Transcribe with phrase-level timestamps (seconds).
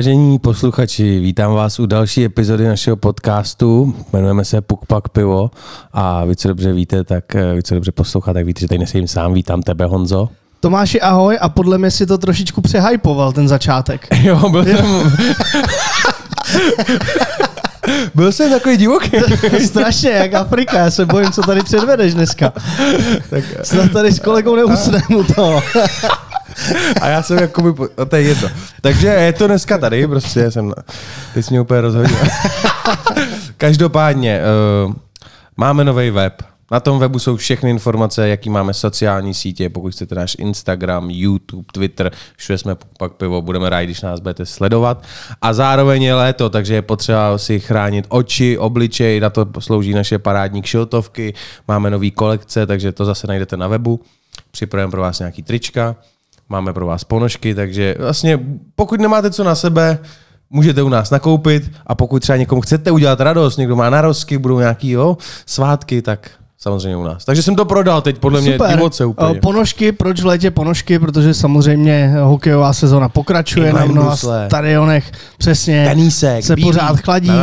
[0.00, 3.94] Vážení posluchači, vítám vás u další epizody našeho podcastu.
[4.12, 5.50] Jmenujeme se Puk Pak Pivo
[5.92, 8.78] a vy, co dobře víte, tak eh, vy, co dobře posloucháte, tak víte, že tady
[8.78, 9.34] nesedím sám.
[9.34, 10.28] Vítám tebe, Honzo.
[10.60, 14.06] Tomáši, ahoj, a podle mě si to trošičku přehypoval, ten začátek.
[14.22, 15.12] Jo, byl jsem...
[18.14, 19.10] byl jsem takový divoký.
[19.66, 22.52] Strašně, jak Afrika, já se bojím, co tady předvedeš dneska.
[23.30, 23.44] Tak...
[23.62, 25.60] Snad tady s kolegou neusneme to.
[27.00, 28.48] A já jsem jako by, to je jedno.
[28.80, 30.72] Takže je to dneska tady, prostě jsem,
[31.34, 32.16] ty jsi mě úplně rozhodil.
[33.56, 34.40] Každopádně,
[34.86, 34.94] uh,
[35.56, 36.42] máme nový web.
[36.72, 41.64] Na tom webu jsou všechny informace, jaký máme sociální sítě, pokud chcete náš Instagram, YouTube,
[41.72, 45.04] Twitter, všude jsme pak pivo, budeme rádi, když nás budete sledovat.
[45.42, 50.18] A zároveň je léto, takže je potřeba si chránit oči, obličej, na to slouží naše
[50.18, 51.34] parádní kšiltovky,
[51.68, 54.00] máme nový kolekce, takže to zase najdete na webu.
[54.50, 55.96] Připravujeme pro vás nějaký trička
[56.50, 58.40] máme pro vás ponožky, takže vlastně
[58.74, 59.98] pokud nemáte co na sebe,
[60.50, 64.58] můžete u nás nakoupit a pokud třeba někomu chcete udělat radost, někdo má narozky, budou
[64.58, 67.24] nějaký jo, svátky, tak samozřejmě u nás.
[67.24, 68.66] Takže jsem to prodal teď, podle Super.
[68.66, 69.36] mě divoce úplně.
[69.36, 70.98] Eh, ponožky, proč v létě ponožky?
[70.98, 75.12] Protože samozřejmě hokejová sezona pokračuje na mnoha stadionech.
[75.38, 75.84] Přesně.
[75.88, 77.30] Tenísek, se bílý, pořád chladí.
[77.30, 77.36] Uh,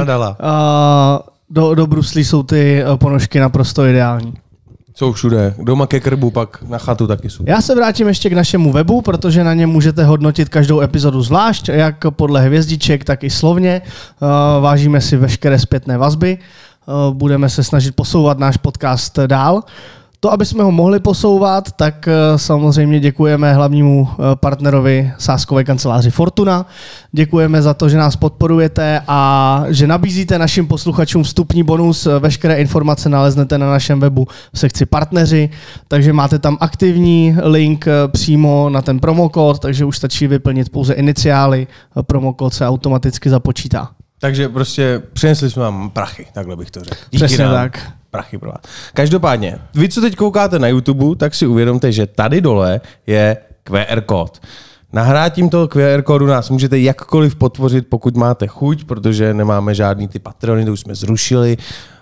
[1.49, 4.33] do, do bruslí jsou ty eh, ponožky naprosto ideální.
[4.97, 5.53] Jsou všude.
[5.63, 7.43] Doma ke krbu, pak na chatu taky jsou.
[7.47, 11.69] Já se vrátím ještě k našemu webu, protože na něm můžete hodnotit každou epizodu zvlášť,
[11.69, 13.81] jak podle hvězdiček, tak i slovně.
[14.21, 14.27] Uh,
[14.63, 16.37] vážíme si veškeré zpětné vazby.
[16.85, 19.63] Uh, budeme se snažit posouvat náš podcast dál.
[20.19, 26.11] To, aby jsme ho mohli posouvat, tak eh, samozřejmě děkujeme hlavnímu eh, partnerovi sáskové kanceláři
[26.11, 26.65] Fortuna.
[27.11, 32.07] Děkujeme za to, že nás podporujete a že nabízíte našim posluchačům vstupní bonus.
[32.19, 35.49] Veškeré informace naleznete na našem webu v sekci partneři,
[35.87, 40.93] takže máte tam aktivní link eh, přímo na ten promokód, takže už stačí vyplnit pouze
[40.93, 41.67] iniciály,
[42.01, 43.89] promokód se automaticky započítá.
[44.19, 46.95] Takže prostě přinesli jsme vám prachy, takhle bych to řekl.
[47.11, 47.53] Díky Přesně nám.
[47.53, 48.61] tak prachy pro vás.
[48.93, 54.01] Každopádně, vy, co teď koukáte na YouTube, tak si uvědomte, že tady dole je QR
[54.01, 54.41] kód.
[54.93, 60.19] Nahrátím toho QR kódu nás můžete jakkoliv potvořit, pokud máte chuť, protože nemáme žádný ty
[60.19, 61.57] patrony, to už jsme zrušili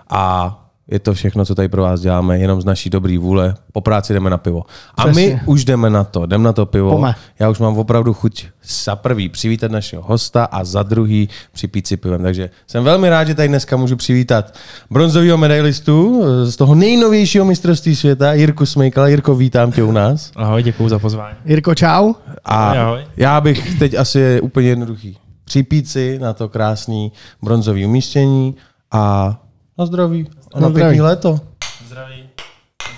[0.08, 3.54] a je to všechno, co tady pro vás děláme, jenom z naší dobrý vůle.
[3.72, 4.62] Po práci jdeme na pivo.
[4.94, 5.26] A Přesně.
[5.26, 6.90] my už jdeme na to, jdeme na to pivo.
[6.90, 7.14] Pome.
[7.38, 8.46] Já už mám opravdu chuť
[8.84, 12.22] za prvý přivítat našeho hosta a za druhý připít si pivem.
[12.22, 14.54] Takže jsem velmi rád, že tady dneska můžu přivítat
[14.90, 19.08] bronzového medailistu z toho nejnovějšího mistrovství světa, Jirku Smejkala.
[19.08, 20.30] Jirko, vítám tě u nás.
[20.36, 21.36] Ahoj, děkuji za pozvání.
[21.44, 22.12] Jirko, čau.
[22.44, 23.06] A ahoj.
[23.16, 25.18] já bych teď asi je úplně jednoduchý.
[25.44, 28.54] Připít si na to krásný bronzový umístění
[28.92, 29.36] a
[29.78, 30.30] na zdraví.
[30.52, 31.40] A na, na pěkný léto.
[31.86, 32.28] Zdraví.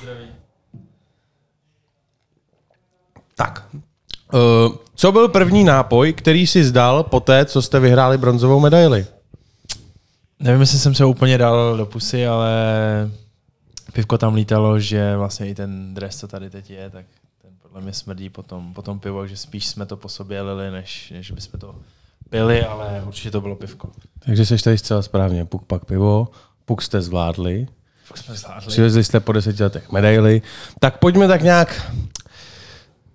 [0.00, 0.26] Zdraví.
[3.34, 3.68] Tak.
[4.34, 9.06] Uh, co byl první nápoj, který si zdal po té, co jste vyhráli bronzovou medaili?
[10.40, 12.50] Nevím, jestli jsem se úplně dal do pusy, ale
[13.92, 17.06] pivko tam lítalo, že vlastně i ten dres, co tady teď je, tak
[17.42, 21.10] ten podle mě smrdí potom, potom pivo, že spíš jsme to po sobě lili, než,
[21.10, 21.74] než bychom to
[22.30, 23.88] pili, ale určitě to bylo pivko.
[24.18, 25.44] Takže jsi tady zcela správně.
[25.44, 26.28] Puk pak pivo,
[26.68, 27.66] Puk jste zvládli.
[28.08, 28.66] Puk jsme zvládli.
[28.66, 30.42] Přivezli jste po deseti letech medaily.
[30.80, 31.92] Tak pojďme tak nějak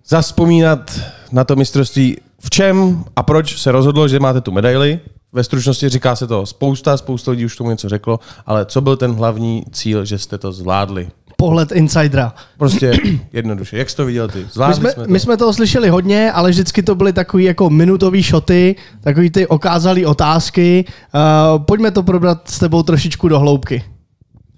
[0.06, 1.00] zaspomínat
[1.32, 2.16] na to mistrovství.
[2.38, 5.00] V čem a proč se rozhodlo, že máte tu medaili?
[5.32, 8.96] Ve stručnosti říká se to spousta, spousta lidí už tomu něco řeklo, ale co byl
[8.96, 11.10] ten hlavní cíl, že jste to zvládli?
[11.36, 12.34] Pohled insidera.
[12.58, 12.92] Prostě
[13.32, 13.78] jednoduše.
[13.78, 14.46] Jak jsi to viděl ty?
[14.52, 15.10] Zvládli my jsme, jsme to.
[15.10, 19.46] my jsme toho slyšeli hodně, ale vždycky to byly takový jako minutový šoty, takový ty
[19.46, 20.84] okázalý otázky.
[21.14, 23.84] Uh, pojďme to probrat s tebou trošičku do hloubky.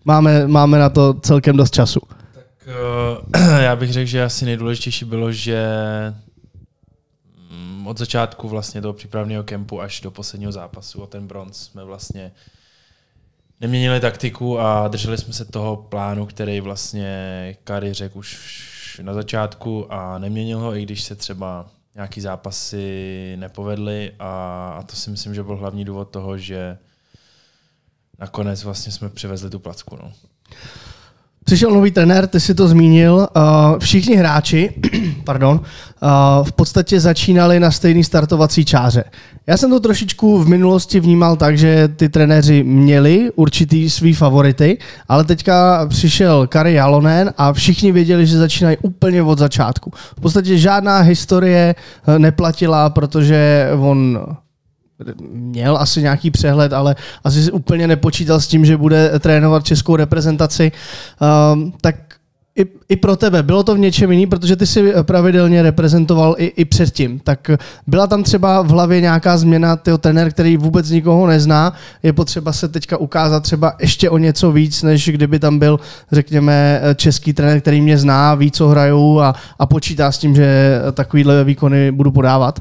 [0.04, 2.00] Máme, máme na to celkem dost času.
[2.34, 2.44] Tak
[3.34, 5.66] uh, já bych řekl, že asi nejdůležitější bylo, že
[7.50, 11.84] mm, od začátku vlastně toho přípravného kempu až do posledního zápasu o ten bronz jsme
[11.84, 12.32] vlastně
[13.60, 19.92] neměnili taktiku a drželi jsme se toho plánu, který vlastně Kari řekl už na začátku
[19.92, 25.34] a neměnil ho, i když se třeba nějaký zápasy nepovedly a, a to si myslím,
[25.34, 26.78] že byl hlavní důvod toho, že
[28.18, 29.96] nakonec vlastně jsme přivezli tu placku.
[30.02, 30.12] No.
[31.46, 33.28] Přišel nový trenér, ty si to zmínil.
[33.78, 34.70] Všichni hráči
[35.24, 35.60] pardon,
[36.42, 39.04] v podstatě začínali na stejný startovací čáře.
[39.46, 44.78] Já jsem to trošičku v minulosti vnímal tak, že ty trenéři měli určitý svý favority,
[45.08, 49.92] ale teďka přišel Kari Jalonen a všichni věděli, že začínají úplně od začátku.
[50.16, 51.74] V podstatě žádná historie
[52.06, 54.18] eh, neplatila, protože on
[55.32, 59.96] měl asi nějaký přehled, ale asi si úplně nepočítal s tím, že bude trénovat českou
[59.96, 60.72] reprezentaci.
[61.52, 61.96] Um, tak
[62.58, 66.44] i, i pro tebe, bylo to v něčem jiný, protože ty si pravidelně reprezentoval i,
[66.44, 67.18] i předtím.
[67.18, 67.50] Tak
[67.86, 71.72] byla tam třeba v hlavě nějaká změna, tyho trenér, který vůbec nikoho nezná,
[72.02, 75.80] je potřeba se teďka ukázat třeba ještě o něco víc, než kdyby tam byl,
[76.12, 80.80] řekněme, český trenér, který mě zná, ví, co hraju a, a počítá s tím, že
[80.92, 82.60] takovýhle výkony budu podávat?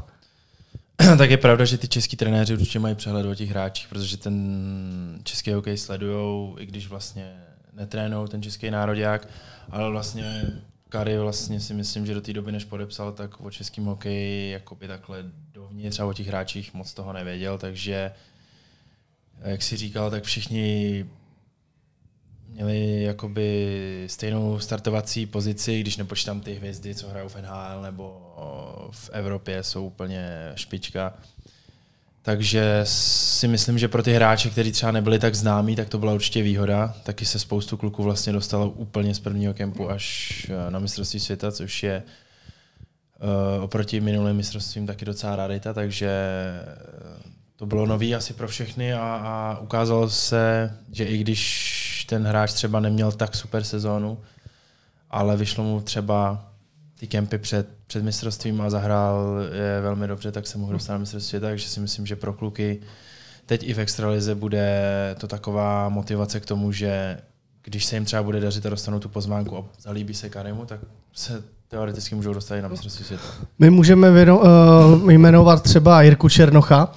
[1.18, 5.20] tak je pravda, že ty český trenéři určitě mají přehled o těch hráčích, protože ten
[5.22, 7.36] český hokej sledujou, i když vlastně
[7.72, 9.28] netrénou ten český národák,
[9.70, 10.42] ale vlastně
[10.88, 14.88] Kary vlastně si myslím, že do té doby, než podepsal, tak o českém hokeji jakoby
[14.88, 18.12] takhle dovnitř a o těch hráčích moc toho nevěděl, takže
[19.40, 21.06] jak si říkal, tak všichni
[22.56, 28.20] měli jakoby stejnou startovací pozici, když nepočítám ty hvězdy, co hrajou v NHL nebo
[28.90, 31.14] v Evropě, jsou úplně špička.
[32.22, 36.12] Takže si myslím, že pro ty hráče, kteří třeba nebyli tak známí, tak to byla
[36.12, 36.94] určitě výhoda.
[37.02, 41.52] Taky se spoustu kluků vlastně dostalo úplně z prvního kempu až eh, na mistrovství světa,
[41.52, 42.02] což je
[43.56, 48.94] uh, oproti minulým mistrovstvím taky docela rarita, takže eh, to bylo nový asi pro všechny
[48.94, 54.18] a, a ukázalo se, že i když ten hráč třeba neměl tak super sezónu,
[55.10, 56.44] ale vyšlo mu třeba
[56.98, 60.98] ty kempy před, před mistrovstvím a zahrál je velmi dobře, tak se mohl dostat na
[60.98, 62.80] mistrovství světa, takže si myslím, že pro kluky
[63.46, 64.80] teď i v extralize bude
[65.18, 67.18] to taková motivace k tomu, že
[67.62, 70.80] když se jim třeba bude dařit a dostanou tu pozvánku a zalíbí se Karimu, tak
[71.12, 73.24] se teoreticky můžou dostat i na mistrovství světa.
[73.58, 76.92] My můžeme věno, uh, jmenovat třeba Jirku Černocha,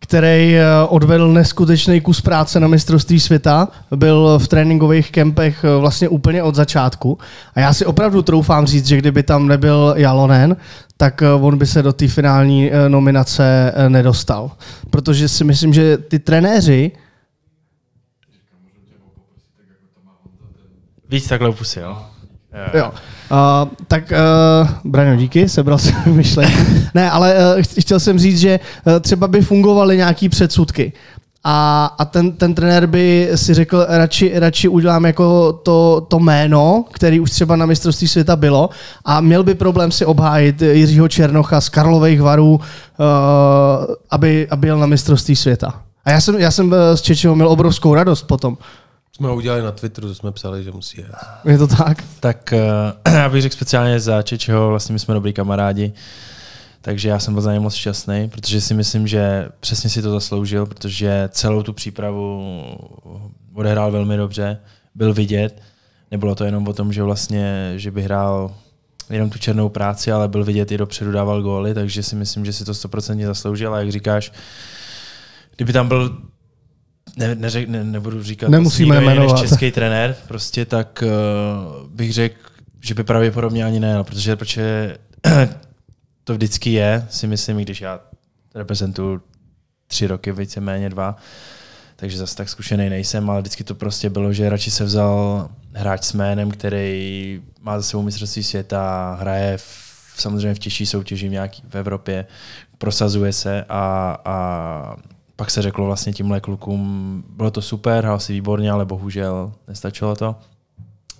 [0.00, 6.08] který eh, odvedl neskutečný kus práce na mistrovství světa, byl v tréninkových kempech eh, vlastně
[6.08, 7.18] úplně od začátku.
[7.54, 10.56] A já si opravdu troufám říct, že kdyby tam nebyl Jalonen,
[10.96, 14.50] tak eh, on by se do té finální nominace nedostal.
[14.90, 16.92] Protože si myslím, že ty trenéři
[21.08, 21.98] Víc takhle opusy, jo?
[22.74, 22.92] Jo.
[23.30, 26.58] Uh, tak, uh, Braňo, díky, sebral jsem myšlenku.
[26.94, 30.92] ne, ale uh, chtěl jsem říct, že uh, třeba by fungovaly nějaký předsudky.
[31.44, 36.84] A, a ten, ten trenér by si řekl, radši, radši udělám jako to, to jméno,
[36.92, 38.70] který už třeba na mistrovství světa bylo
[39.04, 42.60] a měl by problém si obhájit Jiřího Černocha z Karlových varů, uh,
[44.10, 45.74] aby, aby jel na mistrovství světa.
[46.04, 48.56] A já jsem, já jsem z Čečeho měl obrovskou radost potom.
[49.20, 51.14] Jsme ho udělali na Twitteru, to jsme psali, že musí jet.
[51.44, 52.04] Je to tak?
[52.20, 52.54] Tak
[53.06, 55.92] uh, já bych řekl speciálně za Čečeho, vlastně my jsme dobrý kamarádi,
[56.80, 60.10] takže já jsem byl za ně moc šťastný, protože si myslím, že přesně si to
[60.10, 62.44] zasloužil, protože celou tu přípravu
[63.54, 64.58] odehrál velmi dobře,
[64.94, 65.62] byl vidět.
[66.10, 68.54] Nebylo to jenom o tom, že vlastně, že by hrál
[69.10, 72.52] jenom tu černou práci, ale byl vidět i dopředu, dával góly, takže si myslím, že
[72.52, 73.74] si to stoprocentně zasloužil.
[73.74, 74.32] A jak říkáš,
[75.56, 76.18] kdyby tam byl
[77.16, 79.32] ne, neřek, ne, nebudu říkat Nemusíme jmenovat.
[79.32, 84.36] než český trenér, prostě tak uh, bych řekl, že by pravděpodobně ani ne, no, protože,
[84.36, 84.96] protože
[86.24, 88.00] to vždycky je, si myslím, i když já
[88.54, 89.20] reprezentuju
[89.86, 91.16] tři roky, víceméně dva,
[91.96, 96.04] takže zase tak zkušený nejsem, ale vždycky to prostě bylo, že radši se vzal hráč
[96.04, 101.62] s jménem, který má za sebou mistrovství světa, hraje v, samozřejmě v těžší soutěži nějaký
[101.68, 102.26] v Evropě,
[102.78, 104.96] prosazuje se a, a
[105.40, 110.16] pak se řeklo vlastně tímhle klukům, bylo to super, hrál si výborně, ale bohužel nestačilo
[110.16, 110.34] to.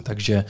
[0.03, 0.45] Takže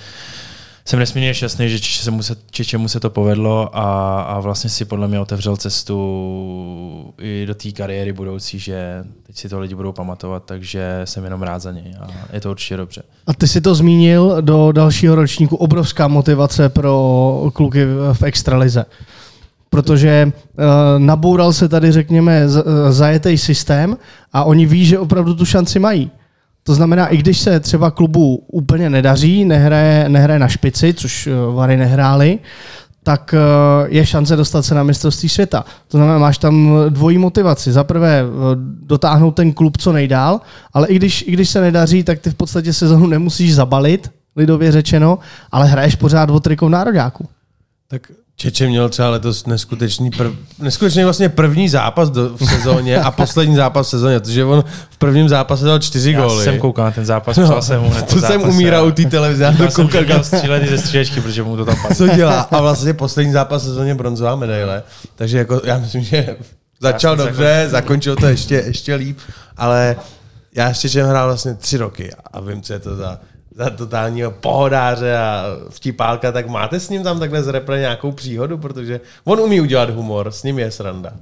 [0.85, 5.09] jsem nesmírně šťastný, že Čečemu se, Čečemu se to povedlo a, a vlastně si podle
[5.09, 10.45] mě otevřel cestu i do té kariéry budoucí, že teď si to lidi budou pamatovat,
[10.45, 13.03] takže jsem jenom rád za něj a je to určitě dobře.
[13.27, 18.85] A ty si to zmínil do dalšího ročníku, obrovská motivace pro kluky v extralize
[19.71, 20.65] protože uh,
[20.99, 23.97] naboural se tady, řekněme, uh, zajetý systém
[24.33, 26.11] a oni ví, že opravdu tu šanci mají.
[26.62, 31.55] To znamená, i když se třeba klubu úplně nedaří, nehraje, nehraje na špici, což uh,
[31.55, 32.39] Vary nehráli,
[33.03, 33.35] tak
[33.89, 35.65] je šance dostat se na mistrovství světa.
[35.89, 37.73] To znamená, máš tam dvojí motivaci.
[37.73, 38.23] Za prvé
[38.83, 40.41] dotáhnout ten klub co nejdál,
[40.73, 44.73] ale i když, i když se nedaří, tak ty v podstatě sezonu nemusíš zabalit, lidově
[44.73, 45.19] řečeno,
[45.53, 47.29] ale hraješ pořád o trikov nároďáku.
[47.89, 53.11] Tak Čeče měl třeba letos neskutečný, prv, neskutečný vlastně první zápas do, v sezóně a
[53.11, 56.44] poslední zápas v sezóně, protože on v prvním zápase dal čtyři Já góly.
[56.44, 59.44] jsem koukal na ten zápas, no, jsem mu To jsem umíral u té televize.
[59.44, 61.97] Já to jsem koukal střílet ze střílečky, protože mu to tam padlo.
[61.97, 62.40] Co dělá?
[62.40, 64.82] A vlastně poslední zápas v sezóně bronzová medaile.
[65.14, 66.37] Takže jako já myslím, že
[66.80, 69.18] začal dobře, zakončil to ještě, ještě líp,
[69.56, 69.97] ale
[70.54, 73.18] já ještě hrál vlastně tři roky a vím, co je to za
[73.54, 78.59] za totálního pohodáře a vtipálka, tak máte s ním tam takhle z repre nějakou příhodu,
[78.59, 81.12] protože on umí udělat humor, s ním je sranda.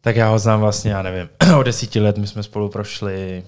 [0.00, 3.44] Tak já ho znám vlastně, já nevím, o desíti let my jsme spolu prošli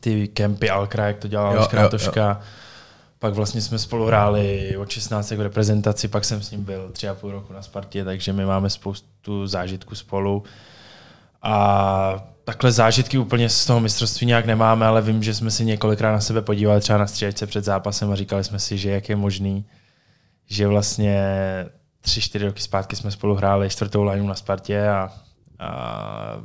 [0.00, 2.40] ty kempy Alkra, jak to dělala jo, Krátoška.
[3.18, 7.08] pak vlastně jsme spolu hráli od 16 jako reprezentaci, pak jsem s ním byl tři
[7.08, 10.44] a půl roku na Spartě, takže my máme spoustu zážitků spolu.
[11.42, 16.12] A takhle zážitky úplně z toho mistrovství nějak nemáme, ale vím, že jsme si několikrát
[16.12, 19.16] na sebe podívali třeba na střídačce před zápasem a říkali jsme si, že jak je
[19.16, 19.64] možný,
[20.46, 21.16] že vlastně
[22.00, 25.08] tři, čtyři roky zpátky jsme spolu hráli čtvrtou lineu na Spartě a,
[25.58, 26.42] a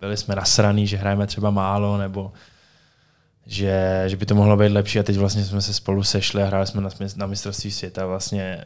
[0.00, 2.32] byli jsme nasraný, že hrajeme třeba málo, nebo
[3.46, 6.46] že, že by to mohlo být lepší a teď vlastně jsme se spolu sešli a
[6.46, 8.64] hráli jsme na, na mistrovství světa vlastně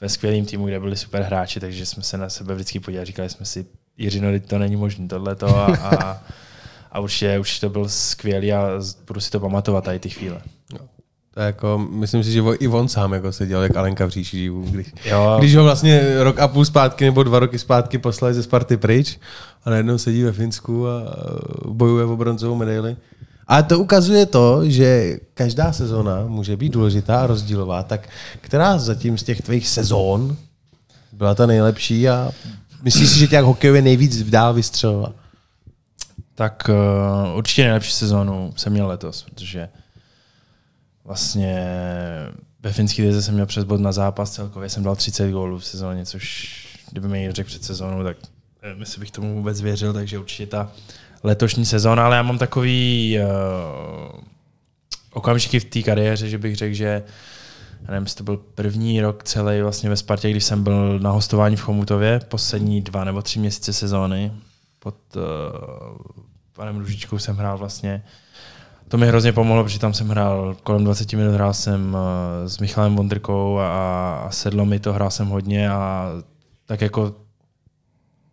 [0.00, 3.30] ve skvělém týmu, kde byli super hráči, takže jsme se na sebe vždycky podívali, říkali
[3.30, 3.66] jsme si,
[3.98, 6.22] Jiřino, to není možné tohleto a, a,
[6.92, 8.68] a určitě, už to byl skvělý a
[9.06, 10.40] budu si to pamatovat tady ty chvíle.
[10.72, 10.78] No.
[11.34, 14.50] To je jako, myslím si, že i on sám jako seděl, jak Alenka v říši
[14.70, 15.36] když, jo.
[15.38, 19.18] když ho vlastně rok a půl zpátky nebo dva roky zpátky poslali ze Sparty pryč
[19.64, 21.16] a najednou sedí ve Finsku a
[21.66, 22.96] bojuje o bronzovou medaili.
[23.46, 27.82] Ale to ukazuje to, že každá sezóna může být důležitá a rozdílová.
[27.82, 28.08] Tak
[28.40, 30.36] která zatím z těch tvých sezón
[31.12, 32.30] byla ta nejlepší a
[32.84, 35.12] myslíš si, že tě jak hokejově nejvíc dál vystřelila?
[36.34, 39.68] Tak uh, určitě nejlepší sezónu jsem měl letos, protože
[41.04, 41.66] vlastně
[42.60, 45.64] ve finské lize jsem měl přes bod na zápas, celkově jsem dal 30 gólů v
[45.64, 46.54] sezóně, což
[46.90, 48.16] kdyby mi řekl před sezónou, tak
[48.74, 50.72] myslím, bych tomu vůbec věřil, takže určitě ta
[51.22, 54.20] letošní sezóna, ale já mám takový uh,
[55.12, 57.02] okamžiky v té kariéře, že bych řekl, že já
[57.88, 61.60] nevím, to byl první rok celý vlastně ve Spartě, když jsem byl na hostování v
[61.60, 64.32] Chomutově, poslední dva nebo tři měsíce sezóny.
[64.78, 65.22] Pod uh,
[66.52, 68.02] panem Ružičkou jsem hrál vlastně
[68.88, 72.58] to mi hrozně pomohlo, protože tam jsem hrál kolem 20 minut, hrál jsem uh, s
[72.58, 76.10] Michalem Vondrkou a, a sedlo mi to, hrál jsem hodně a
[76.66, 77.14] tak jako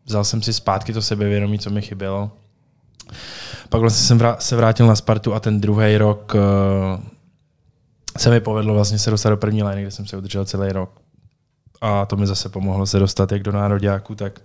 [0.05, 2.31] vzal jsem si zpátky to sebevědomí, co mi chybělo.
[3.69, 7.03] Pak vlastně jsem se vrátil na Spartu a ten druhý rok uh,
[8.17, 11.01] se mi povedlo vlastně se dostat do první lény, kde jsem se udržel celý rok.
[11.81, 14.39] A to mi zase pomohlo se dostat jak do nároďáku, tak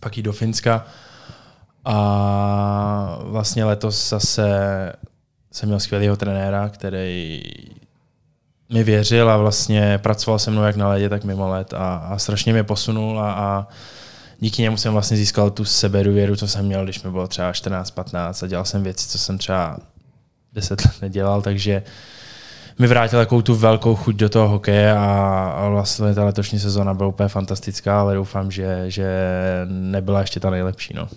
[0.00, 0.84] pak i do Finska.
[1.84, 4.48] A vlastně letos zase
[5.52, 7.42] jsem měl skvělého trenéra, který
[8.72, 12.18] mi věřil a vlastně pracoval se mnou jak na ledě, tak mimo let a, a
[12.18, 13.66] strašně mě posunul a, a
[14.40, 18.44] díky němu jsem vlastně získal tu sebeduvěru, co jsem měl, když mi bylo třeba 14-15
[18.44, 19.78] a dělal jsem věci, co jsem třeba
[20.52, 21.82] 10 let nedělal, takže
[22.80, 25.04] mi vrátil takovou tu velkou chuť do toho hokeje a,
[25.56, 29.06] a vlastně ta letošní sezóna byla úplně fantastická, ale doufám, že, že
[29.68, 30.94] nebyla ještě ta nejlepší.
[30.96, 31.08] No.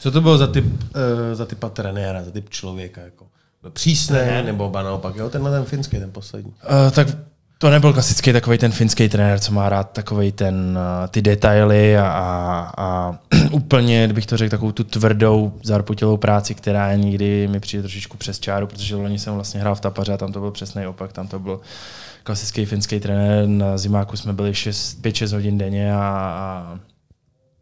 [0.00, 0.80] Co to bylo za typ, uh,
[1.32, 3.00] za typa trenéra, za typ člověka?
[3.00, 3.26] Jako?
[3.72, 5.16] Přísný nebo ba naopak?
[5.16, 6.50] Jo, tenhle ten finský, ten poslední.
[6.50, 7.08] Uh, tak
[7.58, 11.98] to nebyl klasický takový ten finský trenér, co má rád takový ten, uh, ty detaily
[11.98, 13.18] a, a, a
[13.50, 18.40] úplně, kdybych to řekl, takovou tu tvrdou, zarputilou práci, která nikdy mi přijde trošičku přes
[18.40, 21.28] čáru, protože loni jsem vlastně hrál v Tapaře a tam to byl přesný opak, tam
[21.28, 21.60] to byl
[22.22, 26.78] klasický finský trenér, na zimáku jsme byli 5-6 hodin denně a, a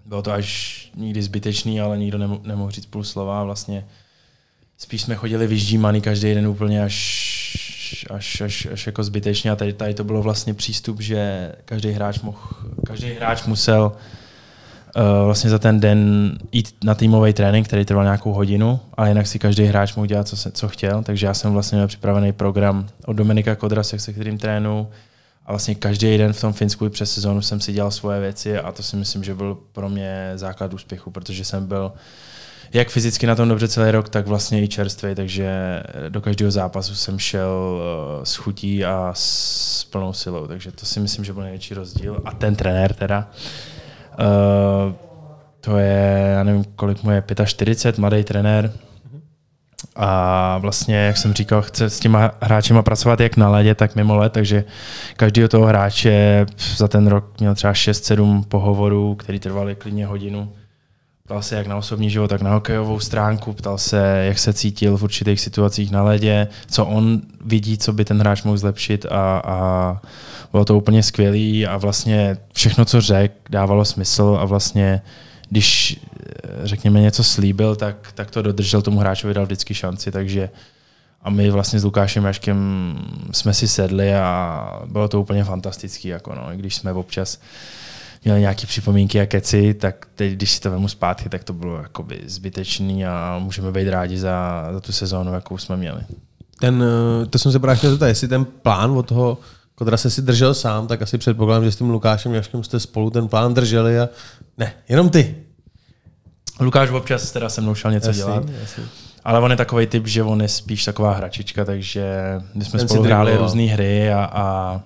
[0.06, 3.44] bylo to až nikdy zbytečný, ale nikdo nemohl, nemohl říct půl slova.
[3.44, 3.84] Vlastně
[4.78, 7.41] spíš jsme chodili vyždímaný každý den úplně až,
[8.10, 9.50] až, až, až jako zbytečně.
[9.50, 12.38] A tady, tady to bylo vlastně přístup, že každý hráč mohl,
[12.86, 13.92] každý hráč musel
[14.96, 19.26] uh, vlastně za ten den jít na týmový trénink, který trval nějakou hodinu, ale jinak
[19.26, 22.32] si každý hráč mohl dělat, co, se, co chtěl, takže já jsem vlastně měl připravený
[22.32, 24.88] program od Dominika Kodrase, se kterým trénu,
[25.46, 28.72] a vlastně každý den v tom Finsku přes sezónu jsem si dělal svoje věci a
[28.72, 31.92] to si myslím, že byl pro mě základ úspěchu, protože jsem byl
[32.72, 36.94] jak fyzicky na tom dobře celý rok, tak vlastně i čerstvý, takže do každého zápasu
[36.94, 41.42] jsem šel eh, s chutí a s plnou silou, takže to si myslím, že byl
[41.42, 42.22] největší rozdíl.
[42.24, 43.30] A ten trenér teda,
[44.18, 44.94] uh,
[45.60, 48.72] to je, já nevím, kolik mu je, 45, mladý trenér,
[49.96, 54.16] a vlastně, jak jsem říkal, chce s těma hráčema pracovat jak na ledě, tak mimo
[54.16, 54.64] led, takže
[55.16, 60.52] každý toho hráče za ten rok měl třeba 6-7 pohovorů, který trvaly klidně hodinu.
[61.32, 64.96] Ptal se jak na osobní život, tak na hokejovou stránku, ptal se, jak se cítil
[64.96, 69.42] v určitých situacích na ledě, co on vidí, co by ten hráč mohl zlepšit a,
[69.44, 70.00] a
[70.52, 75.02] bylo to úplně skvělý a vlastně všechno, co řekl, dávalo smysl a vlastně
[75.48, 76.00] když
[76.64, 80.48] řekněme něco slíbil, tak, tak to dodržel, tomu hráčovi dal vždycky šanci, takže
[81.22, 82.98] a my vlastně s Lukášem Jaškem
[83.32, 87.38] jsme si sedli a bylo to úplně fantastický, jako no, když jsme občas
[88.24, 91.76] měli nějaké připomínky a keci, tak teď, když si to vemu zpátky, tak to bylo
[91.76, 96.00] jakoby zbytečný a můžeme být rádi za, za tu sezónu, jakou jsme měli.
[96.60, 96.84] Ten,
[97.22, 99.38] eh, to jsem se právě chtěl zeptat, jestli ten plán od toho
[99.74, 103.10] Kodra se si držel sám, tak asi předpokládám, že s tím Lukášem Jaškem jste spolu
[103.10, 104.08] ten plán drželi a
[104.58, 105.36] ne, jenom ty.
[106.60, 108.44] Lukáš občas teda se mnou šel něco jasný, dělat.
[108.60, 108.84] Jasný.
[109.24, 112.04] Ale on je takový typ, že on je spíš taková hračička, takže
[112.54, 114.80] my jsme Ten spolu hráli různé hry a, a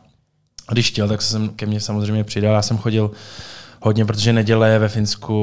[0.72, 2.54] když chtěl, tak se sem ke mně samozřejmě přidal.
[2.54, 3.10] Já jsem chodil
[3.80, 5.36] hodně, protože neděle je ve Finsku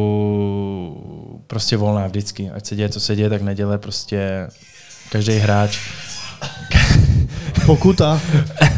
[1.47, 2.49] prostě volná vždycky.
[2.49, 4.47] Ať se děje, co se děje, tak neděle prostě
[5.11, 5.79] každý hráč
[7.65, 8.21] Pokuta.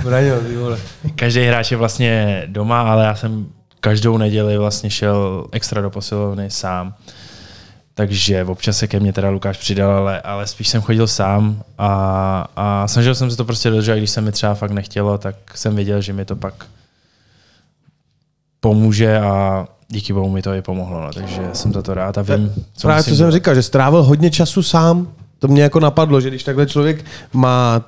[0.03, 0.79] Braňo, ty vole.
[1.15, 3.47] Každý hráč je vlastně doma, ale já jsem
[3.79, 6.95] každou neděli vlastně šel extra do posilovny sám.
[7.97, 12.47] Takže občas se ke mně teda Lukáš přidal, ale, ale spíš jsem chodil sám a,
[12.55, 15.75] a snažil jsem se to prostě dodržet, když se mi třeba fakt nechtělo, tak jsem
[15.75, 16.65] věděl, že mi to pak
[18.59, 22.21] pomůže a díky bohu mi to i pomohlo, no, takže jsem za to rád a
[22.21, 25.07] vím, co Právě co jsem říkal, že strávil hodně času sám.
[25.39, 27.81] To mě jako napadlo, že když takhle člověk má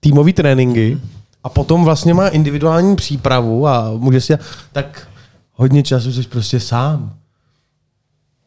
[0.00, 1.00] týmový tréninky
[1.44, 4.38] a potom vlastně má individuální přípravu a může si
[4.72, 5.08] tak
[5.54, 7.17] hodně času jsi prostě sám.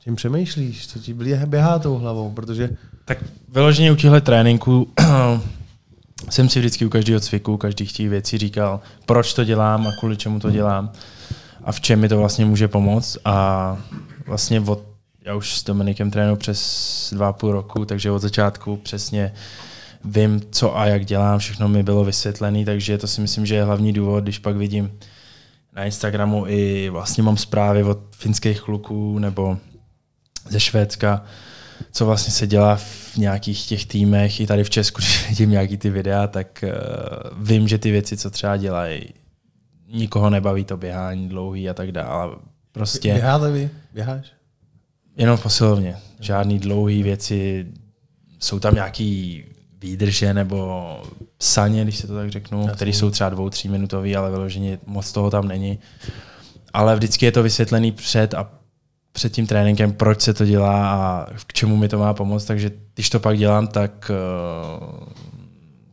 [0.03, 0.87] Čím přemýšlíš?
[0.87, 1.13] Co ti
[1.45, 2.31] běhá, tou hlavou?
[2.31, 2.69] Protože
[3.05, 3.17] Tak
[3.49, 4.93] vyloženě u těchto tréninků
[6.29, 9.91] jsem si vždycky u každého cviku, u každých těch věcí říkal, proč to dělám a
[9.99, 10.91] kvůli čemu to dělám
[11.63, 13.17] a v čem mi to vlastně může pomoct.
[13.25, 13.77] A
[14.27, 14.83] vlastně od,
[15.25, 19.33] já už s Dominikem trénuji přes dva a půl roku, takže od začátku přesně
[20.05, 23.63] vím, co a jak dělám, všechno mi bylo vysvětlené, takže to si myslím, že je
[23.63, 24.91] hlavní důvod, když pak vidím
[25.75, 29.57] na Instagramu i vlastně mám zprávy od finských kluků nebo
[30.49, 31.25] ze Švédska,
[31.91, 35.77] co vlastně se dělá v nějakých těch týmech, i tady v Česku, když vidím nějaký
[35.77, 39.03] ty videa, tak uh, vím, že ty věci, co třeba dělají,
[39.93, 42.35] nikoho nebaví to běhání dlouhý a tak dále.
[42.71, 43.69] Prostě běháte vy?
[43.93, 44.33] Běháš?
[45.17, 45.97] jenom v posilovně.
[46.19, 47.67] Žádný dlouhý věci,
[48.39, 49.43] jsou tam nějaký
[49.81, 51.01] výdrže nebo
[51.39, 55.11] saně, když se to tak řeknu, které jsou třeba dvou, tří minutový, ale vyloženě moc
[55.11, 55.79] toho tam není.
[56.73, 58.49] Ale vždycky je to vysvětlený před a
[59.21, 62.71] před tím tréninkem, proč se to dělá a k čemu mi to má pomoct, takže
[62.93, 65.05] když to pak dělám, tak eh,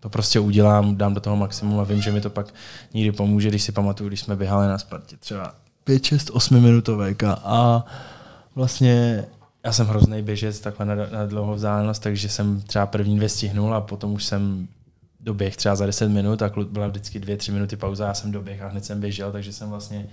[0.00, 2.54] to prostě udělám, dám do toho maximum a vím, že mi to pak
[2.94, 7.22] někdy pomůže, když si pamatuju, když jsme běhali na Spartě třeba 5, 6, 8 minutovek
[7.24, 7.84] a,
[8.54, 9.24] vlastně
[9.64, 13.74] já jsem hrozný běžec takhle na, na dlouhou vzdálenost, takže jsem třeba první dvě stihnul
[13.74, 14.68] a potom už jsem
[15.20, 18.62] doběh třeba za 10 minut a byla vždycky dvě, tři minuty pauza, já jsem doběh
[18.62, 20.06] a hned jsem běžel, takže jsem vlastně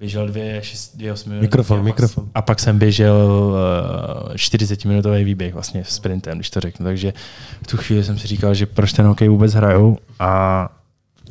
[0.00, 1.44] běžel dvě, šest, dvě osmi minuty.
[1.44, 2.24] Mikrofon, a pak, mikrofon.
[2.34, 3.16] A pak jsem běžel
[4.28, 6.84] uh, 40-minutový výběh vlastně sprintem, když to řeknu.
[6.84, 7.12] Takže
[7.62, 10.68] v tu chvíli jsem si říkal, že proč ten hokej vůbec hraju a,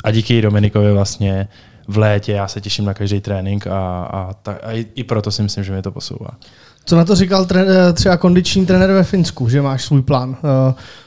[0.04, 1.48] a díky Dominikovi vlastně
[1.88, 5.32] v létě já se těším na každý trénink a, a, ta, a i, i proto
[5.32, 6.30] si myslím, že mě to posouvá.
[6.86, 10.38] Co na to říkal tre- třeba kondiční trenér ve Finsku, že máš svůj plán?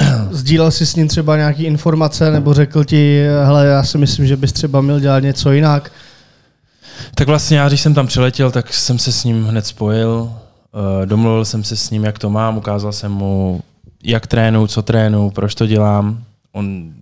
[0.00, 4.26] Eh, Sdílel jsi s ním třeba nějaké informace nebo řekl ti, hele, já si myslím,
[4.26, 5.92] že bys třeba měl dělat něco jinak?
[7.22, 10.32] Tak vlastně já, když jsem tam přiletěl, tak jsem se s ním hned spojil.
[11.02, 13.60] Eh, Domluvil jsem se s ním, jak to mám, ukázal jsem mu,
[14.02, 16.24] jak trénu, co trénu, proč to dělám.
[16.52, 16.92] On,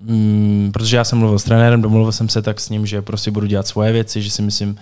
[0.00, 3.30] mm, protože já jsem mluvil s trenérem, domluvil jsem se tak s ním, že prostě
[3.30, 4.76] budu dělat svoje věci, že si myslím,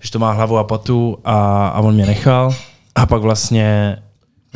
[0.00, 2.54] že to má hlavu a patu a, a on mě nechal.
[2.94, 3.98] A pak vlastně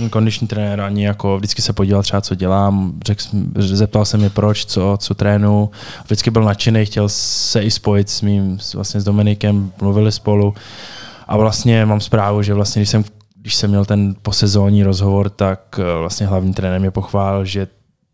[0.01, 3.23] ten kondiční trenér ani jako vždycky se podíval třeba, co dělám, řekl,
[3.59, 5.71] zeptal se mě proč, co, co trénu.
[6.05, 10.55] Vždycky byl nadšený, chtěl se i spojit s mým, vlastně s Dominikem, mluvili spolu.
[11.27, 13.05] A vlastně mám zprávu, že vlastně, když jsem,
[13.37, 17.67] když jsem měl ten posezónní rozhovor, tak eh, vlastně hlavní trenér mě pochválil, že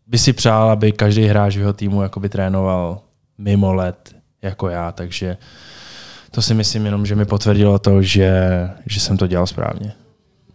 [0.07, 2.99] by si přál, aby každý hráč v jeho týmu jakoby trénoval
[3.37, 5.37] mimo let, jako já, takže
[6.31, 8.31] to si myslím jenom, že mi potvrdilo to, že,
[8.85, 9.93] že jsem to dělal správně.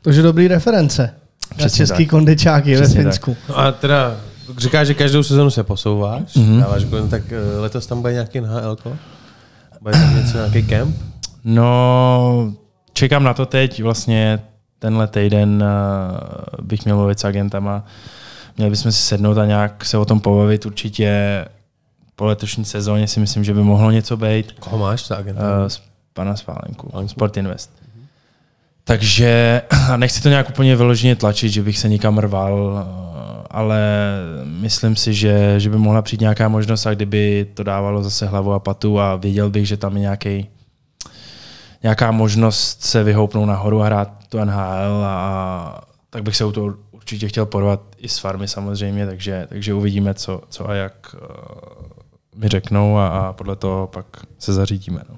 [0.03, 1.22] Takže dobrý reference.
[1.59, 2.11] Na český tak.
[2.11, 3.13] kondičáky ve Přesně tak.
[3.13, 3.37] Finsku.
[3.49, 4.17] No a teda
[4.59, 6.47] říkáš, že každou sezonu se posouváš, Mhm.
[6.47, 6.61] mm-hmm.
[6.61, 8.77] dáváš gól, tak eh, letos tam bude nějaký NHL?
[9.81, 10.97] Bude tam něco, nějaký kemp?
[11.45, 12.53] No,
[12.93, 14.41] čekám na to teď, vlastně
[14.79, 17.85] tenhle týden eh, bych měl mluvit s agentama.
[18.57, 20.67] Měli bychom si sednout a nějak se o tom pobavit.
[20.67, 21.45] Určitě
[22.17, 24.53] po letošní sezóně si myslím, že by mohlo něco být.
[24.61, 25.43] Koho máš za agenta?
[25.61, 25.83] Uh, z
[26.15, 27.71] pana Spálenku, Sport Invest.
[28.85, 29.63] Takže
[29.97, 33.81] nechci to nějak úplně vyloženě tlačit, že bych se nikam rval, eh, ale
[34.45, 38.53] myslím si, že, že by mohla přijít nějaká možnost a kdyby to dávalo zase hlavu
[38.53, 40.49] a patu a věděl bych, že tam je nějaký,
[41.83, 46.75] nějaká možnost se vyhoupnout nahoru a hrát to NHL a tak bych se u toho
[46.91, 52.41] určitě chtěl porvat i s farmy samozřejmě, takže, takže uvidíme, co, co a jak uh,
[52.41, 54.07] mi řeknou a, a podle toho pak
[54.39, 55.03] se zařídíme.
[55.09, 55.17] No.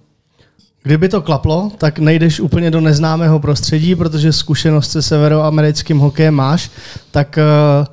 [0.86, 6.70] Kdyby to klaplo, tak nejdeš úplně do neznámého prostředí, protože zkušenost se severoamerickým hokejem máš.
[7.10, 7.84] Tak eh,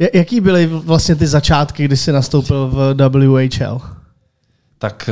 [0.00, 3.80] ja- jaký byly vlastně ty začátky, kdy jsi nastoupil v WHL?
[4.78, 5.10] tak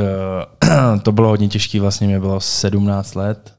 [0.63, 3.53] eh, to bylo hodně těžké, vlastně mě bylo 17 let.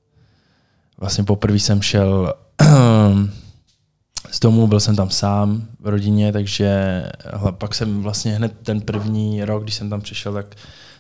[1.00, 2.34] Vlastně poprvé jsem šel
[4.30, 7.02] z domu, byl jsem tam sám v rodině, takže
[7.50, 10.46] pak jsem vlastně hned ten první rok, když jsem tam přišel, tak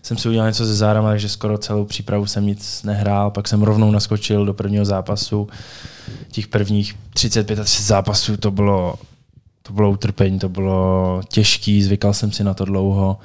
[0.08, 3.62] jsem si udělal něco se zárama, takže skoro celou přípravu jsem nic nehrál, pak jsem
[3.62, 5.48] rovnou naskočil do prvního zápasu.
[6.30, 8.94] Těch prvních 35 a 30 zápasů to bylo,
[9.62, 13.18] to bylo utrpení, to bylo těžký, zvykal jsem si na to dlouho.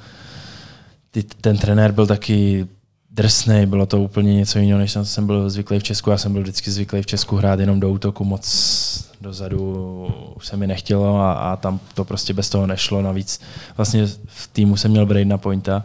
[1.40, 2.66] Ten trenér byl taky
[3.10, 6.10] drsný, bylo to úplně něco jiného, než jsem byl zvyklý v Česku.
[6.10, 10.08] Já jsem byl vždycky zvyklý v Česku hrát jenom do útoku, moc dozadu
[10.42, 13.02] se mi nechtělo a, a tam to prostě bez toho nešlo.
[13.02, 13.40] Navíc
[13.76, 15.84] vlastně v týmu jsem měl Braid na pointa,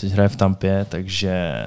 [0.00, 1.64] teď hraje v Tampě, takže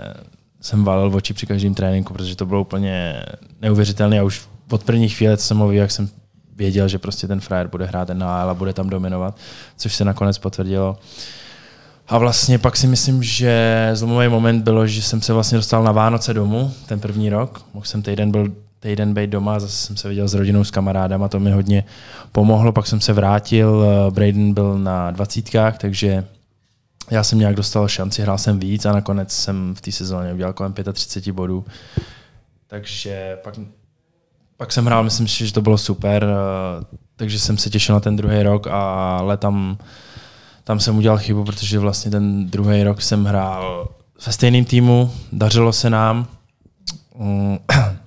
[0.62, 3.24] jsem válel oči při každém tréninku, protože to bylo úplně
[3.62, 4.20] neuvěřitelné.
[4.20, 6.10] A už od první chvíle, co jsem mluvil, jak jsem
[6.56, 9.38] věděl, že prostě ten frajer bude hrát AL a bude tam dominovat,
[9.78, 10.98] což se nakonec potvrdilo.
[12.08, 15.92] A vlastně pak si myslím, že zlomový moment bylo, že jsem se vlastně dostal na
[15.92, 17.66] Vánoce domů, ten první rok.
[17.74, 21.28] Mohl jsem týden byl týden být doma, zase jsem se viděl s rodinou, s kamarádama,
[21.28, 21.84] to mi hodně
[22.32, 26.26] pomohlo, pak jsem se vrátil, Braden byl na dvacítkách, takže
[27.12, 30.54] já jsem nějak dostal šanci, hrál jsem víc a nakonec jsem v té sezóně udělal
[30.54, 31.66] kolem 35 bodů.
[32.68, 33.60] Takže pak,
[34.58, 36.28] pak jsem hrál, myslím si, že to bylo super,
[37.16, 39.78] takže jsem se těšil na ten druhý rok, ale tam,
[40.64, 43.90] tam jsem udělal chybu, protože vlastně ten druhý rok jsem hrál
[44.26, 46.28] ve stejném týmu, dařilo se nám.
[47.16, 47.58] Mm,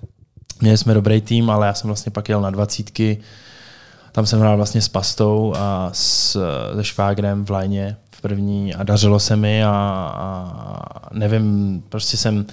[0.61, 3.19] měli jsme dobrý tým, ale já jsem vlastně pak jel na dvacítky.
[4.13, 6.41] Tam jsem hrál vlastně s Pastou a s,
[6.77, 9.71] se Švágrem v Lajně v první a dařilo se mi a,
[10.17, 12.47] a nevím, prostě jsem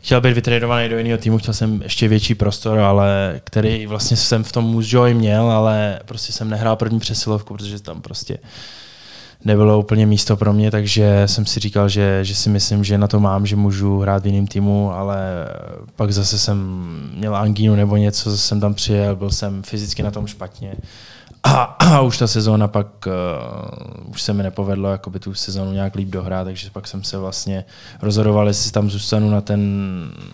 [0.00, 4.44] chtěl být vytradovaný do jiného týmu, chtěl jsem ještě větší prostor, ale který vlastně jsem
[4.44, 8.38] v tom Moose měl, ale prostě jsem nehrál první přesilovku, protože tam prostě
[9.44, 13.06] nebylo úplně místo pro mě, takže jsem si říkal, že, že si myslím, že na
[13.08, 15.18] to mám, že můžu hrát v jiném týmu, ale
[15.96, 16.58] pak zase jsem
[17.14, 20.74] měl angínu nebo něco, zase jsem tam přijel, byl jsem fyzicky na tom špatně.
[21.42, 25.94] A, a už ta sezóna pak, uh, už se mi nepovedlo jakoby tu sezónu nějak
[25.94, 27.64] líp dohrát, takže pak jsem se vlastně
[28.02, 29.62] rozhodoval, jestli tam zůstanu na ten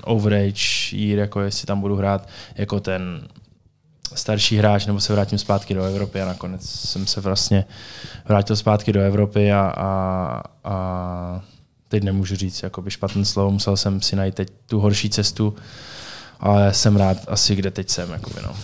[0.04, 0.62] overage
[0.92, 3.28] year, jako jestli tam budu hrát jako ten
[4.14, 7.64] starší hráč, nebo se vrátím zpátky do Evropy a nakonec jsem se vlastně
[8.24, 11.40] vrátil zpátky do Evropy a, a, a
[11.88, 15.54] teď nemůžu říct jakoby špatné slovo, musel jsem si najít teď tu horší cestu,
[16.40, 18.10] ale jsem rád asi, kde teď jsem.
[18.10, 18.54] Jakoby, no.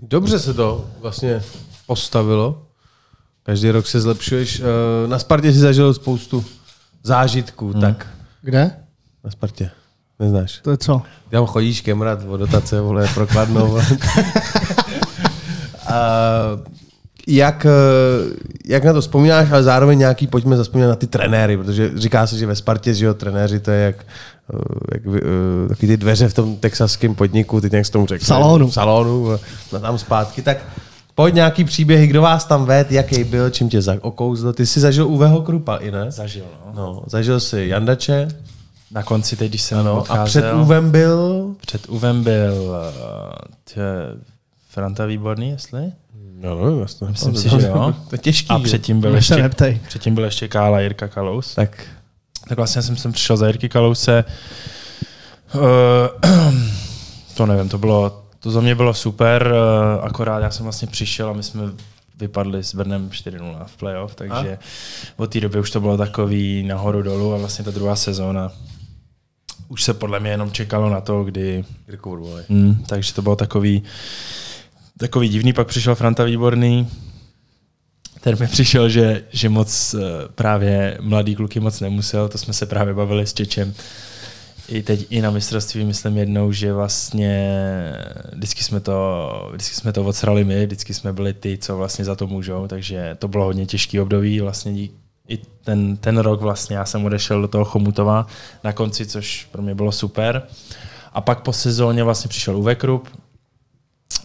[0.00, 1.42] Dobře se to vlastně
[1.86, 2.62] postavilo.
[3.42, 4.60] Každý rok se zlepšuješ.
[4.60, 6.44] Eh, na Spartě si zažil spoustu
[7.02, 7.80] zážitků, hmm.
[7.80, 8.06] tak...
[8.42, 8.70] Kde?
[9.24, 9.70] Na Spartě.
[10.18, 10.60] Neznáš.
[10.62, 11.02] To je co?
[11.30, 13.78] Tam chodíš kemrat o dotace, vole, prokladnou.
[15.86, 16.00] a
[17.28, 17.70] jak, eh,
[18.64, 22.38] jak na to vzpomínáš, ale zároveň nějaký, pojďme zaspomínat na ty trenéry, protože říká se,
[22.38, 24.06] že ve Spartě, že jo, trenéři, to je jak,
[24.54, 25.02] eh, jak
[25.68, 28.24] taky ty dveře v tom texaském podniku, ty nějak s tomu řekl.
[28.24, 28.68] V salonu.
[28.68, 29.28] V salonu,
[29.72, 30.58] na tam zpátky, tak
[31.14, 34.52] pojď nějaký příběhy, kdo vás tam ved, jaký byl, čím tě okouzlo.
[34.52, 36.10] Ty jsi zažil Uveho Krupa i ne?
[36.10, 36.72] Zažil, no.
[36.76, 38.28] no zažil si Jandače.
[38.90, 41.54] Na konci teď, když jsem ano, odcházel, A před Uvem byl?
[41.60, 42.72] Před Uvem byl
[43.64, 43.82] tě,
[44.68, 45.92] Franta Výborný, jestli?
[46.40, 47.06] No, no, jasně.
[47.08, 47.94] Myslím si, že jo.
[48.08, 48.48] to je těžký.
[48.48, 49.50] A předtím byl, ještě,
[49.88, 51.54] předtím byl ještě Kála Jirka Kalous.
[51.54, 51.86] Tak.
[52.48, 54.24] tak vlastně jsem sem přišel za Jirky Kalouse.
[55.54, 55.60] Uh,
[57.36, 61.30] to nevím, to bylo, to za mě bylo super, uh, akorát já jsem vlastně přišel
[61.30, 61.62] a my jsme
[62.20, 64.58] vypadli s Brnem 4-0 v playoff, takže a?
[65.16, 68.52] od té doby už to bylo takový nahoru dolů a vlastně ta druhá sezóna
[69.68, 71.64] už se podle mě jenom čekalo na to, kdy...
[72.48, 73.82] Mm, takže to bylo takový,
[74.98, 75.52] takový divný.
[75.52, 76.88] Pak přišel Franta Výborný,
[78.20, 80.00] ten mi přišel, že, že moc eh,
[80.34, 83.74] právě mladý kluky moc nemusel, to jsme se právě bavili s Čečem.
[84.68, 87.62] I teď i na mistrovství myslím jednou, že vlastně
[88.32, 92.14] vždycky jsme to, vždycky jsme to odsrali my, vždycky jsme byli ty, co vlastně za
[92.14, 94.92] to můžou, takže to bylo hodně těžký období, vlastně dík,
[95.28, 98.26] i ten, ten rok vlastně já jsem odešel do toho Chomutova
[98.64, 100.42] na konci, což pro mě bylo super.
[101.12, 103.08] A pak po sezóně vlastně přišel Uwe Krupp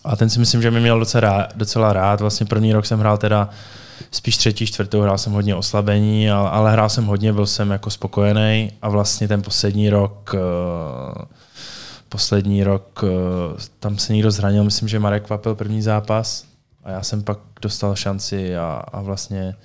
[0.03, 2.21] a ten si myslím, že mi měl docela rád, docela rád.
[2.21, 3.49] Vlastně první rok jsem hrál teda
[4.11, 7.89] spíš třetí, čtvrtou, hrál jsem hodně oslabení, ale, ale hrál jsem hodně, byl jsem jako
[7.89, 11.23] spokojený a vlastně ten poslední rok uh,
[12.09, 13.09] poslední rok uh,
[13.79, 16.45] tam se někdo zranil, myslím, že Marek Kvapil první zápas
[16.83, 19.55] a já jsem pak dostal šanci a, a vlastně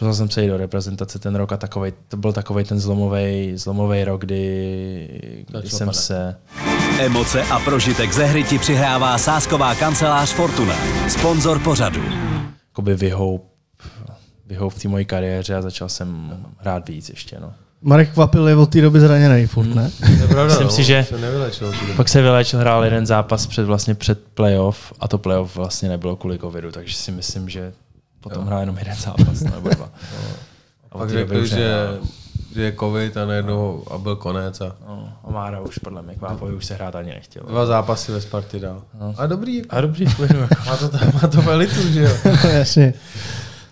[0.00, 3.52] Dostal jsem se i do reprezentace ten rok a takovej, to byl takový ten zlomový
[3.56, 5.94] zlomovej rok, kdy, kdy jsem pane.
[5.98, 6.36] se...
[6.98, 10.74] Emoce a prožitek ze hry ti přihrává sásková kancelář Fortuna,
[11.08, 12.02] sponzor pořadu.
[12.72, 13.50] Jakoby vyhoup,
[14.46, 17.36] vyhoup v té mojí kariéře a začal jsem hrát víc ještě.
[17.40, 17.52] No.
[17.82, 19.90] Marek Kvapil je od té doby zraněný furt, ne?
[20.20, 21.72] Je pravda, Myslím no, si, že- se nevylečil.
[21.96, 26.16] Pak se vylečil, hrál jeden zápas před, vlastně před playoff a to playoff vlastně nebylo
[26.16, 27.72] kvůli covidu, takže si myslím, že
[28.28, 29.88] potom hrál jenom jeden zápas nebo dva.
[30.92, 31.74] A pak řekli, že,
[32.54, 36.14] že je covid a najednou a byl konec a No, a Mára už podle mě
[36.14, 37.42] Kvápovi už se hrát ani nechtěl.
[37.48, 38.82] dva zápasy ve Spartě dal.
[39.16, 40.34] A dobrý, A dobrý, jako.
[40.66, 40.90] má to,
[41.22, 42.10] má to v elitu, že jo.
[42.52, 42.94] Jasně.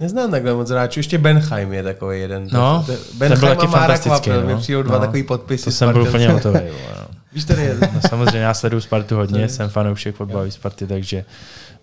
[0.00, 2.48] Neznám takhle moc hráčů, ještě Benheim je takový jeden.
[2.52, 4.54] No, To- ten byl Benheim taky a Mára fantastický, Kvapil, no.
[4.54, 5.00] mi přijdou dva No.
[5.00, 5.64] takový podpisy.
[5.64, 6.60] To jsem byl úplně hotový.
[6.98, 7.06] no.
[7.32, 7.76] Víš, tady je.
[7.94, 11.24] No, samozřejmě já sleduju Spartu hodně, jsem fanoušek fotbalové Sparty, takže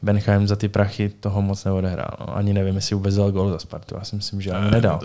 [0.01, 2.17] Benheim za ty prachy toho moc neodehrál.
[2.19, 2.37] No.
[2.37, 3.95] Ani nevím, jestli vůbec dal gol za Spartu.
[3.95, 4.99] Já si myslím, že ani nedal.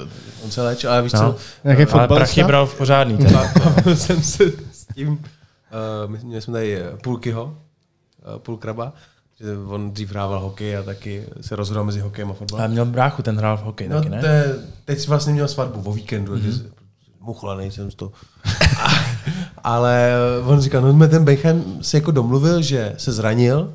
[0.45, 1.21] On se léčil, ale víš No.
[1.21, 2.15] co, Jaký Ale fotbalista?
[2.15, 3.19] prachy bral v pořádný.
[3.95, 5.19] Jsem se s tím, uh,
[6.07, 8.93] my- měli jsme tady eh, Půlkyho, uh, Půlkraba,
[9.41, 12.71] že on dřív hrával hokej a taky se rozhodl mezi hokejem a Ale fotbalem.
[12.71, 14.21] měl bráchu, ten hrál v hokeji No, taky, ne?
[14.21, 14.55] to je,
[14.85, 16.63] teď jsi vlastně měl svatbu o víkendu, mm-hmm.
[17.21, 18.13] muchla nejsem z toho.
[18.83, 18.89] A,
[19.65, 20.11] ale
[20.45, 23.73] on říkal, no ten Beckham se jako domluvil, že se zranil,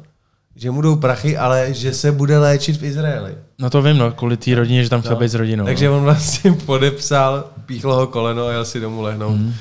[0.55, 3.35] že mu jdou prachy, ale že se bude léčit v Izraeli.
[3.59, 5.65] No to vím, no, kvůli té rodině, že tam chtěl být s rodinou.
[5.65, 5.97] Takže no.
[5.97, 9.53] on vlastně podepsal, píchlo ho koleno a jel si domů lehnout mm.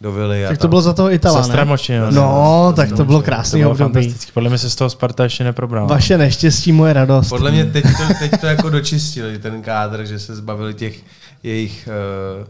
[0.00, 0.46] do vily.
[0.46, 1.64] A Tak to bylo za toho Itala, ne?
[1.64, 2.10] moči, no.
[2.10, 3.92] No, tak to bylo To krásný bylo období.
[3.92, 4.32] fantastický.
[4.32, 5.86] Podle mě se z toho Sparta ještě neprobrala.
[5.86, 7.28] Vaše neštěstí, moje radost.
[7.28, 11.00] Podle mě teď to, teď to jako dočistili, ten kádr, že se zbavili těch
[11.42, 11.88] jejich
[12.40, 12.46] uh,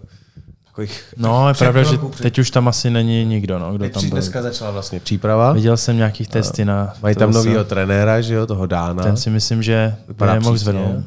[0.74, 1.04] takových...
[1.16, 4.02] No, je pravda, že před- teď už tam asi není nikdo, no, kdo Teď tam
[4.02, 4.10] byl.
[4.10, 5.52] dneska začala vlastně příprava.
[5.52, 6.94] Viděl jsem nějakých testy na...
[7.02, 9.02] Mají tam se- novýho trenéra, že jo, toho Dána.
[9.02, 10.72] Ten si myslím, že Vypadá by je mohl přísně.
[10.72, 11.04] zvednout.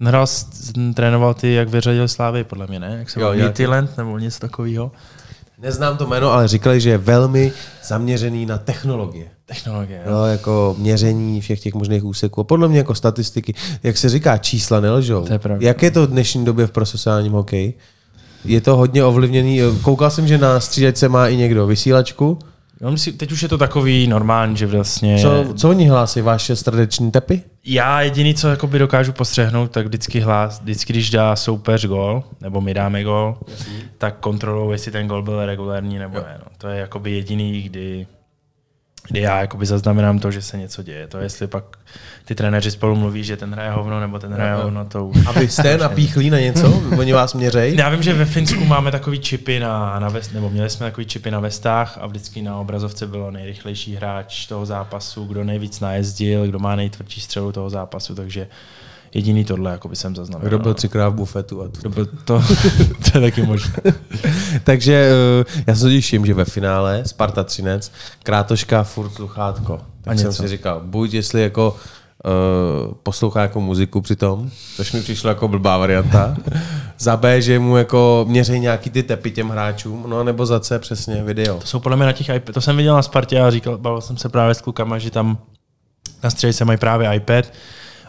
[0.00, 0.26] Hrál,
[0.74, 2.96] ten trénoval ty, jak vyřadil Slávy, podle mě, ne?
[2.98, 4.92] Jak se Jo, nějaký- Nityland nebo něco takového.
[5.58, 7.52] Neznám to jméno, ale říkali, že je velmi
[7.84, 9.26] zaměřený na technologie.
[9.46, 10.12] Technologie, jo.
[10.12, 12.40] Jo, jako měření všech těch možných úseků.
[12.40, 15.26] A podle mě jako statistiky, jak se říká, čísla nelžou.
[15.26, 15.66] To je pravda.
[15.66, 17.74] Jak je to v dnešní době v profesionálním hokeji?
[18.44, 19.60] Je to hodně ovlivněný.
[19.82, 22.38] Koukal jsem, že na střídačce má i někdo vysílačku.
[22.80, 25.18] Jo, myslím, teď už je to takový normální, že vlastně...
[25.22, 26.20] Co, co oni hlásí?
[26.20, 27.42] Vaše srdeční tepy?
[27.64, 32.60] Já jediný, co jakoby dokážu postřehnout, tak vždycky hlás, vždycky, když dá soupeř gol, nebo
[32.60, 33.38] my dáme gol,
[33.98, 36.38] tak kontrolují, jestli ten gol byl regulární nebo ne.
[36.38, 36.46] No.
[36.58, 38.06] To je jakoby jediný, kdy,
[39.10, 41.06] kdy já jakoby zaznamenám to, že se něco děje.
[41.06, 41.64] To jestli pak
[42.24, 45.26] ty trenéři spolu mluví, že ten hraje hovno, nebo ten hraje hovno, to už...
[45.26, 46.82] A vy jste napíchlí na něco?
[46.98, 47.76] Oni vás měřejí?
[47.76, 51.06] Já vím, že ve Finsku máme takový čipy na, na vest, nebo měli jsme takový
[51.06, 56.46] čipy na vestách a vždycky na obrazovce bylo nejrychlejší hráč toho zápasu, kdo nejvíc najezdil,
[56.46, 58.46] kdo má nejtvrdší střelu toho zápasu, takže
[59.14, 60.48] jediný tohle jako by jsem zaznamenal.
[60.48, 61.62] Kdo byl třikrát v bufetu.
[61.62, 61.80] A to.
[61.80, 62.42] Kdo byl to,
[63.12, 63.74] to je taky možné.
[64.64, 65.10] Takže
[65.48, 67.92] eh, já se těším, že ve finále Sparta Třinec,
[68.22, 69.80] Krátoška furt sluchátko.
[70.02, 71.76] Tak A jsem si říkal, buď jestli jako
[72.24, 76.36] uh, poslouchá jako muziku přitom, což mi přišlo jako blbá varianta.
[76.98, 80.78] za B, že mu jako měří nějaký ty tepy těm hráčům, no nebo za C
[80.78, 81.58] přesně video.
[81.58, 82.54] To jsou podle mě na těch iPad.
[82.54, 85.38] To jsem viděl na Spartě a říkal, bavil jsem se právě s klukama, že tam
[86.22, 87.44] na střelce mají právě iPad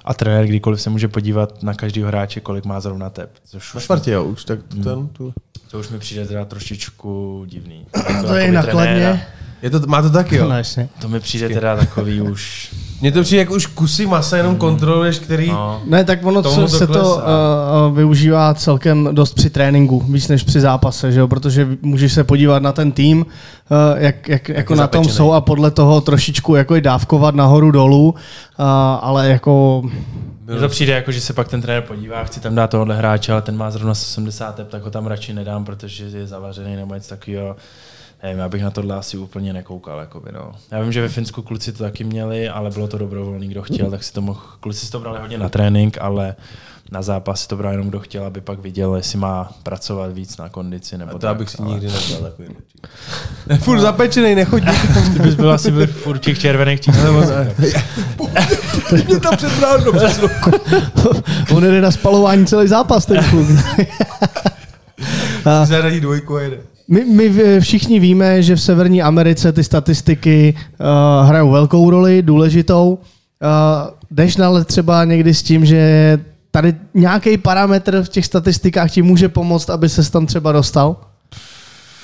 [0.05, 3.31] a trenér kdykoliv se může podívat na každého hráče, kolik má zrovna tep.
[3.45, 5.33] Což Na Spartě, jo, už tak ten, tu.
[5.71, 7.85] to už mi přijde teda trošičku divný.
[8.27, 9.27] To je nakladně.
[9.61, 10.49] Je to, má to taky, jo.
[10.49, 10.87] No.
[11.01, 12.71] To mi přijde teda takový už...
[13.01, 15.47] Mně to přijde, jak už kusy masa jenom kontroluješ, který...
[15.47, 20.27] No, Ne, tak ono Tomu co, se to uh, využívá celkem dost při tréninku, víc
[20.27, 21.27] než při zápase, že jo?
[21.27, 25.17] protože můžeš se podívat na ten tým, uh, jak, jak jako na tom zapečenej.
[25.17, 28.65] jsou a podle toho trošičku jako i dávkovat nahoru dolů, uh,
[29.01, 29.83] ale jako
[30.45, 33.31] Mně to přijde jako, že se pak ten trenér podívá, chci tam dát tohohle hráče,
[33.31, 36.95] ale ten má zrovna 70 tep, tak ho tam radši nedám, protože je zavařený nebo
[36.95, 37.55] něco takového.
[38.23, 39.99] Nevím, já bych na tohle asi úplně nekoukal.
[39.99, 40.51] Jakoby, no.
[40.71, 43.91] Já vím, že ve Finsku kluci to taky měli, ale bylo to dobrovolný, kdo chtěl,
[43.91, 46.35] tak si to mohl, kluci si to brali hodně na trénink, ale
[46.91, 50.37] na zápas si to bral jenom kdo chtěl, aby pak viděl, jestli má pracovat víc
[50.37, 50.97] na kondici.
[50.97, 52.49] Nebo A to tak, abych si ale- nikdy nebral takový.
[53.63, 54.67] Furt zapečený, nechodí.
[55.13, 57.59] Ty bys byl asi byl furt těch červených číslech.
[59.07, 60.19] Mě tam před bránou přes
[61.55, 63.47] on jde na spalování celý zápas ten kluk.
[65.63, 66.57] Zaradí dvojku a jede.
[66.91, 72.21] My, my v- všichni víme, že v Severní Americe ty statistiky uh, hrajou velkou roli,
[72.21, 72.89] důležitou.
[72.89, 76.19] Uh, jdeš na let třeba někdy s tím, že
[76.51, 80.95] tady nějaký parametr v těch statistikách ti může pomoct, aby se tam třeba dostal?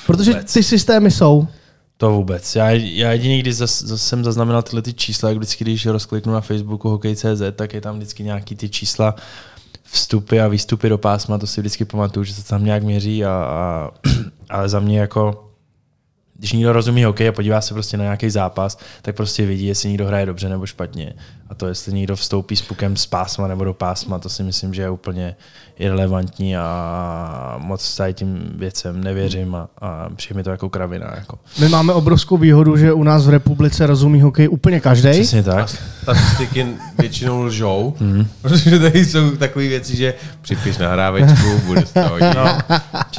[0.06, 1.48] Protože ty systémy jsou.
[1.98, 2.56] To vůbec.
[2.56, 6.34] Já, já jediný, když zas, zas jsem zaznamenal tyhle ty čísla, jak vždycky, když rozkliknu
[6.34, 9.16] na Facebooku hokej.cz, tak je tam vždycky nějaký ty čísla,
[9.92, 13.30] vstupy a výstupy do pásma, to si vždycky pamatuju, že se tam nějak měří, a,
[13.30, 13.92] a,
[14.50, 15.48] ale za mě jako
[16.38, 19.90] když někdo rozumí hokej a podívá se prostě na nějaký zápas, tak prostě vidí, jestli
[19.90, 21.14] někdo hraje dobře nebo špatně.
[21.50, 24.74] A to, jestli někdo vstoupí s pukem z pásma nebo do pásma, to si myslím,
[24.74, 25.36] že je úplně
[25.80, 31.14] irrelevantní a moc tady tím věcem nevěřím a, a přijde mi to jako kravina.
[31.16, 31.40] Jako.
[31.60, 35.12] My máme obrovskou výhodu, že u nás v republice rozumí hokej úplně každý.
[35.12, 35.76] Přesně tak.
[36.14, 36.68] Statistiky
[37.00, 37.96] většinou lžou,
[38.42, 42.20] protože tady jsou takové věci, že připiš nahrávečku, bude z toho.
[42.20, 42.58] No,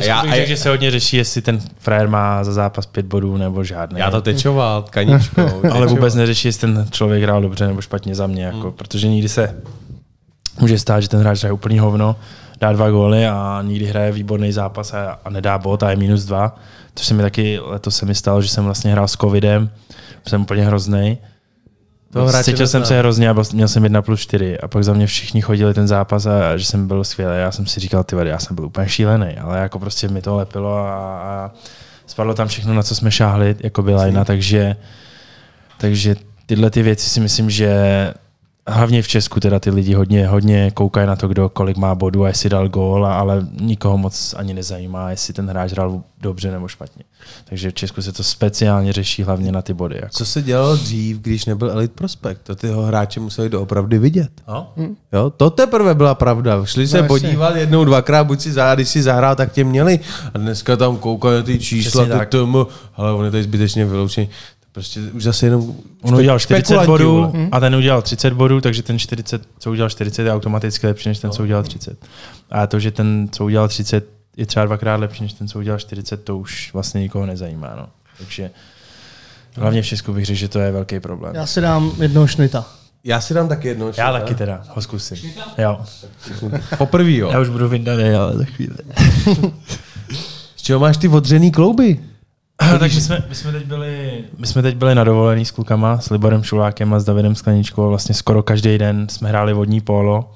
[0.00, 2.86] já- bych a řekl, je- že se hodně řeší, jestli ten frajer má za zápas
[2.86, 3.98] pět bodů nebo žádný.
[4.00, 5.62] Já to tečoval kaničkou.
[5.72, 9.28] ale vůbec neřeší, jestli ten člověk hrál dobře nebo špatně za mě, jako, protože nikdy
[9.28, 9.54] se
[10.60, 12.16] může stát, že ten hráč hraje úplný hovno,
[12.60, 16.24] dá dva góly a nikdy hraje výborný zápas a, a nedá bod a je minus
[16.24, 16.56] dva.
[16.94, 19.70] To se mi taky letos se mi stalo, že jsem vlastně hrál s covidem,
[20.28, 21.18] jsem úplně hrozný.
[22.14, 25.06] Hráče Cítil jsem se hrozně a měl jsem jedna plus čtyři a pak za mě
[25.06, 27.38] všichni chodili ten zápas a, a že jsem byl skvělý.
[27.38, 30.22] Já jsem si říkal, ty vady, já jsem byl úplně šílený, ale jako prostě mi
[30.22, 31.50] to lepilo a, a
[32.06, 34.76] spadlo tam všechno, na co jsme šáhli, jako byla lajna, takže,
[35.78, 36.16] takže
[36.46, 37.74] tyhle ty věci si myslím, že
[38.68, 42.24] hlavně v Česku teda ty lidi hodně, hodně koukají na to, kdo kolik má bodů
[42.24, 46.68] a jestli dal gól, ale nikoho moc ani nezajímá, jestli ten hráč hrál dobře nebo
[46.68, 47.04] špatně.
[47.44, 49.94] Takže v Česku se to speciálně řeší hlavně na ty body.
[49.94, 50.08] Jako.
[50.10, 52.40] Co se dělalo dřív, když nebyl Elite Prospect?
[52.42, 54.30] To tyho hráče museli doopravdy vidět.
[54.48, 54.72] No?
[55.12, 56.64] Jo, to teprve byla pravda.
[56.64, 57.08] Šli se jasně.
[57.08, 60.00] podívat jednou, dvakrát, buď si zahrál, když si zahrál, tak tě měli.
[60.34, 62.28] A dneska tam koukají na ty čísla, tak.
[62.28, 64.28] tomu, ale on je tady zbytečně vyloučený.
[64.78, 67.48] Prostě už zase jenom On udělal 40 spekulanti, bodů vole.
[67.52, 71.18] a ten udělal 30 bodů, takže ten 40, co udělal 40, je automaticky lepší než
[71.18, 72.04] ten, co udělal 30.
[72.50, 75.78] A to, že ten, co udělal 30, je třeba dvakrát lepší než ten, co udělal
[75.78, 77.74] 40, to už vlastně nikoho nezajímá.
[77.76, 77.88] No.
[78.18, 78.50] Takže
[79.56, 81.34] hlavně v Česku bych řekl, že to je velký problém.
[81.34, 82.66] Já si dám jednoho šnita.
[83.04, 83.92] Já si dám taky jedno.
[83.96, 85.32] Já taky teda, ho zkusím.
[85.58, 85.80] Jo.
[86.78, 87.30] Poprvý, jo.
[87.32, 88.76] Já už budu vyndaný, ale za chvíli.
[90.56, 92.00] Z čeho máš ty odřený klouby?
[92.78, 95.98] Takže my jsme, my, jsme teď byli, my jsme teď byli na dovolený s klukama,
[95.98, 97.84] s Liborem Šulákem a s Davidem Skleničkou.
[97.84, 100.30] a Vlastně skoro každý den jsme hráli vodní polo.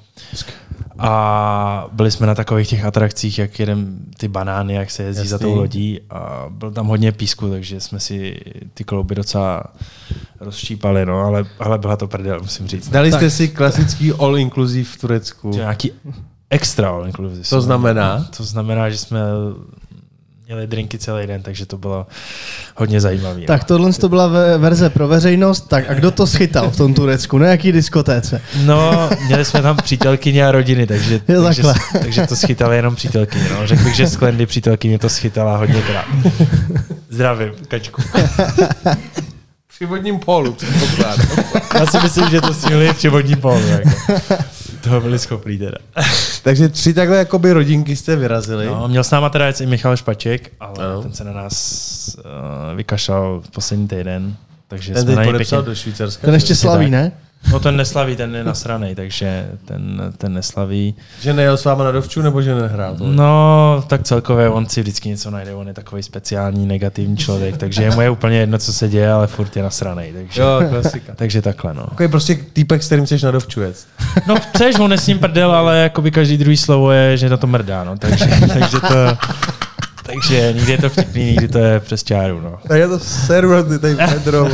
[0.99, 5.29] A byli jsme na takových těch atrakcích, jak jedem ty banány, jak se jezdí Jasný.
[5.29, 5.99] za tou lodí.
[6.09, 8.39] A byl tam hodně písku, takže jsme si
[8.73, 9.63] ty klouby docela
[10.39, 12.89] rozštípali, no, ale, ale byla to prdel, musím říct.
[12.89, 15.51] Dali jste si klasický all inclusive v Turecku.
[15.51, 15.91] To nějaký
[16.49, 17.43] extra all inclusive.
[17.49, 18.27] To znamená?
[18.37, 19.19] To znamená, že jsme
[20.53, 22.07] měli drinky celý den, takže to bylo
[22.75, 23.41] hodně zajímavé.
[23.41, 25.67] Tak tohle to byla ve- verze pro veřejnost.
[25.67, 27.37] Tak a kdo to schytal v tom Turecku?
[27.37, 28.41] Na jaký diskotéce?
[28.65, 31.63] No, měli jsme tam přítelkyně a rodiny, takže, Jo, takže,
[32.01, 33.45] takže to schytali jenom přítelkyně.
[33.53, 33.67] No.
[33.67, 36.05] Řekl bych, že z Klendy přítelkyně to schytala hodněkrát.
[37.09, 38.01] Zdravím, kačku.
[39.75, 41.27] Při vodním polu, předpokládám.
[41.79, 43.61] Já si myslím, že to stihli při vodní polu.
[43.67, 43.89] Jako.
[44.83, 45.77] Toho byli schopní teda.
[46.43, 48.65] Takže tři takhle jakoby rodinky jste vyrazili.
[48.65, 51.01] No, měl s náma teda i Michal Špaček, ale Ano.
[51.01, 52.23] ten se na nás uh,
[52.77, 54.35] vykašlal v poslední týden.
[54.67, 55.69] Takže Ten jsme teď na něj podepsal pěkně...
[55.71, 56.25] do Švýcarska.
[56.25, 57.11] Ten ještě slaví, ne?
[57.51, 60.95] No ten neslaví, ten je nasranej, takže ten, ten neslaví.
[61.21, 62.95] Že nejel s váma na dovču, nebo že nehrál?
[62.95, 63.03] To?
[63.07, 67.91] No, tak celkově on si vždycky něco najde, on je takový speciální, negativní člověk, takže
[67.91, 71.13] mu je úplně jedno, co se děje, ale furt je nasranej, takže, Jo, klasika.
[71.15, 71.83] takže takhle, no.
[71.87, 73.75] Takový prostě týpek, s kterým chceš na dovču jet.
[74.27, 77.37] No chceš, on je s ním prdel, ale jakoby každý druhý slovo je, že na
[77.37, 79.17] to mrdá, no, takže, takže to,
[80.03, 82.59] takže někdy je to vtipný, někdy to je přes čáru, no.
[82.67, 84.47] Tak je to server, ty tady Pedro.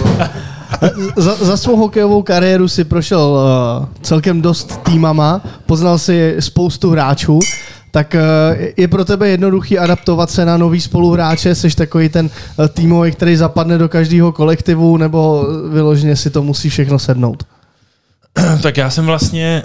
[1.16, 7.40] Za, za svou hokejovou kariéru si prošel uh, celkem dost týmama, poznal si spoustu hráčů,
[7.92, 11.56] tak uh, je pro tebe jednoduchý adaptovat se na nový spoluhráče?
[11.56, 16.70] Jsi takový ten uh, týmový, který zapadne do každého kolektivu, nebo vyloženě si to musí
[16.70, 17.44] všechno sednout?
[18.62, 19.64] Tak já jsem vlastně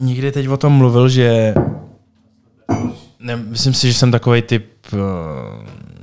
[0.00, 1.54] nikdy teď o tom mluvil, že
[3.26, 4.98] ne, myslím si, že jsem takový typ uh,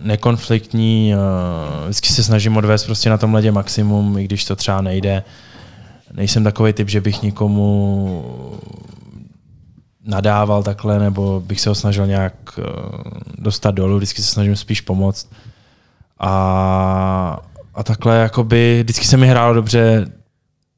[0.01, 4.81] nekonfliktní, uh, vždycky se snažím odvést prostě na tom ledě maximum, i když to třeba
[4.81, 5.23] nejde.
[6.13, 8.25] Nejsem takový typ, že bych nikomu
[10.05, 12.63] nadával takhle, nebo bych se ho snažil nějak uh,
[13.37, 15.29] dostat dolů, vždycky se snažím spíš pomoct.
[16.19, 17.39] A,
[17.73, 20.07] a takhle jakoby, vždycky se mi hrálo dobře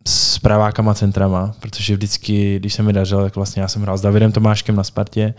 [0.08, 4.02] s pravákama centrama, protože vždycky, když se mi dařilo, tak vlastně já jsem hrál s
[4.02, 5.34] Davidem Tomáškem na Spartě,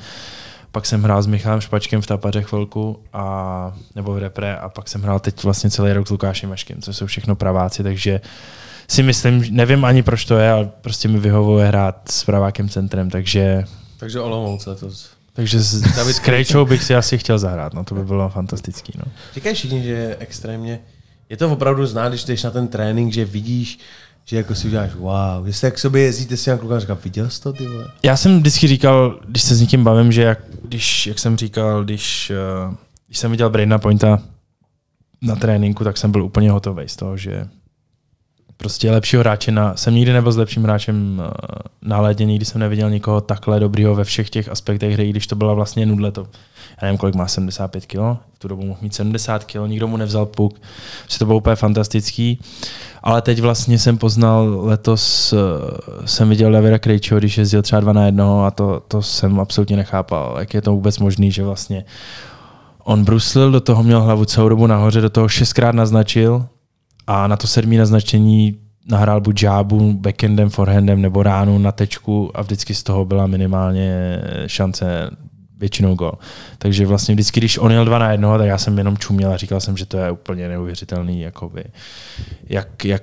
[0.77, 4.89] pak jsem hrál s Michalem Špačkem v Tapaře chvilku, a, nebo v repre, a pak
[4.89, 8.21] jsem hrál teď vlastně celý rok s Lukášem Maškem, co jsou všechno praváci, takže
[8.89, 13.11] si myslím, nevím ani proč to je, ale prostě mi vyhovuje hrát s pravákem centrem,
[13.11, 13.65] takže
[13.97, 15.11] Takže Olomouc letos.
[15.33, 18.93] takže s, David s Krejčou bych si asi chtěl zahrát, no to by bylo fantastický.
[18.99, 19.05] No.
[19.35, 20.81] Říkají všichni, že je extrémně...
[21.29, 23.79] Je to opravdu znát, když jdeš na ten trénink, že vidíš,
[24.29, 27.41] že jako si uděláš wow, jestli jak sobě jezdíte si na kluka, říkám, viděl jsi
[27.41, 27.85] to, ty vole?
[28.03, 31.85] Já jsem vždycky říkal, když se s někým bavím, že jak, když, jak jsem říkal,
[31.85, 32.33] když,
[32.69, 32.75] uh,
[33.07, 34.23] když jsem viděl Braina Pointa
[35.23, 37.49] na tréninku, tak jsem byl úplně hotový z toho, že
[38.57, 41.31] prostě lepšího hráče na, jsem nikdy nebyl s lepším hráčem eh,
[41.83, 45.37] na ledě, nikdy jsem neviděl nikoho takhle dobrýho ve všech těch aspektech hry, když to
[45.37, 46.27] byla vlastně nudle to,
[46.83, 47.97] já nevím, kolik má 75 kg,
[48.33, 50.61] v tu dobu mohl mít 70 kg, nikdo mu nevzal puk,
[51.09, 52.41] že to bylo úplně fantastický.
[53.03, 55.39] Ale teď vlastně jsem poznal, letos uh,
[56.05, 59.77] jsem viděl Davida Krejčího, když jezdil třeba dva na jednoho a to, to jsem absolutně
[59.77, 61.85] nechápal, jak je to vůbec možný, že vlastně
[62.85, 66.47] on bruslil, do toho měl hlavu celou dobu nahoře, do toho šestkrát naznačil
[67.07, 72.43] a na to sedmý naznačení nahrál buď žábu, backendem, forehandem nebo ránu na tečku a
[72.43, 75.11] vždycky z toho byla minimálně šance
[75.59, 76.13] většinou gol.
[76.59, 79.37] Takže vlastně vždycky, když on jel dva na jednoho, tak já jsem jenom čuměl a
[79.37, 81.65] říkal jsem, že to je úplně neuvěřitelný, jakoby,
[82.49, 83.03] jak, jak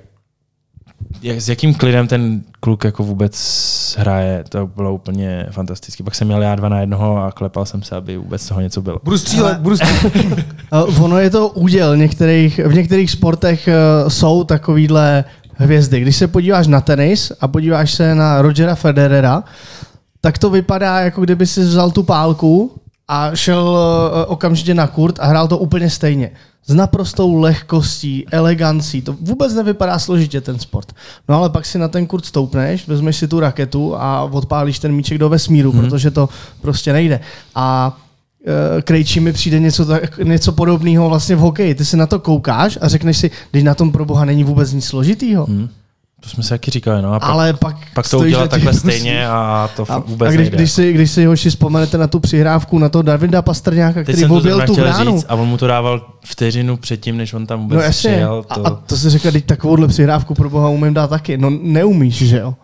[1.22, 3.34] jak, s jakým klidem ten kluk jako vůbec
[3.98, 6.04] hraje, to bylo úplně fantastické.
[6.04, 8.82] Pak jsem měl já dva na jednoho a klepal jsem se, aby vůbec toho něco
[8.82, 9.00] bylo.
[9.04, 10.14] Budu střílet, budu střílet.
[11.00, 11.96] ono je to úděl.
[11.96, 15.24] Některých, v některých sportech uh, jsou takovýhle
[15.54, 16.00] hvězdy.
[16.00, 19.44] Když se podíváš na tenis a podíváš se na Rogera Federera,
[20.20, 22.72] tak to vypadá, jako kdyby si vzal tu pálku
[23.08, 26.30] a šel uh, okamžitě na kurt a hrál to úplně stejně
[26.66, 29.02] s naprostou lehkostí, elegancí.
[29.02, 30.92] To vůbec nevypadá složitě ten sport.
[31.28, 34.92] No ale pak si na ten kurt stoupneš, vezmeš si tu raketu a odpálíš ten
[34.92, 35.80] míček do vesmíru, hmm.
[35.80, 36.28] protože to
[36.60, 37.20] prostě nejde.
[37.54, 37.96] A
[38.78, 41.74] e, Krejčí mi přijde něco, tak, něco podobného vlastně v hokeji.
[41.74, 44.72] Ty si na to koukáš a řekneš si, když na tom pro boha není vůbec
[44.72, 45.46] nic složitýho.
[45.46, 45.68] Hmm.
[46.24, 47.14] To jsme se taky říkali, no.
[47.14, 50.44] A pak, ale pak, pak to udělat takhle stejně a to a, vůbec a když,
[50.44, 50.56] nejde.
[50.56, 54.60] Když si, když si hoši vzpomenete na tu přihrávku, na to Davida Pastrňáka, který objel
[54.66, 55.16] tu bránu.
[55.16, 58.44] Říct, a on mu to dával vteřinu předtím, než on tam vůbec no, přijel.
[58.54, 58.66] To...
[58.66, 61.36] A, a, to si říká, teď takovouhle přihrávku pro boha umím dát taky.
[61.36, 62.54] No neumíš, že jo?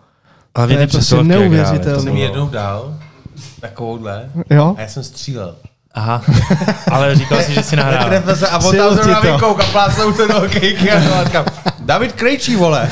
[0.55, 1.95] Ale to je prostě neuvěřitelné.
[1.95, 2.93] To jsem jednou dal,
[3.59, 4.75] takovouhle, jo?
[4.77, 5.55] a já jsem střílel.
[5.93, 6.21] Aha,
[6.91, 8.09] ale říkal jsi, že si nahrál.
[8.51, 11.45] a on tam zrovna vykouk a plácnou to do hokejky a říkám,
[11.81, 12.91] David Krejčí, vole.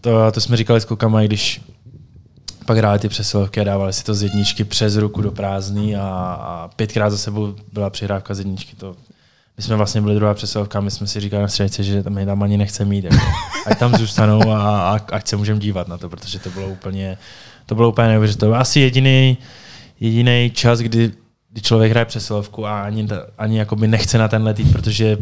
[0.00, 1.60] to, to jsme říkali s klukama, když
[2.66, 6.02] pak hráli ty přesilovky a dávali si to z jedničky přes ruku do prázdný a,
[6.40, 8.76] a pětkrát za sebou byla přihrávka z jedničky.
[8.76, 8.96] To,
[9.56, 12.42] my jsme vlastně byli druhá přesilovka, my jsme si říkali na středici, že tam, tam
[12.42, 13.04] ani nechce mít.
[13.04, 13.16] Jako.
[13.66, 17.18] Ať tam zůstanou a, a ať se můžeme dívat na to, protože to bylo úplně,
[17.66, 18.58] to bylo úplně neuvěřitelné.
[18.58, 19.38] Asi jediný,
[20.00, 21.12] jediný čas, kdy,
[21.52, 23.08] kdy člověk hraje přesilovku a ani,
[23.38, 25.18] ani jakoby nechce na ten letít, protože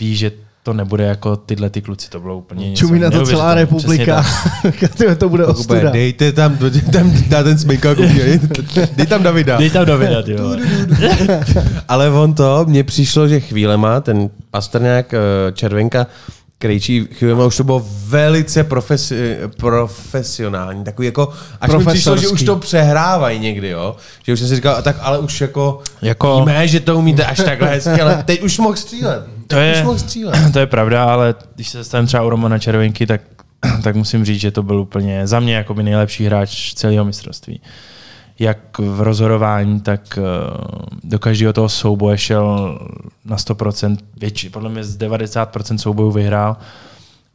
[0.00, 0.32] ví, že
[0.62, 4.26] to nebude jako tyhle ty kluci, to bylo úplně něco Čumí na to celá republika.
[5.18, 5.90] to bude ostuda.
[5.90, 7.98] Dejte tam, dejte tam dá ten smejkák,
[8.96, 9.56] dej tam Davida.
[9.56, 10.36] Dej tam Davida, ty
[11.88, 15.18] Ale on to, mně přišlo, že chvílema ten Pastrňák, eh,
[15.52, 16.06] Červenka,
[16.58, 22.42] Krejčí chvílema už to bylo velice profesi, profesionální, takový jako, až mi přišlo, že už
[22.42, 26.38] to přehrávají někdy, jo, že už jsem si říkal, tak ale už jako, jako...
[26.38, 29.39] víme, že to umíte až takhle hezky, ale teď už mohl střílet.
[29.50, 29.84] To je,
[30.52, 33.20] to je pravda, ale když se stavím třeba u Romana Červenky, tak,
[33.82, 37.60] tak musím říct, že to byl úplně za mě jako by nejlepší hráč celého mistrovství.
[38.38, 40.22] Jak v rozhodování, tak eh,
[41.04, 42.78] do každého toho souboje šel
[43.24, 46.56] na 100%, větši, podle mě z 90% soubojů vyhrál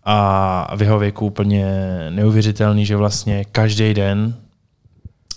[0.05, 1.65] a v jeho věku úplně
[2.09, 4.35] neuvěřitelný, že vlastně každý den,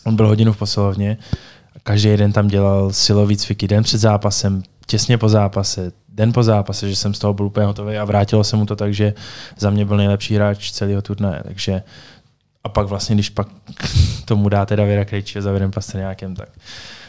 [0.04, 1.18] on byl hodinu v posilovně,
[1.82, 6.88] každý den tam dělal silový cviky, den před zápasem, těsně po zápase, den po zápase,
[6.88, 9.14] že jsem z toho byl úplně hotový a vrátilo se mu to tak, že
[9.58, 11.40] za mě byl nejlepší hráč celého turnaje.
[11.44, 11.82] Takže
[12.64, 13.48] a pak vlastně, když pak
[14.24, 16.48] tomu dáte Davida Krejčího za Videm Pastrňákem, tak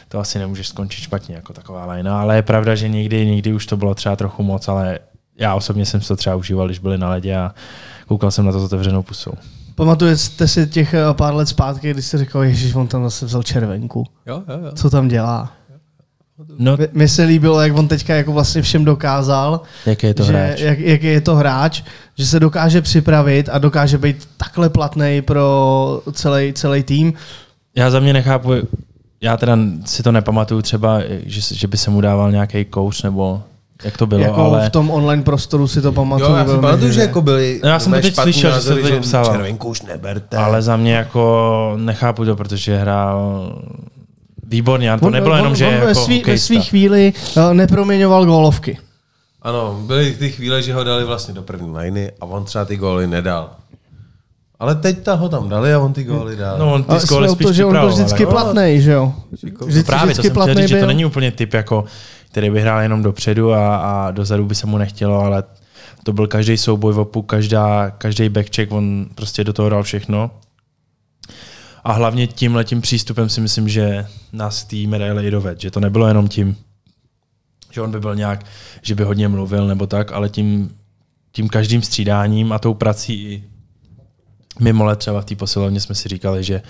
[0.08, 2.20] to asi nemůžeš skončit špatně jako taková lajna.
[2.20, 4.98] Ale je pravda, že někdy, někdy už to bylo třeba trochu moc, ale
[5.38, 7.54] já osobně jsem si to třeba užíval, když byli na ledě a
[8.06, 9.32] koukal jsem na to s otevřenou pusou.
[9.74, 13.42] Pamatujete si těch eh, pár let zpátky, když jsi říkal, že on tam zase vzal
[13.42, 14.06] červenku.
[14.26, 14.72] Jo, jo, jo.
[14.74, 15.59] Co tam dělá?
[16.58, 20.32] No, Mně se líbilo, jak on teďka jako vlastně všem dokázal, jaký je to že,
[20.32, 20.60] hráč.
[20.60, 21.82] Jak, jaký je to hráč,
[22.18, 27.12] že se dokáže připravit a dokáže být takhle platný pro celý, celý tým.
[27.76, 28.52] Já za mě nechápu,
[29.20, 33.42] já teda si to nepamatuju třeba, že, že by se mu dával nějaký kouč nebo
[33.84, 34.66] jak to bylo, jako ale...
[34.66, 36.30] v tom online prostoru si to pamatuju.
[36.30, 37.60] Jo, já si pamatuju, že jako byli...
[37.64, 39.24] No, já jsem to teď slyšel, že se to psal.
[39.24, 40.36] Červenku už neberte.
[40.36, 43.52] Ale za mě jako nechápu to, protože hrál
[44.50, 44.98] výborně.
[44.98, 48.26] To on, nebylo on, jenom, že on jako ve, svý, ve svý chvíli uh, neproměňoval
[48.26, 48.78] gólovky.
[49.42, 52.76] Ano, byly ty chvíle, že ho dali vlastně do první liny a on třeba ty
[52.76, 53.50] góly nedal.
[54.58, 56.58] Ale teď ta ho tam dali a on ty góly dal.
[56.58, 58.30] No on ty góly spíš to, že on byl vždycky no.
[58.30, 59.14] platný, že jo?
[59.30, 61.84] Vždycky, no právě vždycky to jsem říct, že to není úplně typ, jako,
[62.30, 65.44] který by hrál jenom dopředu a, a dozadu by se mu nechtělo, ale
[66.04, 70.30] to byl každý souboj v opu, každá, každý backcheck, on prostě do toho dal všechno.
[71.84, 75.80] A hlavně tím letím přístupem si myslím, že nás tý medaile i doved, že to
[75.80, 76.56] nebylo jenom tím,
[77.70, 78.46] že on by byl nějak,
[78.82, 80.76] že by hodně mluvil nebo tak, ale tím,
[81.32, 83.44] tím každým střídáním a tou prací i
[84.60, 86.62] mimo let třeba v té posilovně jsme si říkali, že,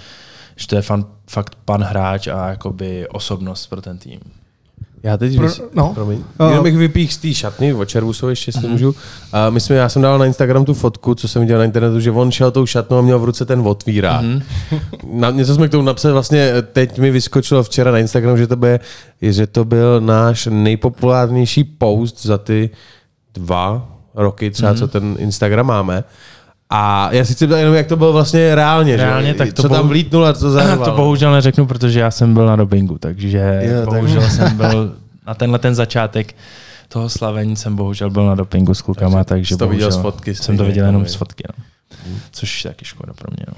[0.56, 4.20] že to je fan, fakt pan hráč a jakoby osobnost pro ten tým.
[5.02, 5.60] Já teď Pro- vys...
[5.74, 5.92] no.
[5.94, 6.18] Promiň.
[6.40, 8.70] Uh, Jenom bych vypích z té šatny, o červu ještě, jestli Mhm.
[8.72, 8.94] můžu.
[9.32, 12.00] A my jsme, já jsem dal na Instagram tu fotku, co jsem viděl na internetu,
[12.00, 14.22] že on šel tou šatnou a měl v ruce ten otvírák.
[14.22, 14.42] Mhm.
[15.12, 18.56] Na, něco jsme k tomu napsali, vlastně teď mi vyskočilo včera na Instagram, že to,
[18.56, 18.80] bude,
[19.22, 22.70] že to byl náš nejpopulárnější post za ty
[23.34, 26.04] dva roky třeba, co ten Instagram máme.
[26.70, 29.34] A já si chci ptát jenom, jak to bylo vlastně reálně, Reálně, že?
[29.34, 30.84] tak to co tam bohu- vlítnulo a co zahrval.
[30.90, 34.94] To bohužel neřeknu, protože já jsem byl na dopingu, takže Jo, tak- bohužel jsem byl
[35.26, 36.34] na tenhle ten začátek
[36.88, 40.34] toho slavení jsem bohužel byl na dopingu s klukama, takže, jsi to viděl z fotky
[40.34, 41.08] jsem to viděl jako jenom my.
[41.08, 41.44] z fotky.
[41.58, 41.64] No.
[42.32, 43.44] Což je taky škoda pro mě.
[43.48, 43.54] No.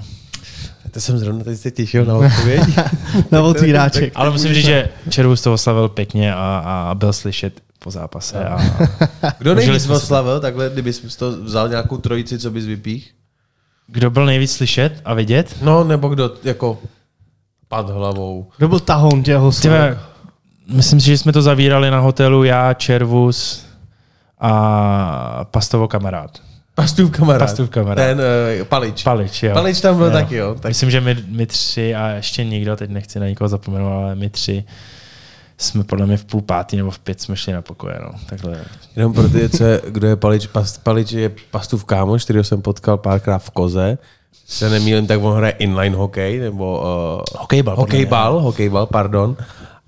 [0.91, 2.61] To jsem zrovna teď se těšil na odpověď.
[3.31, 4.11] Na otvíráček.
[4.15, 7.53] Ale musím říct, že Červus to oslavil pěkně a, a byl slyšet
[7.83, 8.45] po zápase.
[8.45, 8.57] A,
[9.37, 13.13] Kdo nejvíc oslavil, takhle, kdybys to vzal nějakou trojici, co bys vypích?
[13.87, 15.55] kdo byl nejvíc slyšet a vidět?
[15.61, 16.79] No, nebo kdo jako
[17.67, 18.47] pad hlavou.
[18.57, 19.99] Kdo byl tahoun těho Tyve,
[20.67, 23.65] myslím si, že jsme to zavírali na hotelu, já, Červus
[24.39, 26.41] a Pastovo kamarád.
[26.75, 27.49] Pastův kamarád.
[27.49, 28.05] Pastův kamarád.
[28.05, 29.03] Ten uh, Palič.
[29.03, 29.53] Palič, jo.
[29.53, 30.11] Palič tam byl Jo.
[30.11, 30.55] taky, jo.
[30.59, 34.15] Tak Myslím, že my, my tři a ještě někdo, teď nechci na nikoho zapomenout, ale
[34.15, 34.63] my tři
[35.57, 37.99] jsme podle mě v půl pátý nebo v pět jsme šli na pokoje.
[38.01, 38.11] No.
[38.29, 38.61] Takhle.
[38.95, 40.47] jenom pro ty, co je, kdo je Palič.
[40.47, 43.97] Past, Palič je Pastův kámoš, kterého jsem potkal párkrát v Koze.
[44.45, 49.37] Se nemýlím, tak on hraje inline hokej, nebo uh, Hokejbal, hokejbal, hokejbal, pardon.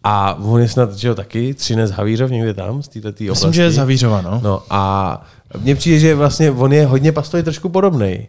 [0.03, 3.29] A on je snad, že jo, taky Třinec Havířov někde tam, z této oblasti.
[3.29, 4.39] Myslím, že je z Havířova, no.
[4.43, 5.21] No a
[5.61, 8.27] mně přijde, že vlastně on je hodně pastovi trošku podobný.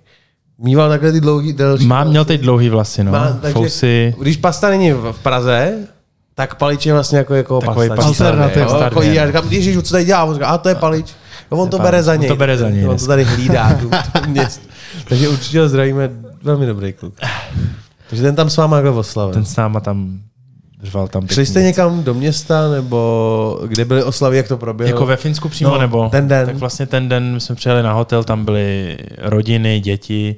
[0.59, 1.87] Mýval takhle ty dlouhý, delší.
[1.87, 3.13] Má, měl teď dlouhý vlasy, no.
[3.13, 4.15] Má, takže, Fousy.
[4.21, 5.89] Když pasta není v Praze,
[6.37, 8.05] tak palič je vlastně jako, jako Takový pasta.
[8.07, 8.67] Alternativa.
[8.67, 10.25] Jo, jako já říkám, Ježíš, co tady dělá?
[10.25, 11.15] On říká, a to je palič.
[11.53, 12.29] No, on to bere za On něj.
[12.29, 13.75] to bere za něj On to tady hlídá.
[13.81, 14.63] tu- tu měst.
[15.09, 16.11] Takže určitě ho zdravíme.
[16.43, 17.15] Velmi dobrý kluk.
[18.11, 19.35] Takže ten tam s váma takhle oslavil.
[19.35, 20.19] Ten s náma tam
[20.83, 24.95] řval tam Šli jste někam do města, nebo kde byly oslavy, jak to proběhlo?
[24.97, 26.09] Jako ve Finsku přímo, No, nebo?
[26.11, 26.47] ten den.
[26.47, 30.37] Tak vlastně ten den jsme přijeli na hotel, tam byly rodiny, děti,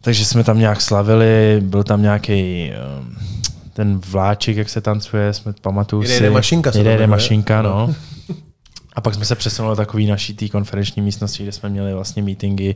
[0.00, 2.70] takže jsme tam nějak slavili, byl tam nějaký
[3.00, 3.16] um,
[3.72, 6.22] ten vláček, jak se tancuje, jsme pamatuju Jede, si.
[6.22, 7.06] jede mašinka Jede, jmenuje.
[7.06, 7.94] mašinka, no.
[8.94, 12.22] A pak jsme se přesunuli do takový naší té konferenční místnosti, kde jsme měli vlastně
[12.22, 12.74] meetingy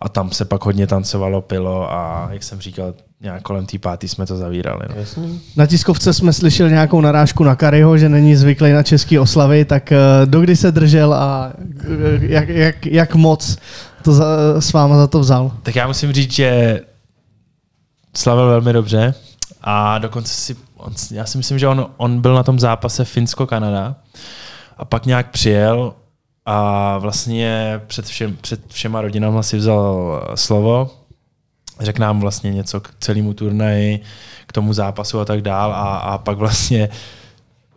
[0.00, 4.08] a tam se pak hodně tancovalo, pilo a jak jsem říkal, nějak kolem té pátý
[4.08, 4.86] jsme to zavírali.
[4.88, 4.94] No.
[5.00, 5.40] Jasný.
[5.56, 9.92] Na tiskovce jsme slyšeli nějakou narážku na Kariho, že není zvyklý na české oslavy, tak
[9.92, 11.86] eh, dokdy se držel a eh,
[12.20, 13.56] jak, jak, jak moc
[14.02, 14.26] to za,
[14.60, 15.52] s váma za to vzal?
[15.62, 16.80] Tak já musím říct, že
[18.16, 19.14] slavil velmi dobře
[19.64, 23.94] a dokonce si, on, já si myslím, že on, on byl na tom zápase Finsko-Kanada
[24.76, 25.94] a pak nějak přijel
[26.46, 30.90] a vlastně před, všem, před všema rodinama si vzal slovo,
[31.80, 34.00] řekl nám vlastně něco k celému turnaji,
[34.46, 36.88] k tomu zápasu a tak dál a, a pak vlastně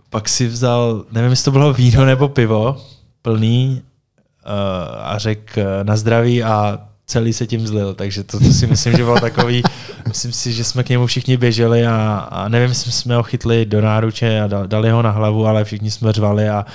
[0.09, 2.77] pak si vzal, nevím, jestli to bylo víno nebo pivo,
[3.21, 4.51] plný uh,
[4.99, 8.97] a řekl uh, na zdraví a celý se tím zlil, takže to, to si myslím,
[8.97, 9.63] že bylo takový,
[10.07, 13.65] myslím si, že jsme k němu všichni běželi a, a nevím, jestli jsme ho chytli
[13.65, 16.65] do náruče a da- dali ho na hlavu, ale všichni jsme řvali a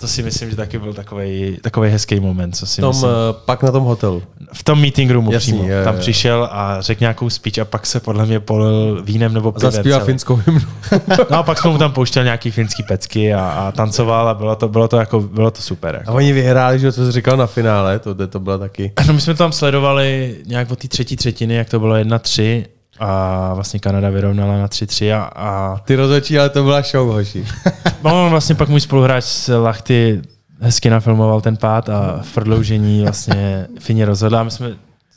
[0.00, 3.10] to si myslím, že taky byl takový, takový hezký moment, co si Tom, myslím.
[3.10, 4.22] uh, pak na tom hotelu.
[4.52, 5.68] V tom meeting roomu Jasný, přímo.
[5.68, 6.00] jo, Tam jo.
[6.00, 9.70] přišel a řekl nějakou speech a pak se podle mě polil vínem nebo pivem.
[9.72, 10.60] Zaspívá finskou hymnu.
[11.30, 14.56] No a pak jsme mu tam pouštěl nějaký finský pecky a, a tancoval a bylo
[14.56, 15.94] to, bylo to, jako, bylo to super.
[15.96, 16.12] A Jako.
[16.14, 18.92] oni vyhráli, že co jsi říkal na finále, to, to bylo taky.
[19.06, 22.64] No my jsme to tam sledovali nějak od té třetí třetiny, jak to bylo 1-3
[23.00, 27.44] a vlastně Kanada vyrovnala na 3-3 a, a Ty rozhodčí, ale to byla show, hoši.
[28.04, 30.22] no, on vlastně pak můj spoluhráč z Lachty
[30.60, 34.42] hezky nafilmoval ten pád a v prodloužení vlastně Fině rozhodla.
[34.42, 34.70] My jsme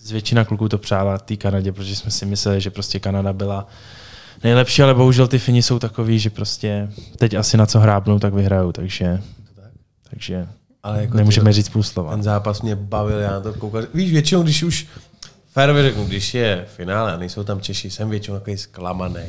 [0.03, 3.67] z většina kluků to přála té Kanadě, protože jsme si mysleli, že prostě Kanada byla
[4.43, 8.33] nejlepší, ale bohužel ty Fini jsou takový, že prostě teď asi na co hrábnou, tak
[8.33, 9.21] vyhrajou, takže,
[10.09, 10.47] takže
[10.83, 12.11] Ale jako nemůžeme ty- říct půl slova.
[12.11, 13.83] Ten zápas mě bavil, já na to koukal.
[13.93, 14.87] Víš, většinou, když už
[15.53, 19.23] férově řeknu, když je finále a nejsou tam Češi, jsem většinou takový zklamaný.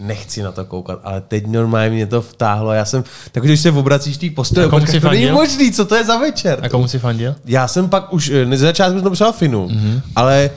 [0.00, 2.72] Nechci na to koukat, ale teď normálně mě to vtáhlo.
[2.72, 6.04] Já jsem takový, když se obracíš tý postoje, komu to není možný, co to je
[6.04, 6.58] za večer?
[6.62, 7.34] A komu si fandil?
[7.44, 10.00] Já jsem pak už, eh, ze začátku jsem to přál Finu, mm-hmm.
[10.16, 10.50] ale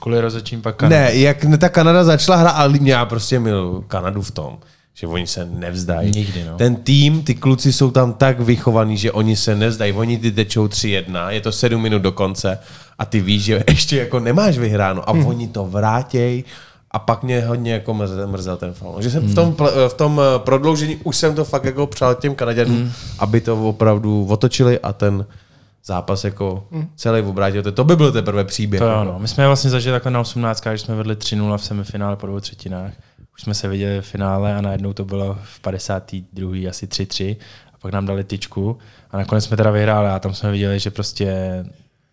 [0.00, 1.00] Kvůli rozhodčím pak Kanada.
[1.00, 4.58] ne, jak ta Kanada začala hrát, ale já prostě miluji Kanadu v tom,
[4.98, 6.10] že oni se nevzdají.
[6.10, 6.56] Nikdy, no.
[6.56, 9.92] Ten tým, ty kluci jsou tam tak vychovaní, že oni se nevzdají.
[9.92, 12.58] Oni ty tečou 3-1, je to 7 minut do konce
[12.98, 15.26] a ty víš, že ještě jako nemáš vyhráno a Hmm.
[15.26, 16.44] oni to vrátěj
[16.90, 19.02] A pak mě hodně jako mrzel, mrzel ten faul.
[19.02, 19.56] Že jsem v tom,
[19.88, 24.26] v tom eh, prodloužení už jsem to fakt jako přál těm Kanaděnům, aby to opravdu
[24.30, 25.26] otočili a ten
[25.84, 27.62] zápas jako celý obrátil.
[27.62, 28.80] To by byl teprve příběh.
[28.80, 29.04] To jo, jako.
[29.04, 29.18] no.
[29.18, 32.40] My jsme vlastně zažili takhle na 18, když jsme vedli 3-0 v semifinále po dvou
[32.40, 32.92] třetinách.
[33.38, 36.68] Už jsme se viděli v finále a najednou to bylo v 52.
[36.68, 37.36] asi 3-3
[37.74, 38.78] a pak nám dali tyčku
[39.10, 41.34] a nakonec jsme teda vyhráli a tam jsme viděli, že prostě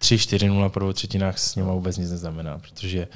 [0.02, 3.08] 3-4-0 po dvou třetinách s nimi vůbec nic neznamená, protože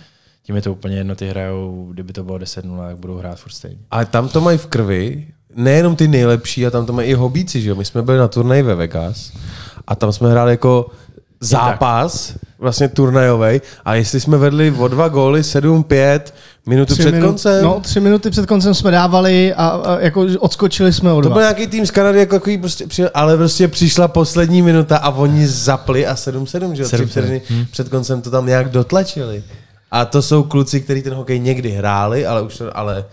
[0.43, 3.51] tím je to úplně jedno, ty hrajou, kdyby to bylo 10-0, tak budou hrát furt
[3.51, 3.77] stejně.
[3.91, 7.61] Ale tam to mají v krvi, nejenom ty nejlepší, a tam to mají i hobíci,
[7.61, 7.75] že jo?
[7.75, 9.31] My jsme byli na turnaji ve Vegas
[9.87, 10.89] a tam jsme hráli jako
[11.39, 16.19] zápas, vlastně turnajový, a jestli jsme vedli o dva góly 7-5
[16.69, 20.25] minutu Tři před minu- koncem, No, tři minuty před koncem jsme dávali a, a jako
[20.39, 23.67] odskočili jsme od to byl nějaký tým z Kanady, jako takový prostě, přijel, ale prostě
[23.67, 26.87] přišla poslední minuta a oni zapli a 7-7, že jo?
[26.87, 27.05] Tři 7-7.
[27.07, 27.41] vteřiny
[27.71, 29.43] před koncem to tam nějak dotlačili.
[29.91, 33.05] A to jsou kluci, kteří ten hokej někdy hráli, ale už ale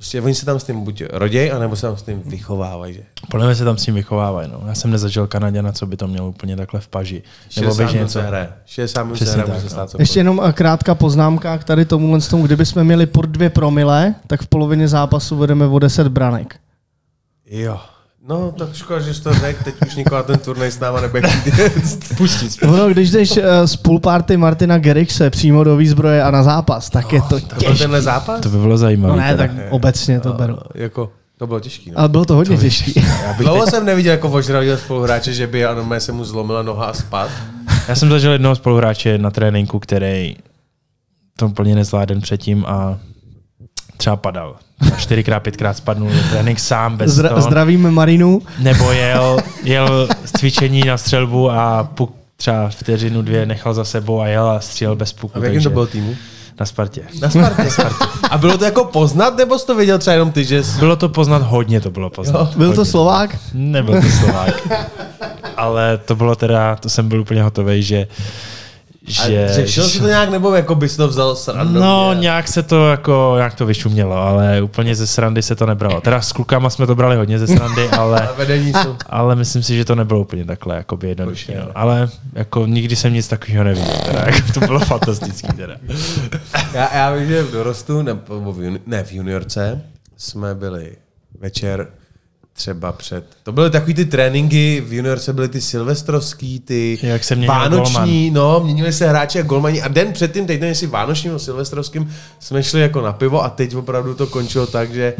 [0.00, 3.02] prostě oni se tam s tím buď roděj, anebo se tam s tím vychovávají, že?
[3.30, 4.48] Podle mě se tam s tím vychovávají.
[4.52, 4.62] No.
[4.66, 7.22] Já jsem nezažil Kanaděna, co by to měl úplně takhle v paži.
[7.56, 8.22] Nebo 60 by, že minut něco...
[8.22, 8.52] hraje.
[8.66, 9.70] 60 minut se hraje, tak, no.
[9.70, 13.50] stát Ještě jenom eh, krátká poznámka k tady tomuhle tomu, kdyby jsme měli pod dvě
[13.50, 16.60] promile, tak v polovině zápasu vedeme o 10 branek.
[17.50, 17.80] Jo.
[18.28, 21.28] No, tak škoda, že jsi to řekl, teď už nikoho ten turnaj s náma nebude
[21.28, 21.54] chtít
[22.16, 22.62] pustit.
[22.62, 27.12] Ono, když jdeš eh, z poolparty Martina Gerixe přímo do výzbroje a na zápas, tak
[27.12, 28.40] je to To byl tenhle zápas?
[28.40, 29.12] To by bylo zajímavé.
[29.12, 29.42] No ne, teda.
[29.46, 30.58] tak obecně to beru.
[30.74, 31.90] Jako, to bylo těžký.
[31.90, 31.98] No.
[31.98, 33.00] Ale bylo to hodně těžké.
[33.38, 37.30] Dlouho jsem neviděl jako ožravýho spoluhráče, že by ano, se mu zlomila noha a spad.
[37.88, 40.36] Já jsem zažil jednoho spoluhráče na tréninku, který
[41.36, 42.98] to úplně nezvládl předtím a
[44.00, 44.56] třeba padal.
[44.94, 47.40] A čtyřikrát, pětkrát spadnul do trénink sám bez Zdra- toho.
[47.40, 48.42] zdravíme Marinu.
[48.58, 54.20] Nebo jel, jel z cvičení na střelbu a puk třeba vteřinu, dvě nechal za sebou
[54.20, 55.36] a jel a střílel bez puku.
[55.36, 56.14] A v jakém takže to byl týmu?
[56.60, 57.02] Na Spartě.
[57.20, 57.68] Na Spartě.
[58.30, 60.78] A bylo to jako poznat, nebo jsi to věděl třeba jenom ty, že jsi...
[60.78, 62.56] Bylo to poznat, hodně to bylo poznat.
[62.56, 62.90] Byl to Hodně.
[62.90, 63.36] Slovák?
[63.54, 64.68] Nebyl to Slovák.
[65.56, 68.06] Ale to bylo teda, to jsem byl úplně hotový, že
[69.06, 71.80] že, A řešil jsi to nějak, nebo jako bys to vzal srandovně?
[71.80, 76.00] No, nějak se to jako, nějak to vyšumělo, ale úplně ze srandy se to nebralo.
[76.00, 78.28] Teda s klukama jsme to brali hodně ze srandy, ale,
[79.06, 81.54] ale myslím si, že to nebylo úplně takhle jakoby jednoduché.
[81.60, 81.70] No.
[81.74, 83.98] Ale jako nikdy jsem nic takového neviděl.
[84.04, 85.48] Teda, jako, to bylo fantastický.
[85.56, 85.74] Teda.
[86.74, 89.82] Já, já vím, že v dorostu, nebo juni, ne, v juniorce,
[90.16, 90.96] jsme byli
[91.40, 91.88] večer
[92.60, 93.24] třeba před...
[93.42, 98.60] To byly takový ty tréninky, v juniorce byly ty silvestrovský, ty Jak se vánoční, no,
[98.60, 102.62] měnili se hráči a golmani a den předtím, teď nevím, jestli vánočním nebo silvestrovským, jsme
[102.62, 105.14] šli jako na pivo a teď opravdu to končilo tak, že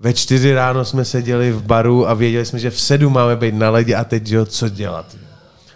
[0.00, 3.54] ve čtyři ráno jsme seděli v baru a věděli jsme, že v sedm máme být
[3.54, 5.16] na ledě a teď, jo, co dělat.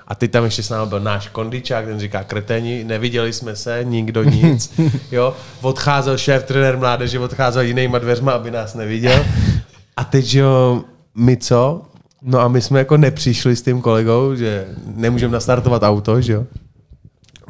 [0.08, 3.80] A teď tam ještě s námi byl náš kondičák, ten říká kreténi, neviděli jsme se,
[3.84, 4.72] nikdo nic.
[5.12, 9.24] Jo, odcházel šéf, trenér mládeže, odcházel jinýma dveřma, aby nás neviděl.
[9.96, 10.84] A teď, jo,
[11.14, 11.82] my co?
[12.22, 16.44] No a my jsme jako nepřišli s tím kolegou, že nemůžeme nastartovat auto, že jo.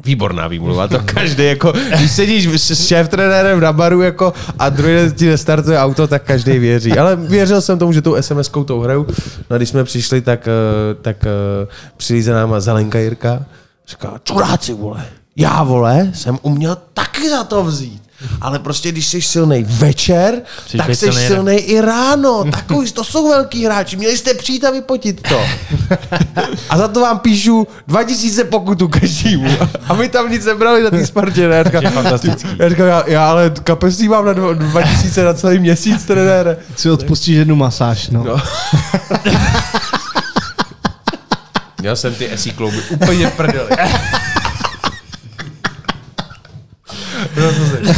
[0.05, 4.93] Výborná výmluva, to každý jako, když sedíš s šéf trenérem na baru jako a druhý
[5.15, 6.91] ti nestartuje auto, tak každý věří.
[6.91, 9.07] Ale věřil jsem tomu, že tou SMS-kou tou hraju.
[9.49, 13.45] No a když jsme přišli, tak, eh, tak eh, přijde za náma Zelenka Jirka.
[13.87, 15.05] Říká, čuráci vole,
[15.35, 18.03] já vole, jsem uměl taky za to vzít.
[18.41, 22.43] Ale prostě, když jsi silnej večer, Jsi tak jsi silnej silnej i ráno.
[22.51, 23.97] Takový, to jsou velký hráči.
[23.97, 25.41] Měli jste přijít a vypotit to.
[26.69, 29.49] A za to vám píšu 2000 pokutu každému.
[29.87, 31.47] A my tam nic nebrali na té Spartě.
[31.47, 31.55] Ne?
[31.55, 31.83] Já říkám,
[32.59, 36.57] já, říkám, já, já ale kapesní mám na dva- 2000 na celý měsíc, trenére.
[36.75, 38.23] Si odpustíš jednu masáž, no.
[38.23, 38.35] No.
[41.81, 43.69] Měl jsem ty esí klouby úplně prdeli.
[47.59, 47.89] No,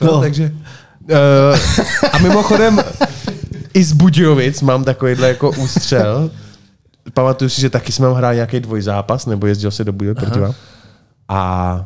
[0.00, 0.20] no, No.
[0.20, 0.52] takže...
[1.10, 1.58] Uh,
[2.12, 2.80] a mimochodem,
[3.74, 6.30] i z Budějovic mám takovýhle jako ústřel.
[7.14, 10.40] Pamatuju si, že taky jsme tam hráli nějaký dvojzápas, nebo jezdil se do Budějovic proti
[10.40, 10.54] vám.
[11.28, 11.84] A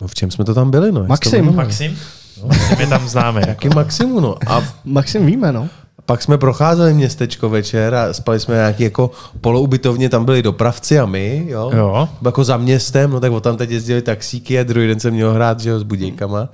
[0.00, 1.04] no v čem jsme to tam byli, no?
[1.06, 1.54] Maxim.
[1.54, 1.98] Maxim?
[2.42, 2.48] No,
[2.78, 3.40] je tam známe.
[3.40, 3.50] Jako.
[3.50, 4.36] Jaký Maximu, no.
[4.46, 5.68] A Maxim víme, no.
[6.10, 11.06] Pak jsme procházeli městečko večer a spali jsme nějaký jako poloubytovně, tam byli dopravci a
[11.06, 11.70] my, jo.
[11.74, 12.08] Jo.
[12.24, 15.32] Jako za městem, no tak o tam teď jezdili taxíky a druhý den jsem měl
[15.32, 16.48] hrát, že jo, s budějkama.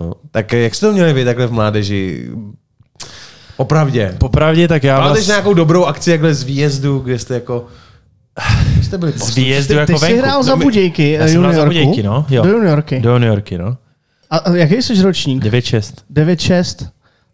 [0.00, 0.12] No.
[0.30, 2.30] Tak jak jste to měli vy takhle v mládeži?
[3.56, 4.14] Opravdě.
[4.18, 7.66] Popravdě, tak já Máte vlastně nějakou dobrou akci jakhle z výjezdu, kde jste jako...
[8.82, 10.22] Jste byli z výjezdu Ty, jako ty jsi venku.
[10.22, 11.68] hrál za No Budějky, Já jsem hrál za juniorku.
[11.68, 12.26] Budějky, no.
[12.30, 12.42] Jo.
[12.42, 13.00] Do juniorky.
[13.00, 13.76] Do juniorky, no.
[14.30, 15.44] A, a jaký jsi ročník?
[15.44, 15.94] 9-6.
[16.14, 16.88] 9-6.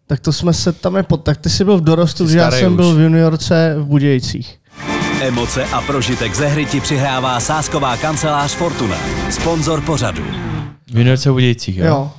[0.07, 1.23] Tak to jsme se tam nepod...
[1.23, 2.77] Tak ty jsi byl v dorostu, že já jsem už.
[2.77, 4.59] byl v juniorce v Budějcích.
[5.21, 8.97] Emoce a prožitek ze hry ti přihrává sásková kancelář Fortuna.
[9.31, 10.23] Sponzor pořadu.
[10.93, 11.87] V juniorce u Budějcích, jo?
[11.87, 12.11] Jo,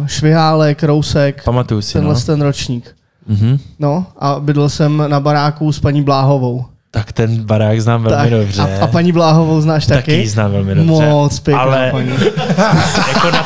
[0.00, 2.20] uh, Švihálek, Rousek, Pamatuju si, tenhle no.
[2.20, 2.94] ten ročník.
[3.26, 3.58] Mhm.
[3.78, 6.64] No a bydlel jsem na baráku s paní Bláhovou.
[6.90, 8.62] Tak ten barák znám velmi Tak, dobře.
[8.62, 10.00] a, a paní Bláhovou znáš taky?
[10.00, 10.90] Taky znám velmi dobře.
[10.92, 12.10] Moc pěkná Ale paní.
[13.14, 13.44] jako na,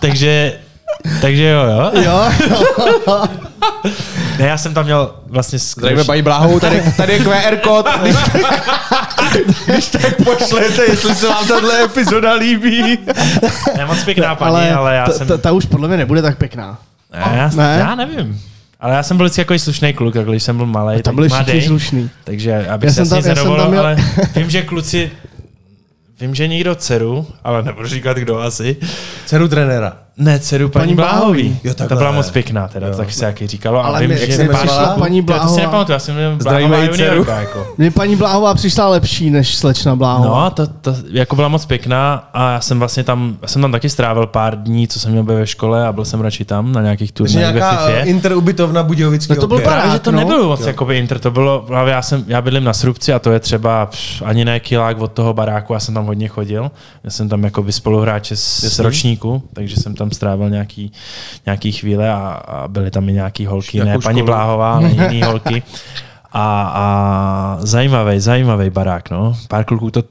[0.00, 0.52] takže,
[1.20, 1.90] takže jo, jo.
[2.04, 2.30] Jo,
[4.38, 7.86] Ne, já jsem tam měl vlastně Zdravíme paní Bláhovou, tady, tady je QR kód.
[8.02, 8.16] Když,
[9.66, 12.98] když tak pošlete, jestli se vám tahle epizoda líbí.
[13.76, 15.26] Ne, moc pěkná paní, ale, ale já ta, jsem...
[15.26, 16.78] ta, ta už podle mě nebude tak pěkná.
[17.12, 17.76] Ne, já, Ne?
[17.80, 18.40] já nevím.
[18.80, 21.28] Ale já jsem byl vždycky jako slušný kluk, jako když jsem byl malý, Tam byli
[21.28, 22.10] všichni mladý, slušný.
[22.24, 23.96] takže abych Já se tam- já jsem tam měl- ale
[24.36, 25.10] vím, že kluci,
[26.20, 28.76] vím, že někdo dceru, ale nebudu říkat kdo asi,
[29.26, 29.92] Dceru trenéra.
[30.16, 31.58] Ne, dceru paní, Paní Bláhový.
[31.64, 32.94] Jo, ta byla moc pěkná, teda, jo.
[32.96, 33.84] taky se jaký říkalo.
[33.84, 35.60] Ale a vím, že jak se přišla paní To- To si Bláhová?
[35.62, 37.66] nepamatuju, já jsem měl Bláhová juniorka, jako.
[37.78, 40.44] Mně paní Bláhová přišla lepší než slečna Bláhová.
[40.44, 43.72] No, to, to, jako byla moc pěkná a já jsem vlastně tam, já jsem tam
[43.72, 46.72] taky strávil pár dní, co jsem měl být ve škole a byl jsem radši tam
[46.72, 47.88] na nějakých turnajích ve nějaká FIFA.
[47.98, 49.72] eh, interubytovna Budějovický No to byl barák.
[49.80, 50.18] Právě, že to no.
[50.18, 53.32] nebylo moc jakoby Inter, to bylo, právě já, jsem, já bydlím na Srubci a to
[53.32, 56.70] je třeba pš, ani ne kilák od toho baráku, já jsem tam hodně chodil.
[57.04, 60.92] Já jsem tam jakoby spoluhráče z, ročníku, takže jsem tam strávil nějaký,
[61.46, 64.26] nějaký chvíle a, a byly tam i nějaký holky, Jakou ne paní školu?
[64.26, 65.62] Bláhová, ale jiný holky.
[66.32, 69.36] A, a zajímavý, zajímavý barák, no.
[69.48, 70.02] Pár kluků to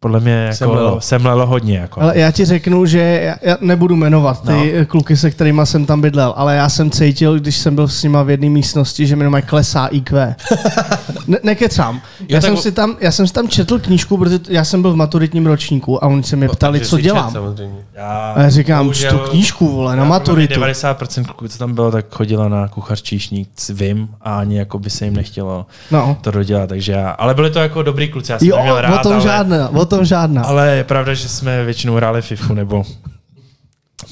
[0.00, 1.00] podle mě jako Semlelo.
[1.00, 1.78] semlelo hodně.
[1.78, 2.00] Jako.
[2.00, 4.86] Ale já ti řeknu, že já, já nebudu jmenovat ty no.
[4.86, 8.22] kluky, se kterými jsem tam bydlel, ale já jsem cítil, když jsem byl s nima
[8.22, 10.34] v jedné místnosti, že mi mají klesá IQ.
[11.26, 12.00] Ne, nekecám.
[12.28, 14.92] Já, jsem o- si tam, já jsem si tam četl knížku, protože já jsem byl
[14.92, 17.32] v maturitním ročníku a oni se mě ptali, co dělám.
[17.32, 17.78] Samozřejmě.
[17.94, 20.54] Já, A já říkám, bohužel- čtu knížku, vole, na maturitu.
[20.54, 24.58] podle mě 90% kluků, co tam bylo, tak chodila na kuchař číšník, vím, a ani
[24.58, 26.16] jako by se jim nechtělo No.
[26.20, 29.00] to dodělat, takže já, ale byli to jako dobrý kluci, já jsem Jo, neměl rád,
[29.00, 30.42] o tom ale, žádná, o tom žádná.
[30.42, 32.84] ale je pravda, že jsme většinou hráli FIFU nebo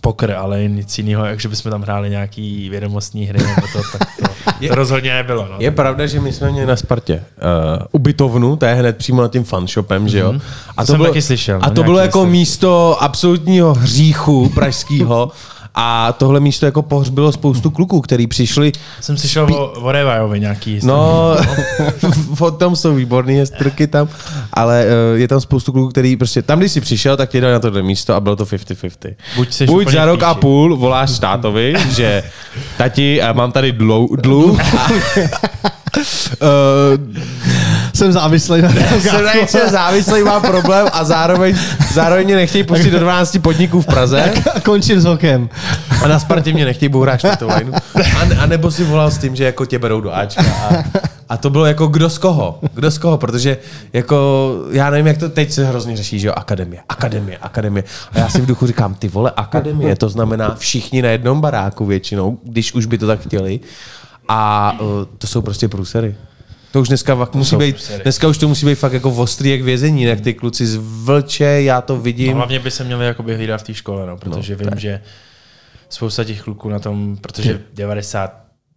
[0.01, 4.09] poker, ale nic jiného, jak že bychom tam hráli nějaký vědomostní hry nebo to, tak
[4.19, 4.25] to,
[4.69, 5.49] to rozhodně nebylo.
[5.51, 5.57] No.
[5.59, 9.33] Je pravda, že my jsme měli na Spartě uh, ubytovnu, to je hned přímo nad
[9.33, 10.35] tím fanshopem, že jo?
[10.77, 15.31] A To jsem taky slyšel, no, A to bylo jako místo absolutního hříchu pražského.
[15.75, 20.81] A tohle místo jako pohřbilo spoustu kluků, který přišli, Jsem slyšel o, o Revajovi nějaký
[20.83, 21.37] no,
[22.41, 24.09] o tom jsou výborné historky tam,
[24.53, 27.53] ale uh, je tam spoustu kluků, který prostě, tam když jsi přišel, tak tě dali
[27.53, 29.15] na tohle místo a bylo to 50-50.
[29.37, 32.23] Buď seš Buď za rok a půl voláš tátovi, že
[32.77, 34.89] tati, mám tady dlou, dluh, a,
[35.97, 36.07] uh,
[37.95, 41.57] Jsem závislý na tom jsem na něčem závislý, mám problém a zároveň,
[41.93, 45.49] zároveň mě nechtějí pustit do 12 podniků v Praze a končím s hokem.
[46.03, 47.73] a na Spartě mě nechtějí bourat čtvrtovajnu.
[47.97, 50.43] A, a nebo si volal s tím, že jako tě berou do Ačka.
[50.43, 50.85] A,
[51.29, 53.57] a to bylo jako kdo z koho, kdo z koho, protože
[53.93, 57.85] jako já nevím, jak to teď se hrozně řeší, že jo, akademie, akademie, akademie.
[58.13, 61.87] A já si v duchu říkám, ty vole, akademie, to znamená všichni na jednom baráku
[61.87, 63.61] většinou, když už by to tak chtěli.
[64.29, 66.15] A uh, to jsou prostě průsery.
[66.73, 68.03] To už dneska fakt musí být, průsery.
[68.03, 71.45] dneska už to musí být fakt jako ostrý jak vězení, jak ty kluci z vlče,
[71.45, 72.37] já to No, vidím.
[72.37, 75.01] hlavně by se měli jakoby hlídat v té škole, no, protože no, vím, že
[75.89, 77.61] spousta těch kluků na tom, protože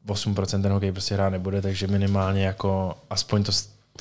[0.08, 3.52] 98% ten hokej prostě hrát nebude, takže minimálně jako aspoň to,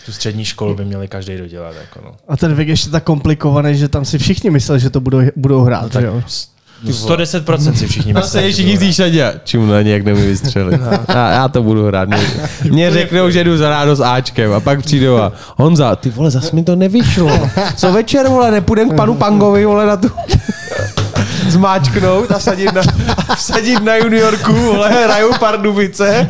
[0.06, 1.74] tu střední školu by měli každý dodělat.
[1.80, 2.16] Jako no.
[2.28, 5.60] A ten věk ještě tak komplikovaný, že tam si všichni mysleli, že to budou, budou
[5.62, 5.92] hrát.
[5.92, 6.22] tak že jo?
[6.84, 8.30] No 110% si všichni A myslí.
[8.30, 9.40] se všichni z šadě.
[9.44, 10.80] Čum na ně, jak nemůžu vystřelit.
[11.08, 12.08] Já, já, to budu hrát.
[12.08, 12.18] Mě,
[12.70, 16.30] mě řeknou, že jdu za rádo s Ačkem a pak přijdou a Honza, ty vole,
[16.30, 17.48] zas mi to nevyšlo.
[17.76, 20.10] Co večer, vole, nepůjdem k panu Pangovi, vole, na tu
[21.48, 22.82] zmáčknout a sadit na,
[23.28, 26.26] a vsadit na juniorku, vole, hrajou Pardubice.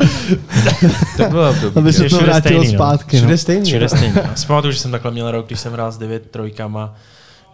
[1.17, 1.77] To bylo období.
[1.77, 2.77] Aby se to vrátilo stejný, no.
[2.77, 3.15] zpátky.
[3.15, 3.21] No.
[3.21, 3.65] Všude stejný.
[3.65, 4.13] Všude stejně.
[4.15, 6.93] Já si pamatuju, že jsem takhle měl rok, když jsem hrál s 9 trojkama,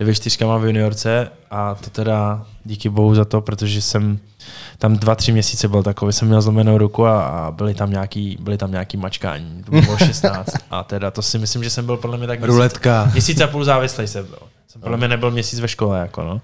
[0.02, 4.20] 9 čtyřkama v juniorce a to teda díky bohu za to, protože jsem
[4.78, 8.38] tam dva, tři měsíce byl takový, jsem měl zlomenou ruku a, a byly tam nějaký,
[8.42, 9.64] byly tam nějaký mačkání.
[9.64, 12.54] To bylo 16 a teda to si myslím, že jsem byl podle mě tak měsíc,
[12.54, 13.10] Ruletka.
[13.12, 14.40] měsíc a půl závislý jsem byl.
[14.68, 16.42] Jsem podle mě nebyl měsíc ve škole, jako no.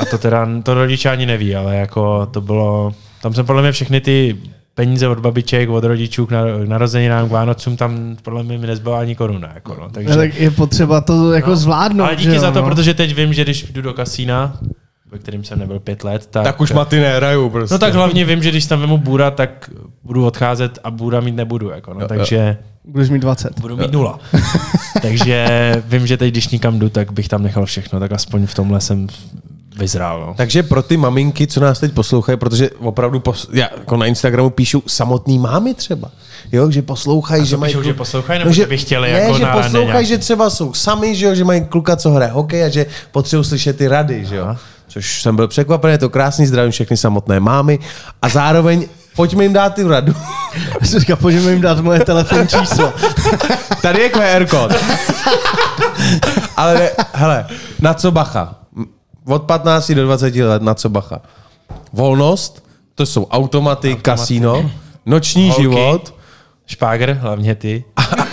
[0.00, 3.72] A to teda, to rodiče ani neví, ale jako to bylo, tam jsem podle mě
[3.72, 4.38] všechny ty
[4.78, 8.66] peníze od babiček, od rodičů k nar- k narozeninám, k Vánocům, tam podle mě mi
[8.66, 9.50] nezbyla ani koruna.
[9.54, 9.88] Jako no.
[9.90, 11.56] Takže, Tak je potřeba to jako no.
[11.56, 12.06] zvládnout.
[12.06, 12.66] Ale díky že za jo, to, no.
[12.68, 14.58] protože teď vím, že když jdu do kasína,
[15.10, 17.74] ve kterým jsem nebyl pět let, tak, Tak už maty nehrajou prostě.
[17.74, 19.70] No tak hlavně vím, že když tam vemu bůra, tak
[20.04, 21.70] budu odcházet a bůra mít nebudu.
[21.70, 23.60] Jako, no, Jo, takže Budeš mít 20.
[23.60, 24.18] budu mít nula.
[25.02, 25.46] takže
[25.86, 28.80] vím, že teď, když nikam jdu, tak bych tam nechal všechno, tak aspoň v tomhle
[28.80, 29.06] jsem
[29.78, 30.20] vyzrál.
[30.20, 30.34] No.
[30.34, 34.50] Takže pro ty maminky, co nás teď poslouchají, protože opravdu pos, já, jako na Instagramu
[34.50, 36.10] píšu samotný mámy třeba,
[36.52, 37.72] jo, že poslouchají, že že mají...
[37.72, 40.74] píšou, že kluk- poslouchají, nebo že by chtěli ne, jako že poslouchají, že třeba jsou
[40.74, 44.24] sami, že, jo, že mají kluka, co hraje hokej a že potřebují slyšet ty rady,
[44.26, 44.56] že jo.
[44.88, 47.78] což jsem byl překvapený, je to krásný, zdravím všechny samotné mámy
[48.22, 50.14] a zároveň pojďme jim dát tu radu.
[50.80, 52.92] Já jsem říkal, pojďme jim dát moje telefonní číslo.
[53.82, 54.72] Tady je QR kód.
[56.56, 57.46] Ale ne, hele,
[57.80, 58.57] na co bacha?
[59.28, 61.20] Od 15 do 20 let na co bacha?
[61.92, 62.64] Volnost,
[62.94, 64.02] to jsou automaty, automaty.
[64.02, 64.70] kasíno,
[65.06, 65.62] noční Holky.
[65.62, 66.14] život
[66.66, 67.84] Špágr, hlavně ty.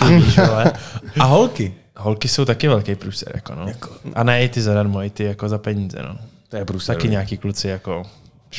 [0.06, 0.72] ty víš, vole.
[1.20, 1.74] a holky.
[1.96, 3.66] Holky jsou taky velký průser, jako no.
[4.14, 6.16] A ne i ty zadarmo, i ty jako za peníze, no.
[6.48, 6.96] To je průser.
[6.96, 8.02] Taky nějaký kluci jako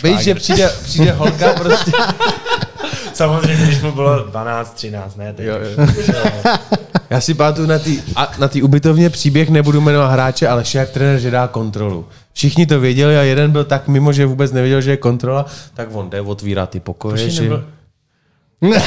[0.03, 1.91] Víš, že přijde, přijde holka prostě.
[3.13, 5.33] Samozřejmě, když mu bylo 12, 13, ne?
[5.33, 5.45] Teď.
[5.45, 5.85] Jo, jo.
[7.09, 7.91] Já si pamatuju na té
[8.39, 12.05] na tý ubytovně příběh, nebudu jmenovat hráče, ale šéf trenér, že dá kontrolu.
[12.37, 15.87] Všichni to věděli a jeden byl tak mimo, že vůbec nevěděl, že je kontrola, tak
[15.93, 17.29] on jde, otvírá ty pokoje.
[17.29, 17.63] Že- nebyl-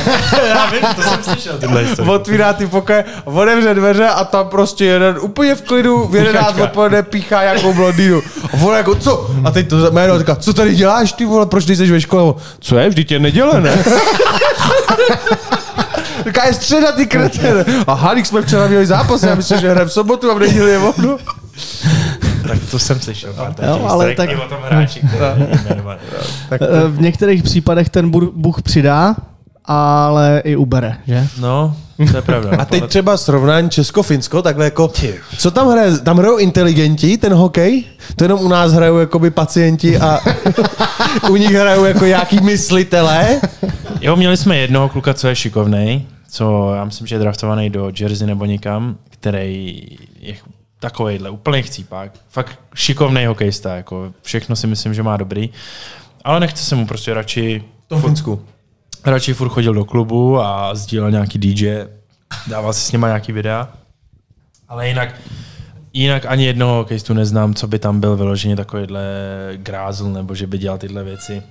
[0.48, 1.59] Já vím, to jsem slyšel.
[2.12, 6.64] Otvírá ty pokoje, otevře dveře a tam prostě jeden úplně v klidu v 11 Píchačka.
[6.64, 8.20] odpoledne píchá jakou blondýnu.
[8.44, 9.30] A on jako, co?
[9.44, 12.34] A teď to jméno říká, co tady děláš ty vole, proč nejsi ve škole?
[12.61, 13.84] Co je, vždyť je neděle, ne?
[16.26, 17.64] Říká, je středa, ty kreten.
[17.86, 20.70] Aha, když jsme včera měli zápas, já myslím, že hrajeme v sobotu a v neděli
[20.70, 21.18] je volno.
[22.51, 23.32] Tak to jsem slyšel.
[23.32, 25.01] pár Jo, těch ale tak- i o tom hráči,
[25.68, 26.01] jmenovaný.
[26.48, 29.16] Tak Eh, V některých případech ten Bůh přidá,
[29.64, 31.26] ale i ubere, že?
[31.40, 31.76] No,
[32.11, 32.51] to je pravda.
[32.59, 34.92] A teď třeba srovnání Česko-Finsko, takhle jako,
[35.38, 35.98] co tam hraje?
[35.98, 37.84] Tam hrajou inteligenti, ten hokej?
[38.16, 40.18] To jenom u nás hrajou jakoby pacienti a
[41.30, 43.40] u nich hrajou jako nějaký myslitelé?
[44.01, 47.92] Jo, měli jsme jednoho kluka, co je šikovnej, co já myslím, že je draftovaný do
[48.01, 49.82] Jersey nebo někam, který
[50.20, 50.34] je
[50.81, 52.12] takovejhle úplný chcípák.
[52.28, 55.51] Fakt šikovný hokejista, jako všechno si myslím, že má dobrý.
[56.24, 58.45] Ale nechce se mu prostě radši, V tom Finsku.
[59.05, 61.85] radši furt chodil do klubu a sdílel nějaký DJ,
[62.47, 63.68] dával si s nima nějaký videa.
[64.68, 65.14] Ale jinak,
[65.93, 69.03] jinak ani jednoho hokejistu neznám, co by tam byl vyloženě takovýhle
[69.57, 71.43] grázl, nebo že by dělal tyhle věci.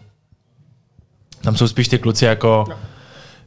[1.42, 2.66] Tam jsou spíš ty kluci jako,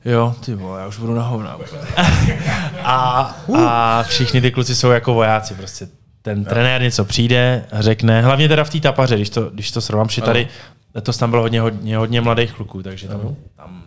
[0.05, 1.59] jo, ty vole, já už budu na hovna.
[2.85, 3.21] a,
[3.67, 5.89] a všichni ty kluci jsou jako vojáci prostě.
[6.23, 10.09] Ten trenér něco přijde, řekne, hlavně teda v té tapaře, když to, když to srovnám,
[10.09, 10.49] že tady
[10.95, 13.83] letos tam bylo hodně, hodně, hodně mladých kluků, takže tam, tam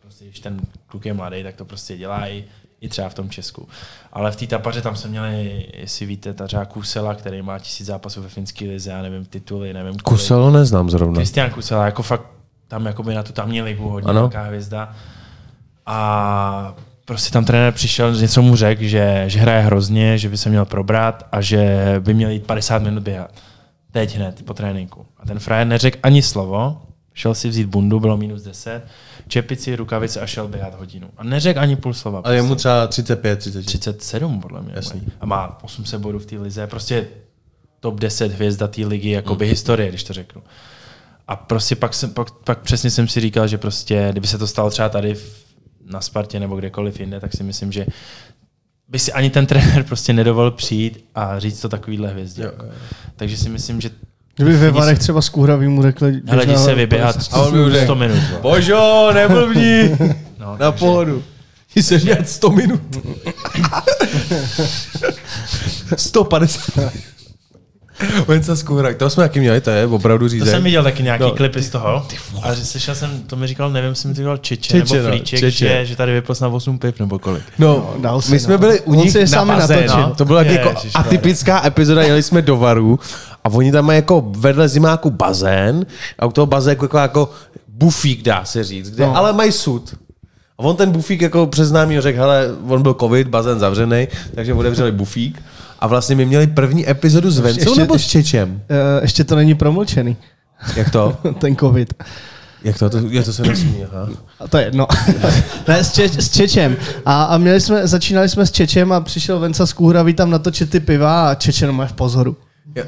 [0.00, 2.44] prostě, když ten kluk je mladý, tak to prostě dělá i,
[2.80, 3.68] i třeba v tom Česku.
[4.12, 7.86] Ale v té tapaře tam jsme měli, jestli víte, ta třeba Kusela, který má tisíc
[7.86, 9.98] zápasů ve finské lize, já nevím, tituly, nevím.
[9.98, 11.16] Kuselo neznám zrovna.
[11.16, 12.26] Kristian Kusela, jako fakt
[12.68, 14.20] tam jakoby na tu tamní ligu hodně Ano.
[14.20, 14.94] velká hvězda.
[15.86, 16.74] A
[17.04, 20.64] prostě tam trenér přišel, něco mu řekl, že, že hraje hrozně, že by se měl
[20.64, 23.30] probrat a že by měl jít 50 minut běhat.
[23.92, 25.06] Teď hned, po tréninku.
[25.18, 26.82] A ten frajer neřekl ani slovo,
[27.14, 28.82] šel si vzít bundu, bylo minus 10,
[29.28, 31.08] čepici, rukavice a šel běhat hodinu.
[31.16, 32.20] A neřekl ani půl slova.
[32.24, 33.66] A je mu třeba 35, 36.
[33.66, 34.72] 37 podle mě.
[34.76, 35.02] Jasný.
[35.20, 36.66] A má 800 bodů v té lize.
[36.66, 37.08] Prostě
[37.80, 40.42] top 10 hvězda té ligy, jakoby historie, když to řeknu.
[41.28, 44.46] A prostě pak, jsem, pak, pak přesně jsem si říkal, že prostě, kdyby se to
[44.46, 45.42] stalo třeba tady v,
[45.92, 47.86] na Spartě nebo kdekoliv jinde, tak si myslím, že
[48.88, 52.42] by si ani ten trenér prostě nedovolil přijít a říct to takovýhle hvězdě.
[52.42, 52.66] Jako.
[53.16, 53.90] Takže si myslím, že
[54.36, 56.20] Kdyby ve Varech třeba z Kůhravý mu řekli...
[56.26, 58.18] hele, jdi se vyběhat A on by mu řekl, 100 minut.
[58.42, 59.98] Božo, neblbni!
[60.38, 61.22] No, Na pohodu.
[61.74, 62.80] Ty se dělat 100 minut.
[65.96, 66.92] 150.
[68.28, 70.48] Venca Skůrak, to jsme taky měli, to je opravdu To řízek.
[70.48, 71.28] jsem viděl taky nějaký No.
[71.28, 72.06] no, klipy z toho.
[72.42, 75.08] A že slyšel jsem, to mi říkal, nevím, jestli mi to říkal Čeče, Čeče, nebo
[75.08, 75.68] no, Flíček, Čeče.
[75.68, 77.42] že, že tady vyplos na 8 piv nebo kolik.
[77.58, 78.58] No, dal si, my jsme no.
[78.58, 79.80] byli u nich je na sami bazénu.
[79.86, 80.14] natočil.
[80.16, 83.00] To byla jako Ježiš, atypická epizoda, jeli jsme do Varu
[83.44, 85.86] a oni tam mají jako vedle zimáku bazén
[86.18, 87.30] a u toho bazéku jako, jako
[87.68, 89.16] bufík, dá se říct, kde, No.
[89.16, 89.94] ale mají sud.
[90.58, 94.54] A on ten bufík jako přes námi řekl, hele, on byl covid, bazén zavřený, takže
[94.54, 95.42] otevřeli bufík.
[95.82, 98.62] A vlastně my měli první epizodu s Vencou ještě- nebo s Čečem?
[98.68, 100.16] Eh, Ještě to není promlčený,
[100.76, 101.16] Jak to?
[101.38, 101.94] ten covid.
[102.64, 102.90] Jak to?
[102.90, 104.08] to je to se nesmí, aha.
[104.40, 104.86] A to je jedno.
[105.68, 106.76] ne, s, Čeč, s Čečem.
[107.04, 110.70] A, a měli jsme, začínali jsme s Čečem a přišel Venca z Kůhravý tam natočit
[110.70, 112.36] ty piva a Čeče má v pozoru.
[112.76, 112.84] Jo.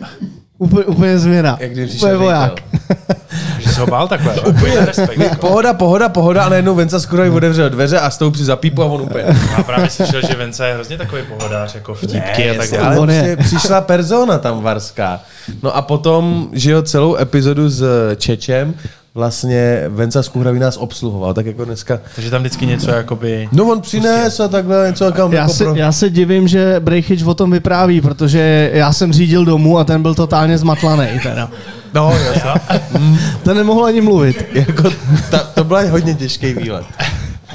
[0.58, 1.56] Úplně, úplně změna.
[1.60, 2.52] Jak když úplně voják.
[3.58, 4.34] Že se ho bál takhle.
[4.40, 5.16] Úplně respekt.
[5.18, 5.36] My, Jako.
[5.46, 8.86] pohoda, pohoda, pohoda a najednou Venca skoro otevřel dveře a stoupí si za pípu a
[8.86, 9.24] on úplně.
[9.56, 12.86] Já právě slyšel, že Vence je hrozně takový pohodář, jako vtipky a tak dále.
[12.86, 13.36] ale On je.
[13.36, 15.20] prostě přišla persona tam varská.
[15.62, 17.84] No a potom, že jo, celou epizodu s
[18.16, 18.74] Čečem
[19.14, 22.00] vlastně Venca z Kuhraví nás obsluhoval, tak jako dneska.
[22.14, 23.48] Takže tam vždycky něco jakoby...
[23.52, 25.74] No on přines a takhle něco kam Já jako se, pro...
[25.74, 30.02] já se divím, že Brejchyč o tom vypráví, protože já jsem řídil domů a ten
[30.02, 31.06] byl totálně zmatlaný.
[31.22, 31.50] Teda.
[31.94, 32.50] No, jasně.
[33.42, 34.44] Ten nemohl ani mluvit.
[34.52, 34.90] jako,
[35.30, 36.86] ta, to byl hodně těžký výlet.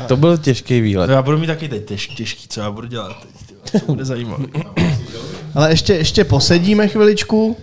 [0.07, 1.07] To byl těžký výlet.
[1.07, 3.16] To já budu mít taky teď těž, těžký, co já budu dělat
[3.72, 3.82] teď.
[3.86, 4.45] To bude zajímavé.
[5.55, 7.57] Ale ještě, ještě posedíme chviličku,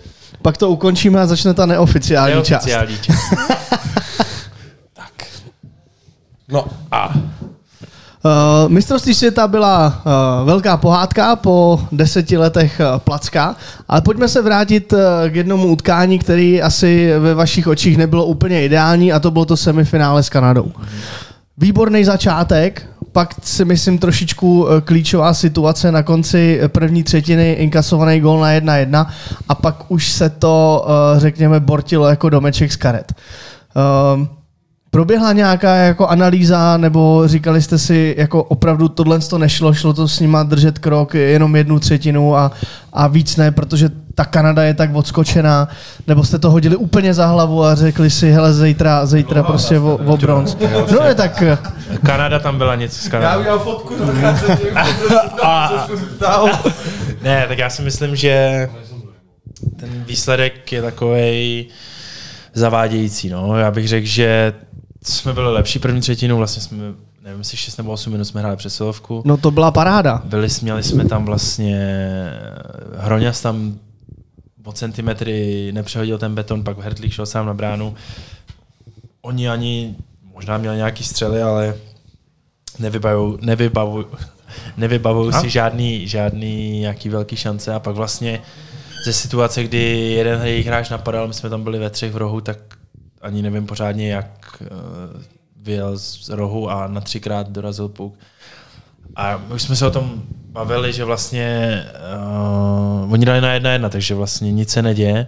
[0.47, 2.67] pak to ukončíme a začne ta neoficiální, část.
[2.67, 3.19] Neoficiální část.
[6.49, 7.15] No a
[8.25, 13.57] Uh, mistrovství světa byla uh, velká pohádka po deseti letech uh, placka,
[13.89, 18.65] ale pojďme se vrátit uh, k jednomu utkání, který asi ve vašich očích nebylo úplně
[18.65, 20.73] ideální a to bylo to semifinále s Kanadou.
[21.59, 28.41] Výborný začátek, pak si myslím trošičku uh, klíčová situace na konci první třetiny, inkasovaný gol
[28.41, 29.07] na 1-1
[29.49, 33.13] a pak už se to, uh, řekněme, bortilo jako domeček z karet.
[34.17, 34.27] Uh,
[34.91, 40.09] Proběhla nějaká jako analýza, nebo říkali jste si, jako opravdu tohle to nešlo, šlo to
[40.09, 42.53] s nima držet krok jenom jednu třetinu a,
[42.93, 45.69] a víc ne, protože ta Kanada je tak odskočená,
[46.07, 49.97] nebo jste to hodili úplně za hlavu a řekli si, hele, zítra, zítra prostě o,
[50.07, 50.57] o bronz.
[50.93, 51.43] No je tak,
[52.07, 53.41] Kanada tam byla něco s já Kanadou.
[53.41, 53.95] udělal fotku,
[57.23, 58.69] Ne, tak já si myslím, že
[59.81, 61.67] ten výsledek je takovej
[62.55, 63.29] zavádějící.
[63.29, 63.57] No.
[63.59, 64.53] Já bych řekl, že
[65.05, 66.79] jsme byli lepší první třetinu, vlastně jsme,
[67.25, 69.23] nevím, jestli 6 nebo 8 minut jsme hráli přesilovku.
[69.25, 70.23] no to byla paráda.
[70.25, 71.89] Byli, jsme- měli jsme tam vlastně,
[72.99, 73.75] Hroňas tam
[74.67, 77.95] o centimetry nepřehodil ten beton, pak Hertlík šel sám na bránu.
[79.23, 79.97] Oni ani,
[80.35, 81.75] možná měli nějaký střely, ale
[82.79, 84.05] nevybavou, nevybavou,
[84.77, 88.43] nevybavou si žádný, žádný nějaký velký šance a pak vlastně
[89.05, 92.41] ze situace, kdy jeden jejich hráč napadal, my jsme tam byli ve třech v rohu,
[92.41, 92.59] tak
[93.21, 94.67] ani nevím pořádně, jak eh,
[95.57, 98.19] vyjel z rohu a na třikrát dorazil puk.
[99.17, 101.83] A my už jsme se o tom bavili, že vlastně
[103.05, 105.27] uh, oni dali na jedna jedna, takže vlastně nic se neděje.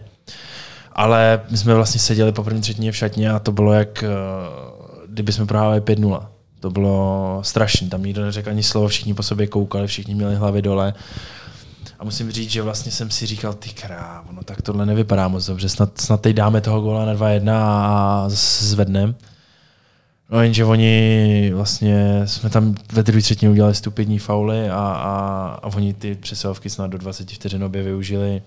[0.92, 5.06] Ale my jsme vlastně seděli po první třetině v šatně a to bylo jak, uh,
[5.06, 6.26] kdyby jsme prohráli 5-0.
[6.60, 10.62] To bylo strašné, tam nikdo neřekl ani slovo, všichni po sobě koukali, všichni měli hlavy
[10.62, 10.94] dole.
[11.98, 15.46] A musím říct, že vlastně jsem si říkal, ty krávo, no tak tohle nevypadá moc
[15.46, 19.14] dobře, snad, snad teď dáme toho góla na 2-1 a zvedneme.
[20.30, 25.66] No jenže oni vlastně, jsme tam ve druhé třetině udělali stupidní fauly a, a, a
[25.66, 28.42] oni ty přesilovky snad do 20 vteřin obě využili.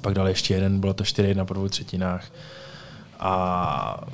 [0.00, 2.24] Pak dali ještě jeden, bylo to 4-1 po dvou třetinách.
[3.18, 4.04] A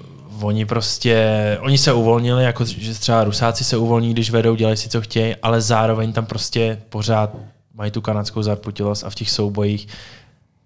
[0.42, 4.88] oni prostě, oni se uvolnili, jako že třeba Rusáci se uvolní, když vedou, dělají si,
[4.88, 7.36] co chtějí, ale zároveň tam prostě pořád
[7.74, 9.88] mají tu kanadskou zarputilost a v těch soubojích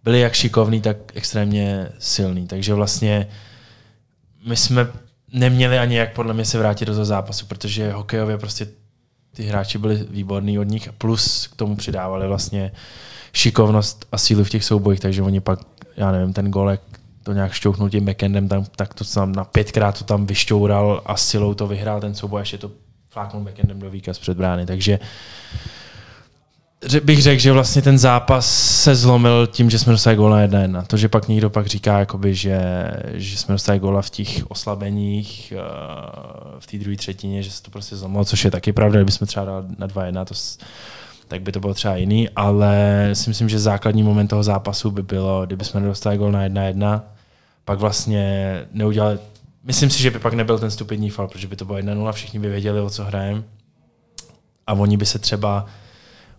[0.04, 2.46] byli jak šikovní, tak extrémně silní.
[2.46, 3.28] Takže vlastně
[4.46, 4.88] my jsme
[5.32, 8.66] neměli ani jak podle mě se vrátit do toho zápasu, protože hokejově prostě
[9.34, 12.72] ty hráči byli výborní od nich, plus k tomu přidávali vlastně
[13.32, 15.58] šikovnost a sílu v těch soubojích, takže oni pak,
[15.96, 16.80] já nevím, ten golek
[17.22, 21.16] to nějak šťouchnul tím backendem, tam, tak to tam na pětkrát to tam vyšťoural a
[21.16, 22.70] silou to vyhrál ten souboj, až je to
[23.10, 25.06] fláknul backendem do výkaz před brány, takže ře-
[27.02, 28.46] bych řekl, že vlastně ten zápas
[28.82, 30.84] se zlomil tím, že jsme dostali góla 1-1.
[30.86, 32.60] To, že pak někdo pak říká, jakoby, že,
[33.12, 35.60] že jsme dostali góla v těch oslabeních, eh,
[36.58, 39.46] v té druhé třetině, že se to prostě zlomilo, což je taky pravda, kdybychom třeba
[39.46, 40.34] dali na 2-1, to,
[41.28, 45.02] tak by to bylo třeba jiný, ale si myslím, že základní moment toho zápasu by
[45.02, 47.00] bylo, kdybychom nedostali gól na 1-1,
[47.64, 49.18] pak vlastně neudělali,
[49.64, 52.38] myslím si, že by pak nebyl ten stupidní fal, protože by to bylo 1-0, všichni
[52.38, 53.42] by věděli, o co hrajeme
[54.66, 55.66] a oni by se třeba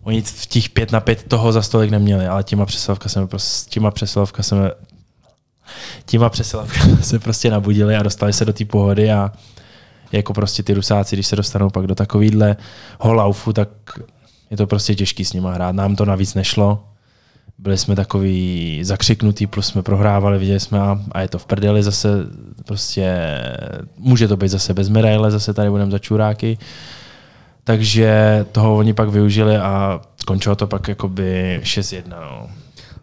[0.04, 3.70] Oni v těch pět na pět toho za stolik neměli, ale těma přesilovka jsme prostě,
[3.70, 4.70] těma přesilovka jsme
[6.06, 9.32] těma přesilovka se prostě nabudili a dostali se do té pohody a
[10.12, 12.56] jako prostě ty rusáci, když se dostanou pak do takovýhle
[13.00, 13.68] holaufu, tak
[14.50, 15.74] je to prostě těžký s nima hrát.
[15.74, 16.84] Nám to navíc nešlo.
[17.58, 21.82] Byli jsme takový zakřiknutý, plus jsme prohrávali, viděli jsme a, a je to v prdeli
[21.82, 22.08] zase,
[22.64, 23.18] prostě
[23.98, 26.58] může to být zase bez medaile, zase tady budeme za čuráky.
[27.64, 32.02] Takže toho oni pak využili a skončilo to pak jakoby 6-1.
[32.08, 32.46] No.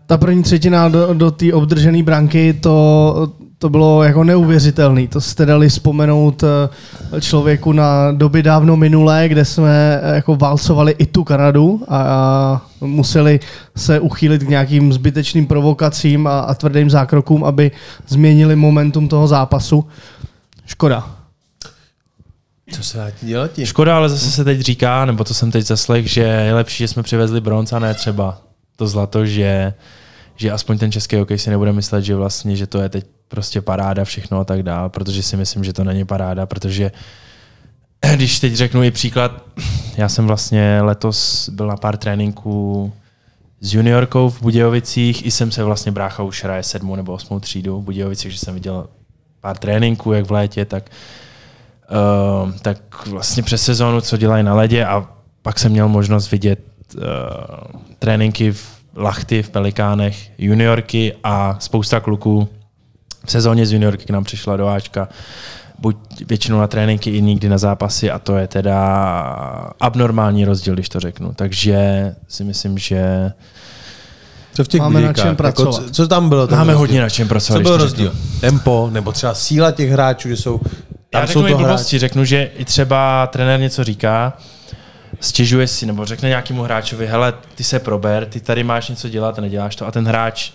[0.05, 5.07] Ta první třetina do, do té obdržené branky, to, to bylo jako neuvěřitelný.
[5.07, 10.95] To jste dali vzpomenout eh, člověku na doby dávno minulé, kde jsme eh, jako válcovali
[10.97, 13.39] i tu Kanadu a, a museli
[13.75, 17.71] se uchýlit k nějakým zbytečným provokacím a, a tvrdým zákrokům, aby
[18.07, 19.85] změnili momentum toho zápasu.
[20.65, 21.20] Škoda.
[22.71, 23.51] Co se dá dělat?
[23.51, 23.65] ti?
[23.65, 26.87] Škoda, ale zase se teď říká, nebo to jsem teď zaslech, že je lepší, že
[26.87, 28.41] jsme přivezli bronz a ne třeba
[28.75, 29.73] to zlato, že,
[30.35, 33.61] že aspoň ten český hokej si nebude myslet, že vlastně, že to je teď prostě
[33.61, 36.91] paráda všechno a tak dále, protože si myslím, že to není paráda, protože
[38.15, 39.43] když teď řeknu i příklad,
[39.97, 42.93] já jsem vlastně letos byl na pár tréninků
[43.61, 47.81] s juniorkou v Budějovicích, i jsem se vlastně brácha už hraje sedmou nebo osmou třídu
[47.81, 48.87] v Budějovicích, že jsem viděl
[49.41, 50.89] pár tréninků, jak v létě, tak
[51.91, 55.07] uh, tak vlastně přes sezónu, co dělají na ledě a
[55.41, 56.59] pak jsem měl možnost vidět
[56.95, 57.01] uh,
[57.99, 58.65] tréninky v
[58.95, 62.47] Lachty v Pelikánech, juniorky a spousta kluků
[63.25, 65.07] v sezóně z juniorky k nám přišla do Ačka
[65.79, 68.77] buď většinou na tréninky i nikdy na zápasy a to je teda
[69.79, 71.33] abnormální rozdíl, když to řeknu.
[71.35, 73.31] Takže si myslím, že
[74.53, 75.25] Co v těch Máme na budíkách?
[75.25, 75.75] čem pracovat.
[75.75, 76.47] co, co tam bylo?
[76.47, 76.77] máme rozdíl?
[76.77, 77.57] hodně na čem pracovat.
[77.59, 78.11] Co byl rozdíl?
[78.11, 78.39] řeknu.
[78.39, 80.59] Tempo, nebo třeba síla těch hráčů, že jsou...
[81.11, 84.37] Tam Já jsou řeknu i to blbosti, řeknu, že i třeba trenér něco říká,
[85.19, 89.37] stěžuje si, nebo řekne nějakému hráčovi, hele, ty se prober, ty tady máš něco dělat
[89.37, 89.87] a neděláš to.
[89.87, 90.51] A ten hráč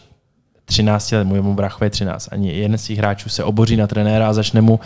[0.64, 4.28] 13 let, můj bráchovi je 13, ani jeden z těch hráčů se oboří na trenéra
[4.28, 4.80] a začne mu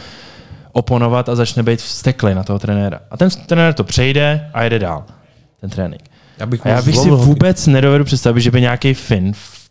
[0.73, 3.01] oponovat a začne být vzteklý na toho trenéra.
[3.11, 5.05] A ten trenér to přejde a jede dál,
[5.61, 6.03] ten trénink.
[6.39, 9.71] Já bych, A já bych si vůbec nedovedu představit, že by nějaký Fin v,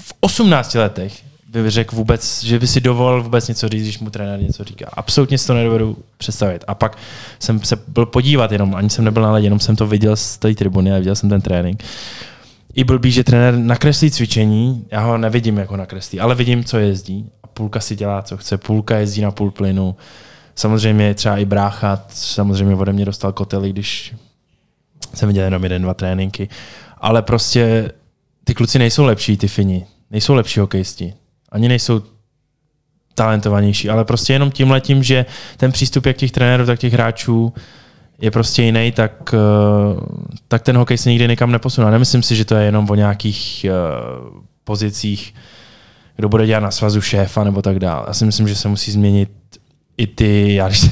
[0.00, 4.10] v 18 letech by řekl vůbec, že by si dovolil vůbec něco říct, když mu
[4.10, 4.86] trenér něco říká.
[4.92, 6.64] Absolutně si to nedovedu představit.
[6.66, 6.98] A pak
[7.38, 10.38] jsem se byl podívat jenom, ani jsem nebyl na ledě, jenom jsem to viděl z
[10.38, 11.84] té tribuny a viděl jsem ten trénink.
[12.74, 16.78] I blbý, že trenér nakreslí cvičení, já ho nevidím, jak ho nakreslí, ale vidím, co
[16.78, 17.30] jezdí.
[17.42, 19.96] A půlka si dělá, co chce, půlka jezdí na půl plynu.
[20.54, 24.14] Samozřejmě třeba i brácha, samozřejmě ode mě dostal kotely, když
[25.14, 26.48] jsem viděl jenom jeden, dva tréninky.
[26.98, 27.92] Ale prostě
[28.44, 29.86] ty kluci nejsou lepší, ty Fini.
[30.10, 31.14] Nejsou lepší hokejisti.
[31.50, 32.02] Ani nejsou
[33.14, 35.26] talentovanější, ale prostě jenom tím letím, že
[35.56, 37.52] ten přístup jak těch trenérů, tak těch hráčů
[38.20, 40.00] je prostě jiný, tak, eh,
[40.48, 41.90] tak ten hokej se nikdy nikam neposune.
[41.90, 43.72] Nemyslím si, že to je jenom o nějakých eh,
[44.64, 45.34] pozicích,
[46.16, 48.04] kdo bude dělat na svazu šéfa nebo tak dále.
[48.06, 49.30] Já si myslím, že se musí změnit
[49.96, 50.90] i ty, já když,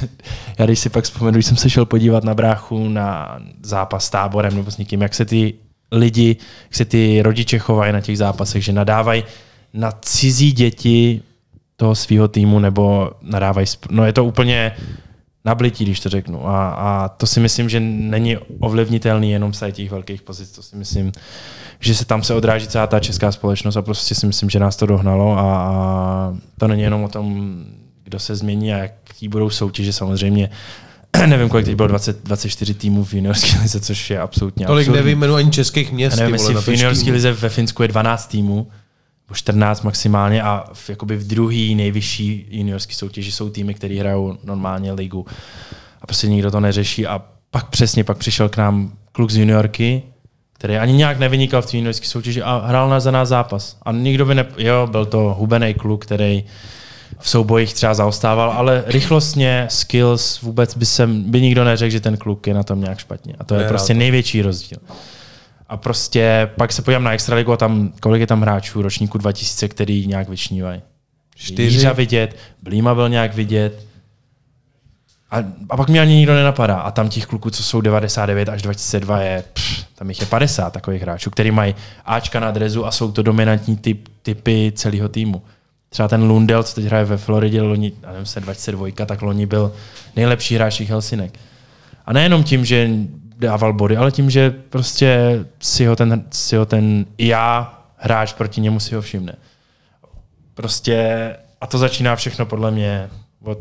[0.59, 4.11] já když si pak vzpomenu, když jsem se šel podívat na bráchu na zápas s
[4.11, 5.55] táborem nebo s někým, jak se ty
[5.93, 9.25] lidi, jak se ty rodiče chovají na těch zápasech, že nadávají
[9.75, 11.23] na cizí děti
[11.77, 14.73] toho svého týmu nebo nadávají, no je to úplně
[15.45, 16.49] nablití, když to řeknu.
[16.49, 20.53] A, a to si myslím, že není ovlivnitelný jenom z těch velkých pozic.
[20.53, 21.12] To si myslím,
[21.81, 24.77] že se tam se odráží celá ta česká společnost a prostě si myslím, že nás
[24.77, 27.57] to dohnalo a, a to není jenom o tom,
[28.05, 30.51] kdo se změní a jaký budou soutěže samozřejmě.
[31.27, 35.14] Nevím, kolik teď bylo 20, 24 týmů v juniorské lize, což je absolutně Tolik absurdní.
[35.14, 36.16] nevím ani českých měst.
[36.16, 38.66] Já nevím, jestli v juniorské lize ve Finsku je 12 týmů,
[39.35, 44.93] 14 maximálně a v, jakoby v druhý nejvyšší juniorské soutěži jsou týmy, které hrajou normálně
[44.93, 45.26] ligu.
[46.03, 50.03] A prostě nikdo to neřeší a pak přesně, pak přišel k nám kluk z juniorky,
[50.53, 53.76] který ani nějak nevynikal v té juniorské soutěži a hrál na za nás zápas.
[53.83, 54.47] A nikdo by ne...
[54.59, 56.45] Jo, byl to hubený kluk, který
[57.18, 62.16] v soubojích třeba zaostával, ale rychlostně, skills, vůbec by, sem, by nikdo neřekl, že ten
[62.16, 63.35] kluk je na tom nějak špatně.
[63.39, 63.99] A to je Nehrál prostě to.
[63.99, 64.79] největší rozdíl.
[65.69, 69.69] A prostě pak se podívám na Extraligu a tam, kolik je tam hráčů ročníku 2000,
[69.69, 70.83] který nějak vyčnívají.
[71.35, 71.77] Čtyři.
[71.77, 73.87] Jířa vidět, Blíma byl nějak vidět.
[75.31, 75.37] A,
[75.71, 76.77] a pak mě ani nikdo nenapadá.
[76.77, 80.73] A tam těch kluků, co jsou 99 až 2002, je, pff, tam jich je 50
[80.73, 85.43] takových hráčů, který mají Ačka na drezu a jsou to dominantní typ, typy celého týmu.
[85.89, 89.47] Třeba ten Lundell, co teď hraje ve Floridě, loni, já nevím, se 22, tak loni
[89.47, 89.73] byl
[90.16, 91.39] nejlepší hráč Helsinek.
[92.07, 92.91] A nejenom tím, že
[93.39, 95.18] dával body, ale tím, že prostě
[95.61, 99.34] si ho ten, si ho ten já, hráč proti němu si ho všimne.
[100.55, 103.11] Prostě, a to začíná všechno podle mě
[103.43, 103.59] od,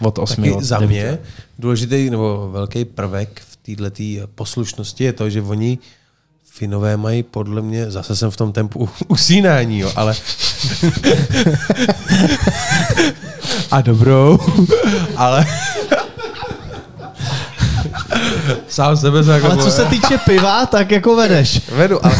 [0.00, 0.48] od osmi.
[0.48, 1.18] Taky od za mě
[1.58, 5.78] důležitý nebo velký prvek v této poslušnosti je to, že oni
[6.52, 10.14] Finové mají podle mě, zase jsem v tom tempu usínání, jo, ale...
[13.70, 14.38] A dobrou,
[15.16, 15.46] ale...
[18.68, 21.60] Sám sebe se jako Ale co se týče piva, tak jako vedeš.
[21.70, 22.14] Vedu, ale...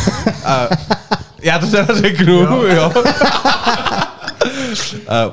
[0.44, 0.68] A,
[1.42, 2.62] já to teda řeknu, jo.
[2.66, 2.92] jo.
[5.08, 5.32] A,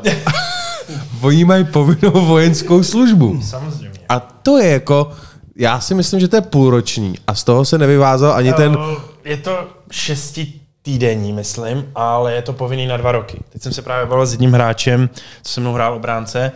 [1.22, 3.42] oni mají povinnou vojenskou službu.
[3.44, 4.00] Samozřejmě.
[4.10, 5.12] A to je jako,
[5.56, 8.78] já si myslím, že to je půlroční a z toho se nevyvázal ani ten,
[9.26, 13.40] Eh, Je to šesti týdenní, myslím, ale je to povinný na dva roky.
[13.50, 15.10] Teď jsem se právě bavil s jedním hráčem,
[15.44, 16.52] co se mnou hrál obránce,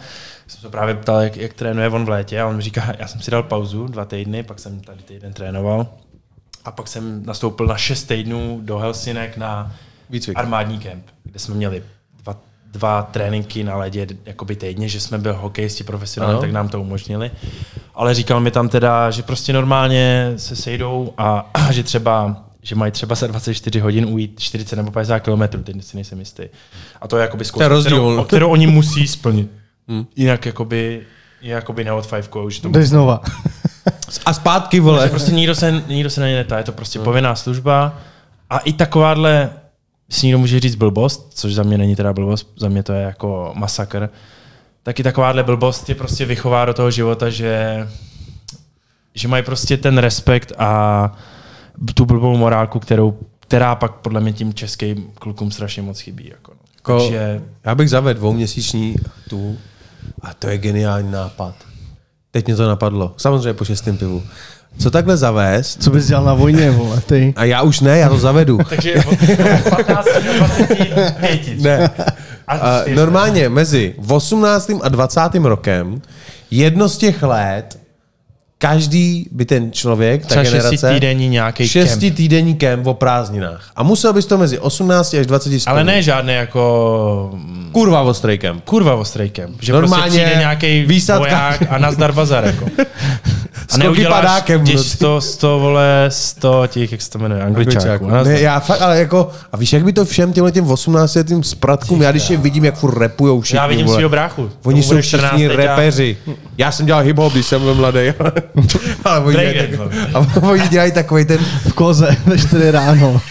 [0.52, 3.08] jsem se právě ptal, jak, jak trénuje on v létě a on mi říká, já
[3.08, 5.88] jsem si dal pauzu dva týdny, pak jsem tady týden trénoval
[6.66, 9.76] a pak jsem nastoupil na šest týdnů do Helsinek na
[10.10, 10.38] Výcvik.
[10.38, 11.84] armádní kemp, kde jsme měli
[12.24, 16.82] dva, dva tréninky na ledě jakoby týdně, že jsme byli hokejisti profesionální, tak nám to
[16.82, 17.32] umožnili.
[17.96, 22.76] Ale říkal mi tam teda, že prostě normálně se sejdou a, a že třeba že
[22.76, 26.44] mají třeba za 24 hodin ujít 40 nebo 50 kilometrů, teď si nejsem jistý.
[27.02, 28.12] A to je jakoby zkouška, rozdíl.
[28.12, 29.61] kterou, kterou oni musí splnit.
[30.16, 31.02] Jinak jakoby,
[31.42, 33.22] je jakoby neodfajfkou, že to Jdeš znova.
[34.26, 35.04] a zpátky, vole.
[35.04, 37.98] že prostě nikdo se, nikdo se na ně netá, je to prostě povinná služba
[38.50, 39.50] a i takováhle
[40.10, 43.02] si někdo může říct blbost, což za mě není teda blbost, za mě to je
[43.02, 44.10] jako masakr,
[44.84, 47.88] tak i takováhle blbost je prostě vychová do toho života, že,
[49.14, 51.12] že mají prostě ten respekt a
[51.94, 53.18] tu blbou morálku, kterou
[53.52, 56.30] která pak podle mě tím českým klukům strašně moc chybí.
[56.30, 56.54] Jako,
[56.88, 56.96] no.
[56.96, 58.96] Jako, Takže Já bych zavedl dvouměsíční
[59.30, 59.58] tu
[60.22, 61.56] a to je geniální nápad.
[62.32, 63.14] Teď mě to napadlo.
[63.18, 64.24] Samozřejmě po šestém pivu.
[64.78, 65.84] Co takhle zavést?
[65.84, 67.34] Co bys dělal na vojně, vole, ty?
[67.38, 68.58] A já už ne, já to zavedu.
[68.70, 69.18] Takže od
[69.70, 71.60] 15 do 25.
[71.60, 71.90] Ne.
[72.48, 74.72] A normálně mezi 18.
[74.82, 75.22] a 20.
[75.44, 76.02] rokem
[76.52, 77.81] jedno z těch let
[78.62, 82.18] každý by ten člověk, ta generace, šestitýdenní nějaký šesti kemp.
[82.18, 83.72] týdenní kemp o prázdninách.
[83.76, 85.84] A musel bys to mezi 18 až 20 Ale splnit.
[85.84, 88.64] ne žádný jako mm, Kurva ostrý kemp.
[88.66, 89.58] kurva ostrý kemp.
[89.62, 91.20] Že Normálně prostě přijde nějaký výsadka.
[91.20, 92.46] voják a nazdar bazar.
[92.46, 92.66] Jako.
[93.74, 94.78] A neuděláš padákem noci.
[94.90, 98.08] 100, 100, vole, 100 těch, jak se to jmenuje, angličáků.
[98.10, 101.44] Ne, já fakt, ale jako, a víš, jak by to všem těmhle těm 18 letým
[101.44, 104.50] spratkům, já když je vidím, jak furt repujou všichni, Já vidím svého bráchu.
[104.64, 106.18] Oni jsou všichni 14 teď a- repeři.
[106.58, 108.00] Já jsem dělal hip-hop, když jsem byl mladý.
[109.06, 109.80] ale oni dělají, tak,
[110.14, 111.38] a oni dělají takový ten,
[111.68, 113.22] V koze ve 4 ráno.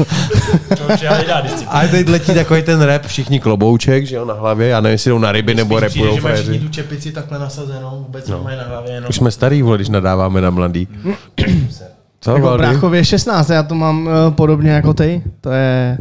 [0.68, 1.70] To už je ale disciplína.
[1.70, 5.10] a teď letí takový ten rap, všichni klobouček, že jo, na hlavě, já nevím, jestli
[5.10, 8.38] jdou na ryby nebo repujou Přijde, že mají všichni tu čepici takhle nasazenou, vůbec no.
[8.38, 9.10] nemají na hlavě jenom...
[9.10, 10.88] Už jsme starý, vole, když nadáváme na mladý.
[12.20, 15.22] Co, Jako bráchově 16, já to mám uh, podobně jako ty.
[15.40, 15.98] To je...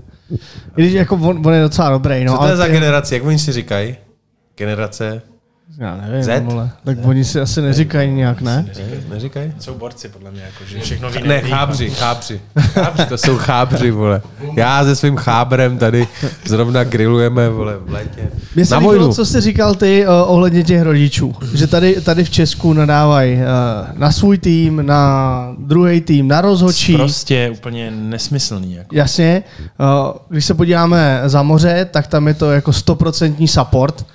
[0.77, 2.31] I když jako on, on je docela dobrý, no.
[2.31, 3.95] Co to je ale za ty- generaci, jak oni si říkají?
[4.57, 5.21] Generace?
[5.77, 6.43] Já nevím, Z?
[6.43, 6.69] vole.
[6.83, 8.65] Tak oni si asi neříkají nějak, ne?
[9.09, 9.53] Neříkají?
[9.59, 11.49] Jsou borci, podle mě, jako, že všechno ví Ne, nejlíp.
[11.53, 12.41] chábři, chábři.
[13.09, 14.21] To jsou chábři, vole.
[14.55, 16.07] Já se svým chábrem tady
[16.45, 18.29] zrovna grillujeme, vole, v létě.
[18.55, 21.35] Mně se Na líbilo, co jsi říkal ty uh, ohledně těch rodičů.
[21.53, 23.41] Že tady, tady v Česku nadávají uh,
[23.99, 26.95] na svůj tým, na druhý tým, na rozhodčí.
[26.95, 28.73] Prostě úplně nesmyslný.
[28.75, 28.95] Jako.
[28.95, 29.43] Jasně,
[29.79, 34.05] uh, když se podíváme za moře, tak tam je to jako stoprocentní support.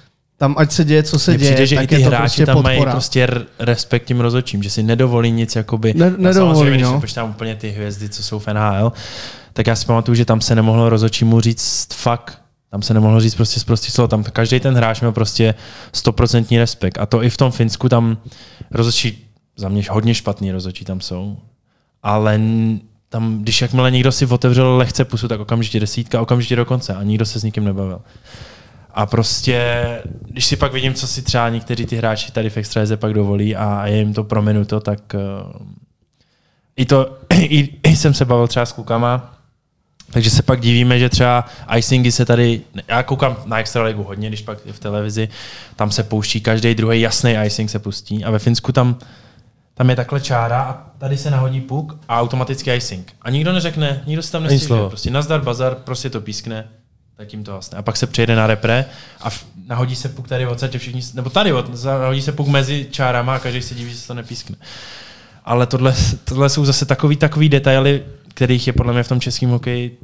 [0.44, 2.06] Tam ať se děje, co se Mně děje, přijde, že i tak ty je to
[2.06, 2.92] hráči prostě tam mají podpora.
[2.92, 5.94] prostě r- respekt tím rozhodčím, že si nedovolí nic jakoby...
[5.96, 6.94] Ne- nedovolí, když no.
[6.94, 8.92] si počítám úplně ty hvězdy, co jsou v NHL,
[9.52, 12.38] tak já si pamatuju, že tam se nemohlo rozhodčímu říct fakt,
[12.70, 14.10] tam se nemohlo říct prostě z prostých slov.
[14.10, 15.54] Tam každý ten hráč měl prostě
[15.92, 16.98] stoprocentní respekt.
[16.98, 18.16] A to i v tom Finsku tam
[18.70, 19.24] rozhodčí,
[19.56, 21.36] za mě hodně špatný rozhodčí tam jsou,
[22.02, 22.40] ale
[23.08, 27.02] tam, když jakmile někdo si otevřel lehce pusu, tak okamžitě desítka, okamžitě do konce a
[27.02, 28.00] nikdo se s nikým nebavil.
[28.94, 29.84] A prostě,
[30.20, 33.56] když si pak vidím, co si třeba někteří ty hráči tady v Extralize pak dovolí
[33.56, 35.66] a je jim to prominuto, tak uh,
[36.76, 39.34] i to, i, i jsem se bavil třeba s klukama,
[40.10, 41.44] takže se pak divíme, že třeba
[41.76, 45.28] icingy se tady, já koukám na Extraligu hodně, když pak je v televizi,
[45.76, 48.98] tam se pouští každý druhý jasný icing se pustí a ve Finsku tam,
[49.74, 53.12] tam je takhle čára a tady se nahodí puk a automaticky icing.
[53.22, 54.66] A nikdo neřekne, nikdo se tam nestěžuje.
[54.66, 54.88] slovo.
[54.88, 56.68] Prostě nazdar bazar, prostě to pískne,
[57.16, 57.78] tak jim to vlastně.
[57.78, 58.84] A pak se přejde na repre
[59.20, 62.86] a v, nahodí se puk tady odsaď všichni, nebo tady, od, nahodí se puk mezi
[62.90, 64.56] čárama a každý se diví, že se to nepískne.
[65.44, 69.50] Ale tohle, tohle jsou zase takový, takový detaily, kterých je podle mě v tom českém
[69.50, 69.98] hokeji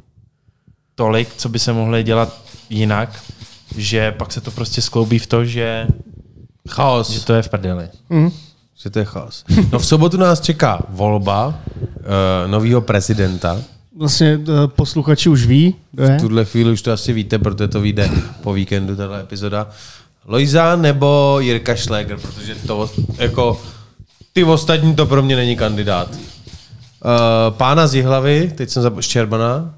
[0.95, 3.23] tolik, co by se mohly dělat jinak,
[3.77, 5.87] že pak se to prostě skloubí v to, že,
[6.69, 7.09] Chaos.
[7.09, 7.89] že to je v prdeli.
[8.09, 8.31] Mm.
[8.83, 9.43] Že to je chaos.
[9.71, 11.53] No v sobotu nás čeká volba uh,
[12.47, 13.61] nového prezidenta.
[13.97, 16.17] Vlastně uh, posluchači už ví, je.
[16.17, 18.09] V tuhle chvíli už to asi víte, protože to vyjde
[18.43, 19.69] po víkendu, tahle epizoda.
[20.25, 23.61] Lojza nebo Jirka Šléger, protože to jako
[24.33, 26.11] ty ostatní to pro mě není kandidát.
[26.11, 26.19] Uh,
[27.49, 29.75] pána z Jihlavy, teď jsem zapomněl, Štěrbana,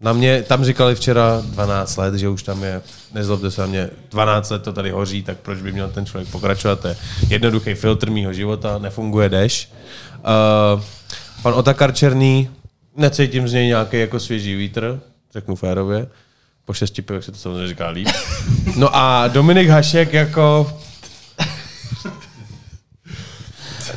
[0.00, 2.82] na mě, tam říkali včera 12 let, že už tam je,
[3.14, 6.30] nezlobte se na mě, 12 let to tady hoří, tak proč by měl ten člověk
[6.30, 6.80] pokračovat?
[6.80, 6.96] To je
[7.28, 9.72] jednoduchý filtr mýho života, nefunguje deš.
[10.74, 10.82] Uh,
[11.42, 12.48] pan Otakar Černý,
[12.98, 15.00] necítím z něj nějaký jako svěží vítr,
[15.32, 16.06] řeknu férově.
[16.64, 18.08] Po šesti pivech se to samozřejmě říká líp.
[18.76, 20.72] No a Dominik Hašek jako...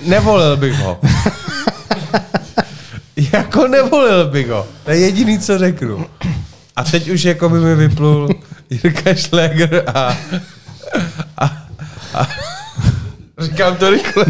[0.05, 0.99] Nevolil bych ho.
[3.33, 4.67] jako nevolil bych ho.
[4.85, 6.05] To je jediný, co řeknu.
[6.75, 8.29] A teď už jako by mi vyplul
[8.69, 10.17] Jirka Šléger a,
[11.37, 11.67] a,
[12.13, 12.27] a
[13.41, 14.25] říkám to rychle.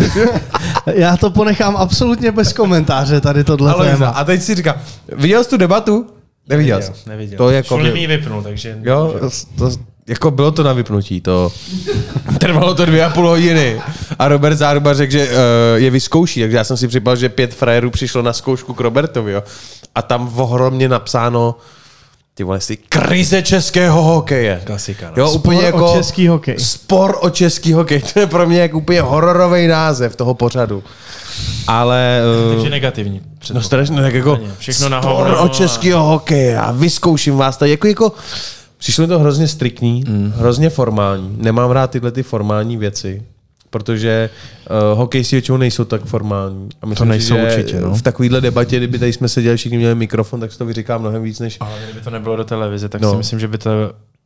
[0.96, 3.92] Já to ponechám absolutně bez komentáře, tady tohle A, Lojza.
[3.94, 4.08] téma.
[4.08, 4.76] a teď si říkám,
[5.16, 6.08] viděl jsi tu debatu?
[6.50, 6.92] Neviděl jsi.
[7.08, 7.38] Neviděl.
[7.38, 8.78] To jako Šuli byl- mi ji vypnul, takže...
[8.82, 9.16] Jo,
[9.58, 9.72] to,
[10.08, 11.52] jako bylo to na vypnutí, to
[12.38, 13.82] trvalo to dvě a půl hodiny.
[14.20, 15.34] A Robert Záruba řekl, že uh,
[15.76, 19.32] je vyzkouší, takže já jsem si připadal, že pět frajerů přišlo na zkoušku k Robertovi,
[19.32, 19.44] jo.
[19.96, 21.56] A tam ohromně napsáno,
[22.34, 24.62] ty vole, si krize českého hokeje.
[24.64, 25.14] Klasika, no.
[25.18, 26.60] Jo, Spor úplně o jako český hokej.
[26.60, 28.02] Spor o český hokej.
[28.14, 30.84] To je pro mě jako úplně hororový název toho pořadu.
[31.68, 32.22] Ale...
[32.48, 33.22] Uh, Takže negativní.
[33.54, 37.72] No strašně, tak jako všechno spor hovno o a- českého hokeje a vyzkouším vás tady.
[37.72, 38.12] Jako, jako,
[38.78, 40.34] přišlo mi to hrozně striktní, mm.
[40.38, 41.36] hrozně formální.
[41.38, 43.24] Nemám rád tyhle ty formální věci.
[43.72, 44.30] Protože
[44.92, 46.70] uh, hokejistí většinou nejsou tak formální.
[46.82, 47.96] A myslím, To nejsou že určitě, no.
[47.96, 51.24] v takovéhle debatě, kdyby tady jsme seděli, všichni měli mikrofon, tak se to vyříká mnohem
[51.24, 53.08] víc, než Ale kdyby to nebylo do televize, tak No.
[53.08, 53.12] no.
[53.14, 53.70] si myslím, že by to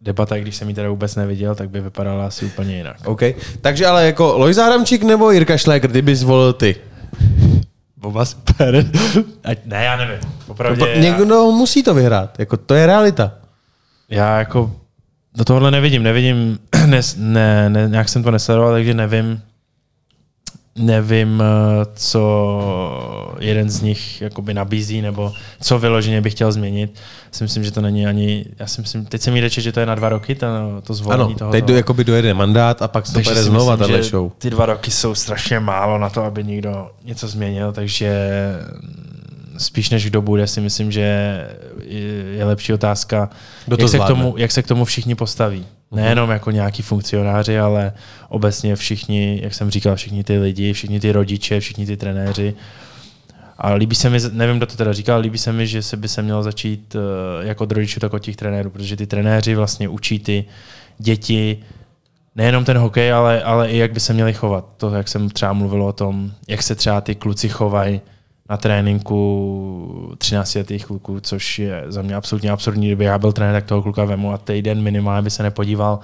[0.02, 2.96] debata, i když jsem ji teda vůbec neviděl, tak by vypadala asi úplně jinak.
[3.06, 3.22] OK.
[3.62, 6.76] Takže ale jako Lojza Adamčík nebo Jirka Šléger, kdyby zvolil ty?
[8.02, 8.86] Oba super.
[9.44, 10.18] Ať, ne, já nevím.
[10.48, 12.40] Opravdu, já, Někdo musí to vyhrát.
[12.40, 13.32] Jako to je realita.
[14.10, 14.72] já jako
[15.36, 19.42] do tohohle nevidím, nevidím, ne, ne, ne, nějak jsem to nesledoval, takže nevím,
[20.76, 26.96] nevím, eh, co jeden z nich jakoby nabízí, nebo co vyloženě bych chtěl změnit.
[27.32, 29.80] Si myslím, že to není ani, já si myslím, teď se mi řeči, že to
[29.80, 30.48] je na dva roky, to,
[30.84, 31.52] to zvolení Ano, toho.
[31.52, 34.32] teď do, jakoby dojede mandát a pak se to si znova, že show.
[34.38, 38.32] Ty dva roky jsou strašně málo na to, aby někdo něco změnil, takže
[39.58, 41.02] spíš než kdo bude, si myslím, že
[42.32, 43.30] je lepší otázka,
[43.66, 45.66] Kdo to jak, se k tomu, jak se k tomu všichni postaví.
[45.92, 47.94] Nejenom jako nějaký funkcionáři, ale
[48.30, 52.54] obecně všichni, jak jsem říkal, všichni ty lidi, všichni ty rodiče, všichni ty trenéři.
[53.58, 56.08] A líbí se mi, nevím, kdo to teda říkal, líbí se mi, že se by
[56.08, 59.90] se mělo začít eh, jak od rodičů, tak od těch trenérů, protože ty trenéři vlastně
[59.90, 60.46] učí ty
[60.98, 61.58] děti
[62.36, 64.66] nejenom ten hokej, ale, ale i jak by se měli chovat.
[64.78, 68.02] To, jak jsem třeba mluvil o tom, jak se třeba ty kluci chovají
[68.50, 72.88] na tréninku 13 letých kluků, což je za mě absolutně absurdní.
[72.88, 76.00] Kdyby já byl trenér, tak toho kluka vemu a týden minimálně by se nepodíval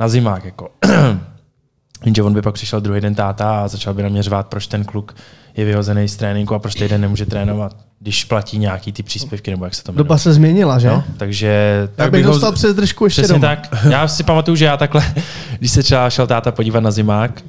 [0.00, 0.44] na zimák.
[0.44, 0.68] Jako.
[2.04, 4.66] Jenže on by pak přišel druhý den táta a začal by na mě řvát, proč
[4.66, 5.14] ten kluk
[5.56, 9.64] je vyhozený z tréninku a proč týden nemůže trénovat, když platí nějaký ty příspěvky, nebo
[9.64, 10.04] jak se to jmenuje.
[10.04, 10.88] Doba se změnila, že?
[10.88, 13.56] No, takže Tak bych ho- dostal přes držku ještě Přesně doma.
[13.56, 13.68] tak.
[13.90, 15.14] Já si pamatuju, že já takhle,
[15.58, 17.42] když se třeba šel táta podívat na zimák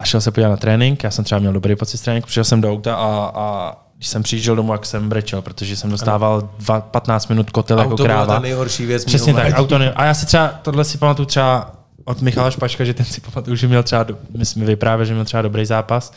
[0.00, 2.44] a šel se podívat na trénink, já jsem třeba měl dobrý pocit z tréninku, přišel
[2.44, 6.48] jsem do auta a, a když jsem přijížděl domů, jak jsem brečel, protože jsem dostával
[6.58, 8.34] dva, 15 minut kotel jako Auto byla kráva.
[8.34, 9.04] ta nejhorší věc.
[9.04, 9.92] Přesně tak, auto ne...
[9.92, 11.72] A já si třeba, tohle si pamatuju třeba
[12.04, 15.12] od Michala Špačka, že ten si pamatuju, že měl třeba, do- my jsme vyprávěli, že
[15.12, 16.12] měl třeba dobrý zápas,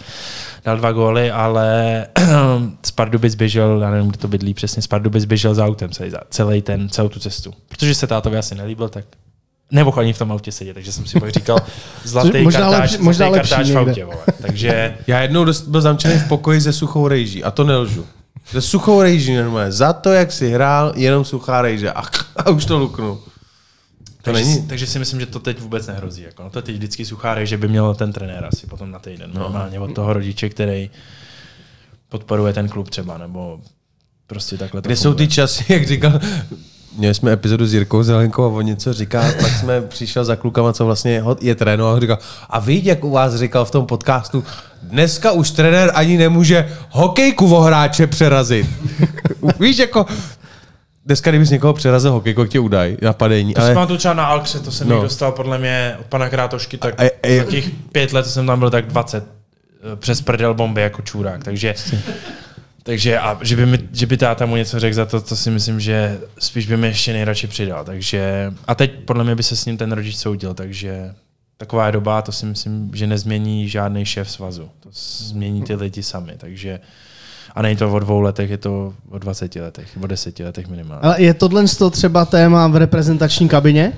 [0.66, 2.08] dal dva góly, ale
[2.86, 6.12] z Pardubic běžel, já nevím, kde to bydlí přesně, z Pardubic běžel za autem celý,
[6.30, 7.54] celý ten, celou tu cestu.
[7.70, 9.06] Protože se tátovi asi nelíbil, tak
[9.74, 11.60] nemohl ani v tom autě sedět, takže jsem si pak říkal,
[12.04, 14.24] zlatý Možná kartáč, lepší- možná zlatý lepší kartáč v autě, vole.
[14.42, 18.06] Takže Já jednou byl zamčený v pokoji se suchou rejží a to nelžu.
[18.46, 19.72] Se suchou rejží normálně.
[19.72, 21.92] Za to, jak si hrál, jenom suchá rejže.
[21.92, 22.04] A,
[22.36, 23.16] a už to luknu.
[23.16, 24.68] To takže, není.
[24.68, 26.22] takže si myslím, že to teď vůbec nehrozí.
[26.22, 26.44] Jako.
[26.44, 29.32] No to teď vždycky suchá že by měl ten trenér asi potom na týden.
[29.34, 29.40] No.
[29.40, 30.90] Normálně od toho rodiče, který
[32.10, 33.60] podporuje ten klub třeba, nebo
[34.28, 36.20] prostě takhle to Kde jsou ty časy, jak říkal,
[36.98, 40.74] měli jsme epizodu s Jirkou Zelenkou a on něco říká, pak jsme přišel za klukama,
[40.74, 42.18] co vlastně je trénu a on říkal,
[42.50, 44.44] a víš, jak u vás říkal v tom podcastu,
[44.84, 48.68] dneska už trenér ani nemůže hokejku o hráče přerazit.
[49.60, 50.06] víš, jako,
[51.06, 53.54] dneska kdybys někoho přerazil hokejku, jak tě udaj, napadení.
[53.54, 55.02] To si Ale, pamatuju třeba na Alkře, to jsem No.
[55.02, 58.48] dostal podle mě od pana Krátošky, tak A- a- za těch pět let, co jsem
[58.48, 61.76] tam byl, tak 20 eh, přes prdel bomby jako čurák, takže
[62.84, 65.52] takže a že by, mi, že by táta mu něco řekl za to, to si
[65.52, 67.86] myslím, že spíš by mi ještě nejradši přidal.
[67.86, 71.14] Takže, a teď podle mě by se s ním ten rodič soudil, takže
[71.58, 74.70] taková je doba, to si myslím, že nezmění žádný šéf svazu.
[74.80, 76.80] To změní ty lidi sami, takže
[77.56, 81.02] a není to o dvou letech, je to o 20 letech, o deseti letech minimálně.
[81.02, 83.94] Ale je tohle to třeba téma v reprezentační kabině?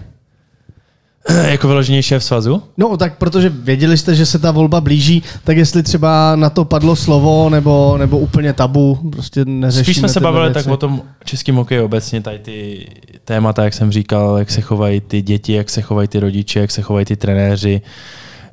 [1.30, 2.64] Jako vyložený šéf svazu?
[2.78, 6.66] No, tak protože věděli jste, že se ta volba blíží, tak jestli třeba na to
[6.66, 10.64] padlo slovo, nebo, nebo úplně tabu, prostě neřešíme Spíš jsme se bavili věci.
[10.64, 12.88] tak o tom českém hokeji obecně, tady ty
[13.26, 16.72] témata, jak jsem říkal, jak se chovají ty děti, jak se chovají ty rodiče, jak
[16.72, 17.82] se chovají ty trenéři,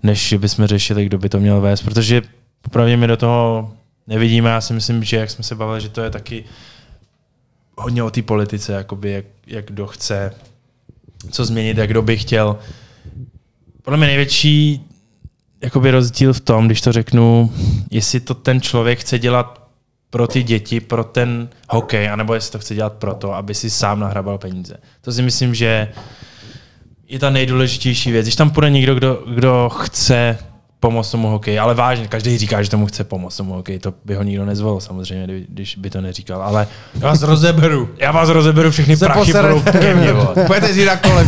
[0.02, 2.22] než bychom řešili, kdo by to měl vést, protože
[2.62, 3.70] popravdě my do toho
[4.06, 4.50] nevidíme.
[4.50, 6.44] Já si myslím, že jak jsme se bavili, že to je taky
[7.76, 10.32] hodně o té politice, jakoby jak, jak kdo chce
[11.30, 12.58] co změnit, jak kdo by chtěl.
[13.82, 14.86] Podle mě největší
[15.62, 17.52] jakoby rozdíl v tom, když to řeknu,
[17.90, 19.68] jestli to ten člověk chce dělat
[20.10, 23.70] pro ty děti, pro ten hokej, anebo jestli to chce dělat pro to, aby si
[23.70, 24.76] sám nahrabal peníze.
[25.00, 25.88] To si myslím, že
[27.08, 28.24] je ta nejdůležitější věc.
[28.24, 30.38] Když tam půjde někdo, kdo, kdo chce
[30.82, 34.14] pomoct tomu hokeji, ale vážně, každý říká, že tomu chce pomoct tomu hokeji, to by
[34.14, 37.88] ho nikdo nezvolil samozřejmě, kdy- když by to neříkal, ale já vás rozeberu.
[37.98, 40.08] já vás rozeberu všechny Se prachy, budou ke mně.
[40.46, 41.26] Budete si na kole.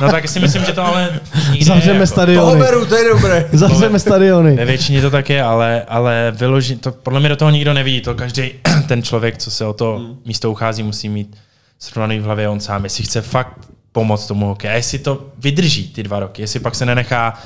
[0.00, 1.20] No tak si myslím, že to ale
[1.62, 2.60] Zavřeme jako, stadiony.
[2.60, 3.48] beru, to je dobré.
[3.52, 4.56] Zavřeme stadiony.
[4.56, 8.00] Ve většině to tak je, ale, ale vyloží, to podle mě do toho nikdo nevidí.
[8.00, 8.50] To každý
[8.88, 10.16] ten člověk, co se o to Hmm.
[10.24, 11.36] místo uchází, musí mít
[11.78, 12.84] srovnaný v hlavě on sám.
[12.84, 13.58] Jestli chce fakt
[13.92, 17.38] pomoct tomu hokeji a jestli to vydrží ty dva roky, jestli pak se nenechá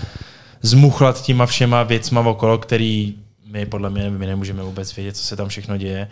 [0.66, 3.14] zmuchlat těma všema věcma okolo, který
[3.46, 6.08] my podle mě my nemůžeme vůbec vědět, co se tam všechno děje.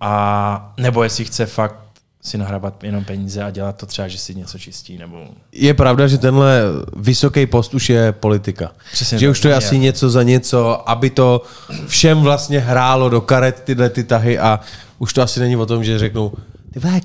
[0.00, 1.76] A nebo jestli chce fakt
[2.22, 6.08] si nahrabat jenom peníze a dělat to třeba, že si něco čistí, nebo Je pravda,
[6.08, 6.62] že tenhle
[6.96, 8.72] vysoký post už je politika.
[8.92, 9.58] Přesně že tak, už to je je.
[9.58, 11.42] asi něco za něco, aby to
[11.86, 14.60] všem vlastně hrálo do karet tyhle ty tahy a
[14.98, 16.32] už to asi není o tom, že řeknou,
[16.72, 17.00] ty vole,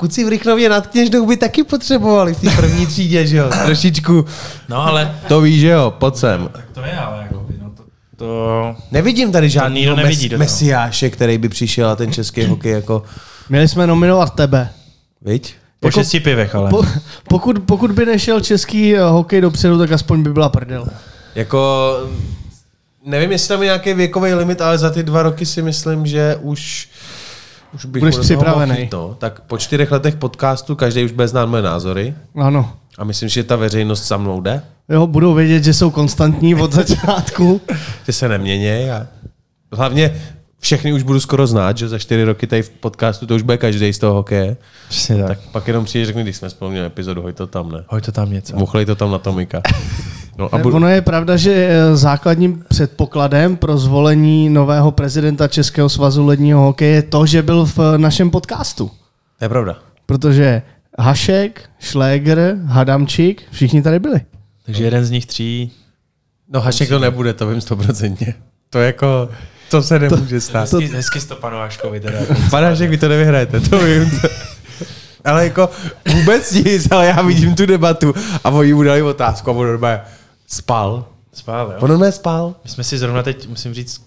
[0.00, 4.24] kuci v Rychnově nad Kněžnou by taky potřebovali v té první třídě, že jo, trošičku.
[4.68, 6.48] No ale To víš, že jo, pojď sem.
[6.52, 7.82] tak to je, ale jako, no to,
[8.16, 9.96] to Nevidím tady žádný toho.
[10.36, 13.02] mesiáše, který by přišel a ten český hokej jako,
[13.48, 14.68] Měli jsme nominovat tebe.
[15.22, 15.54] viď?
[15.80, 16.70] po Jako- šesti pivech, ale.
[16.70, 16.84] Po,
[17.28, 20.86] pokud, pokud by nešel český eh, hokej dopředu, tak aspoň by byla prdel.
[21.34, 21.90] Jako,
[23.06, 26.36] nevím, jestli tam je nějaký věkový limit, ale za ty dva roky si myslím, že
[26.42, 26.88] už,
[27.74, 28.82] už bych Budeš připravenej.
[28.82, 29.14] jít, No.
[29.18, 32.72] Tak po čtyřech letech podcastu každý už bude znát moje názory Ano.
[32.98, 36.72] a myslím, že ta veřejnost za mnou jde, Jo, budou vědět, že jsou konstantní od
[36.80, 37.60] začátku.
[38.06, 39.06] že se neměnějí a
[39.72, 40.22] hlavně
[40.60, 43.58] všechny už budu skoro znát, že za čtyři roky tady v podcastu to už bude
[43.58, 44.56] každý z toho hokeje.
[44.88, 45.28] Přesně tak.
[45.28, 47.84] Tak pak jenom přijde řekne, když jsme spolu měli epizodu, hoď to tam, ne?
[47.88, 48.56] Hoď to tam něco.
[48.56, 49.62] Muchlej to tam na Tomika.
[50.40, 55.88] No a budu, Ono je pravda, že eh, základním předpokladem pro zvolení nového prezidenta Českého
[55.88, 58.90] svazu ledního hokeje je to, že byl v eh, našem podcastu.
[59.38, 59.76] to je pravda.
[60.06, 60.62] Protože
[60.98, 64.20] Hašek, Šléger, Hadamčík, všichni tady byli.
[64.66, 65.72] Takže jeden z nich tří,
[66.52, 68.34] No Hašek to nebude, to vím stoprocentně.
[68.70, 69.28] To jako,
[69.70, 70.60] to se nemůže stát.
[70.60, 72.18] hezky, hezky to panu Haškovi teda.
[72.50, 74.20] Pane Hašek, vy to nevyhrajete, to vím.
[75.24, 75.68] ale jako
[76.14, 78.14] vůbec nic, ale já vidím tu debatu
[78.44, 80.00] a oni mu dali otázku a on normálně
[80.50, 81.06] spal.
[81.32, 81.78] Spál, jo?
[81.80, 82.54] On normálně spal.
[82.64, 84.00] My jsme si zrovna teď, musím říct, s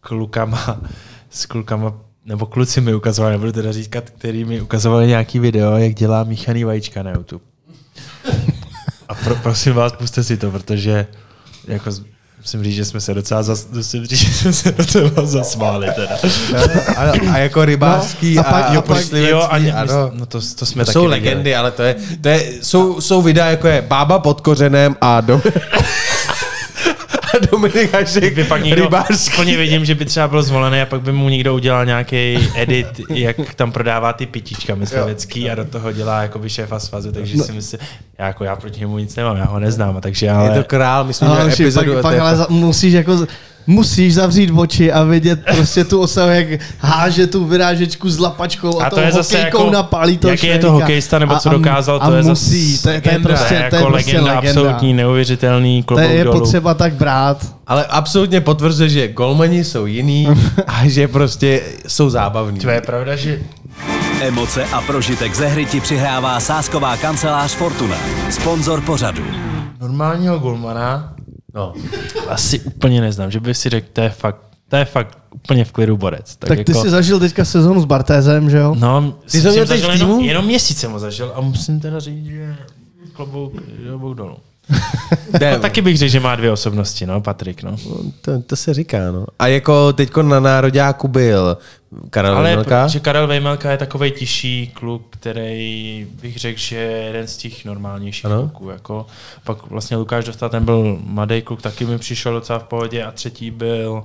[0.00, 0.80] klukama,
[1.30, 1.94] s klukama,
[2.24, 6.64] nebo kluci mi ukazovali, nebudu teda říkat, který mi ukazovali nějaký video, jak dělá míchaný
[6.64, 7.44] vajíčka na YouTube.
[9.08, 11.06] A pro, prosím vás, puste si to, protože
[11.66, 11.90] jako
[12.40, 16.16] musím říct, že jsme se docela, zas, musím říct, že jsme se docela zasmáli teda.
[16.96, 17.02] A,
[17.32, 20.10] a jako rybářský No, a, a pak- a, a pak- jo, a ne, ano.
[20.14, 21.20] no to, to jsme To taky jsou viděli.
[21.20, 25.20] legendy, ale to je, to je jsou, jsou videa jako je Bába pod kořenem a,
[25.20, 25.42] Dom,
[25.72, 25.78] a
[27.50, 28.90] Dominik Hašek by pak někdo,
[29.56, 33.54] vidím, že by třeba byl zvolený a pak by mu někdo udělal nějaký edit, jak
[33.54, 37.44] tam prodává ty pitička myslivecký a do toho dělá jakoby šéfa svazu, takže No.
[37.44, 37.80] si myslím,
[38.18, 40.48] já, jako já proti němu nic nemám, já ho neznám, a takže ale...
[40.48, 41.92] Je to král, myslím, Ale že epizodu...
[41.92, 43.26] pak, pak ale musíš jako
[43.70, 46.46] musíš zavřít oči a vidět prostě tu osahu, jak
[46.78, 50.58] háže tu vyrážečku s lapačkou a, A to je zase jako- napálí toho jaký je
[50.58, 53.08] to hokejista, nebo co A- a- dokázal, to a je zase musí, to je, to
[53.08, 53.28] je legenda.
[53.28, 54.60] prostě, to je to je jako prostě legenda, legenda.
[54.60, 56.40] absolutní, neuvěřitelný, To klobouk je dolů.
[56.40, 57.46] potřeba tak brát.
[57.66, 60.28] Ale absolutně potvrzuje, že golmani jsou jiný
[60.66, 62.58] a že prostě jsou zábavní.
[62.60, 63.38] To je pravda, že
[64.20, 67.96] Emoce a prožitek ze hry ti přihrává sásková kancelář Fortuna.
[68.30, 69.22] Sponzor pořadu.
[69.80, 71.12] normálního golmana
[71.54, 71.72] No.
[72.28, 75.72] asi úplně neznám, že bych si řekl, to je fakt, to je fakt úplně v
[75.72, 76.36] klidu borec.
[76.36, 78.74] Tak, Tak ty jako, jsi zažil teďka sezonu s Bartézem, že jo?
[78.78, 80.10] No, Ty jsem jsi měl teď zažil v týmu?
[80.12, 82.56] jenom, jenom měsíc jsem ho zažil a musím teda říct, že
[83.12, 83.52] klobouk,
[83.88, 84.36] klobouk dolů.
[85.52, 87.76] No, taky bych řekl, že má dvě osobnosti, no, Patrik, no.
[88.20, 89.26] to, to, se říká, no.
[89.38, 91.58] A jako teďko na nároďáku byl
[92.10, 92.86] Karel Ale Vejmelka.
[92.88, 97.64] že Karel Vejmelka je takový tišší kluk, který bych řekl, že je jeden z těch
[97.64, 98.40] normálnějších Ano.
[98.42, 98.70] kluků.
[98.70, 99.06] Jako,
[99.44, 103.10] pak vlastně Lukáš Dostal, ten byl mladý kluk, taky mi přišel docela v pohodě a
[103.10, 104.04] třetí byl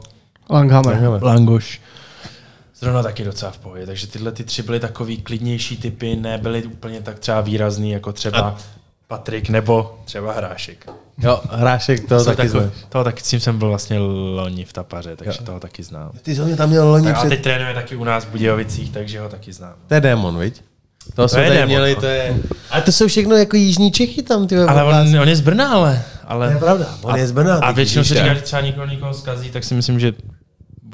[0.49, 1.23] Langhammer.
[1.23, 1.81] Langoš.
[2.79, 7.01] Zrovna taky docela v pohodě, takže tyhle ty tři byly takový klidnější typy, nebyly úplně
[7.01, 8.57] tak třeba výrazný jako třeba
[9.07, 10.85] Patrik nebo třeba Hrášek.
[11.17, 14.73] Jo, Hrášek, to Jsou taky takový- toho taky, s tím jsem byl vlastně loni v
[14.73, 16.11] Tapaře, takže toho taky znám.
[16.21, 17.29] Ty jsi tam měl loni Tak a před...
[17.29, 19.73] teď trénuje taky u nás v Budějovicích, takže ho taky znám.
[19.87, 20.61] To je démon, viď?
[21.15, 22.01] To, jsme je tady démon, měli, no.
[22.01, 22.35] to je...
[22.69, 25.71] Ale to jsou všechno jako jižní Čechy tam, ty Ale on, on je z Brna,
[25.73, 26.01] ale.
[26.27, 28.85] ale To je pravda, on je z Brna, A většinou se říká, že třeba nikoho
[28.87, 30.13] nikoho zkazí, tak si myslím, že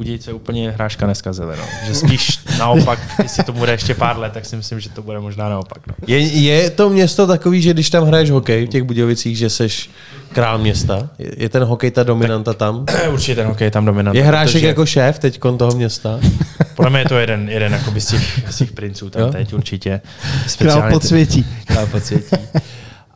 [0.02, 1.56] Budějce úplně hráška neskazili.
[1.58, 1.64] No.
[1.88, 5.20] Že spíš naopak, jestli to bude ještě pár let, tak si myslím, že to bude
[5.20, 5.88] možná naopak.
[5.88, 5.94] No.
[6.08, 9.90] Je, je to město takový, že když tam hraješ hokej v těch Budějovicích, že seš
[10.34, 11.10] král města?
[11.20, 12.86] Je, je ten hokej ta dominanta tam?
[13.12, 14.18] Určitě ten hokej je tam dominantní.
[14.20, 16.20] Je hrášek protože jako šéf teď toho města?
[16.76, 19.32] Podle mě je to jeden, jeden z, těch, z těch princů tam Jo?
[19.32, 20.02] teď určitě.
[20.22, 21.46] Král Speciálně podsvětí.
[21.66, 22.36] král podsvětí.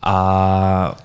[0.04, 1.05] A tak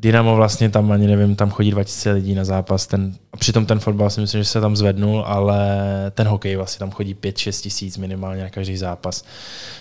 [0.00, 2.86] Dynamo vlastně tam ani nevím, tam chodí 2000 lidí na zápas.
[2.86, 5.66] Ten, a přitom ten fotbal si myslím, že se tam zvednul, ale
[6.14, 9.24] ten hokej vlastně tam chodí 5-6 tisíc minimálně na každý zápas.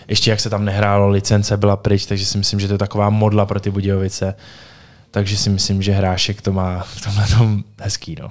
[0.07, 3.09] Ještě jak se tam nehrálo, licence byla pryč, takže si myslím, že to je taková
[3.09, 4.35] modla pro ty Budějovice.
[5.11, 8.15] Takže si myslím, že Hrášek to má v tomhle tom hezký.
[8.19, 8.29] No.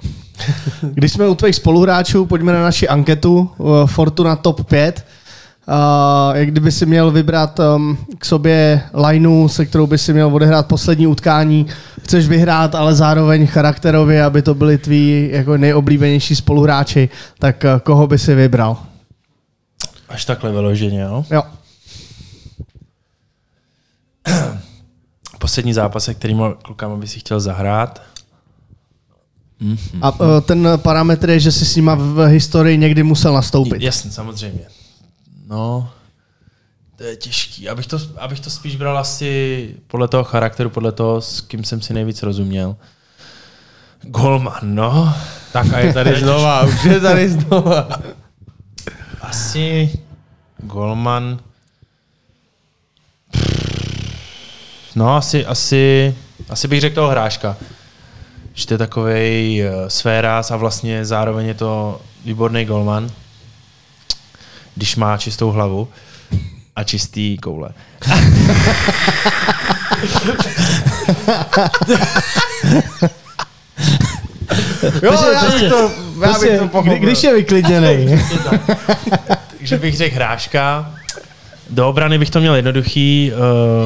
[0.93, 5.05] Když jsme u tvých spoluhráčů, pojďme na naši anketu uh, Fortuna Top 5.
[5.69, 10.35] Uh, jak kdyby si měl vybrat um, k sobě lineu, se kterou by si měl
[10.35, 11.65] odehrát poslední utkání,
[12.03, 18.07] chceš vyhrát, ale zároveň charakterově, aby to byli tví jako nejoblíbenější spoluhráči, tak uh, koho
[18.07, 18.77] by si vybral?
[20.09, 21.25] Až takhle vyloženě, jo?
[21.31, 21.43] Jo.
[25.39, 28.01] poslední zápas, kterýma klukama by si chtěl zahrát.
[30.01, 33.81] A eh, ten parametr je, že si s nima v historii někdy musel nastoupit.
[33.81, 34.65] Jasně, samozřejmě.
[35.49, 35.89] No,
[36.95, 37.69] to je těžký.
[37.69, 41.81] Abych to, abych to spíš bral asi podle toho charakteru, podle toho, s kým jsem
[41.81, 42.75] si nejvíc rozuměl.
[44.01, 45.13] Golman, no.
[45.53, 47.87] Tak a je tady znova, už je tady znova.
[49.21, 49.99] Asi
[50.57, 51.39] Golman.
[54.95, 56.15] No, asi, asi,
[56.49, 57.57] asi bych řekl toho hráška.
[58.53, 63.09] Že to je takový sféras a vlastně zároveň je to výborný golman,
[64.77, 65.87] když má čistou hlavu
[66.75, 67.69] a čistý koule.
[75.03, 75.91] Jo, já bych to,
[76.21, 76.99] já Prostě, bych to kdy, pochopil.
[76.99, 78.07] když je vyklidněný.
[79.57, 80.93] Takže bych řekl hráška.
[81.69, 83.31] Do obrany bych to měl jednoduchý.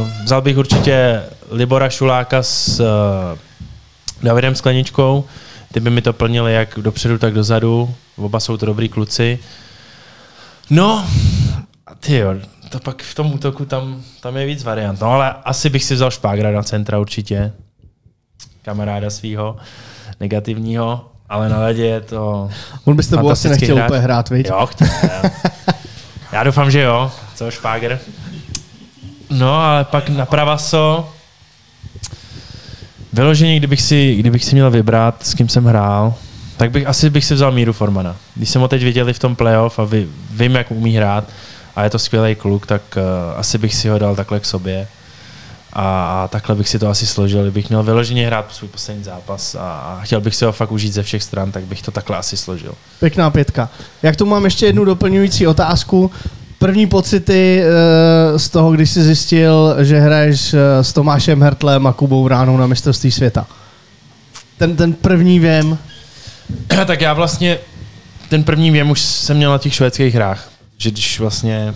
[0.01, 2.85] Uh, vzal bych určitě Libora Šuláka s uh,
[4.23, 5.25] Davidem Skleničkou.
[5.73, 7.95] Ty by mi to plnili jak dopředu, tak dozadu.
[8.17, 9.39] Oba jsou to dobrý kluci.
[10.69, 11.05] No,
[11.87, 12.35] a ty jo,
[12.69, 15.01] to pak v tom útoku tam, tam je víc variant.
[15.01, 17.51] No ale asi bych si vzal Špágra na centra určitě.
[18.61, 19.57] Kamaráda svého
[20.19, 21.07] negativního.
[21.29, 22.49] Ale na ledě je to
[22.83, 23.87] On by s tebou asi nechtěl hráč.
[23.89, 24.47] úplně hrát, viď?
[24.47, 24.87] Jo, chtěl.
[26.31, 27.11] Já doufám, že jo.
[27.35, 27.99] Co, Špáger?
[29.29, 31.09] No, ale pak na pravaso.
[33.13, 36.13] Vyloženě, kdybych si, kdybych si měl vybrat, s kým jsem hrál,
[36.61, 38.15] tak bych asi bych si vzal Míru Formana.
[38.35, 41.23] Když jsem ho teď viděli v tom playoff a vy, vím, jak umí hrát
[41.75, 43.03] a je to skvělý kluk, tak uh,
[43.39, 44.87] asi bych si ho dal takhle k sobě.
[45.73, 47.41] A, a takhle bych si to asi složil.
[47.41, 50.93] Kdybych měl vyloženě hrát svůj poslední zápas a, a chtěl bych si ho fakt užít
[50.93, 52.73] ze všech stran, tak bych to takhle asi složil.
[52.99, 53.69] Pěkná pětka.
[54.03, 56.11] Jak tu mám ještě jednu doplňující otázku.
[56.59, 61.93] První pocity eh, z toho, když jsi zjistil, že hraješ eh, s Tomášem Hertlem a
[61.93, 63.47] Kubou Ránou na mistrovství světa.
[64.57, 65.77] Ten, ten první věm,
[66.85, 67.59] tak já vlastně
[68.29, 70.49] ten první věm už jsem měl na těch švédských hrách.
[70.77, 71.73] Že když vlastně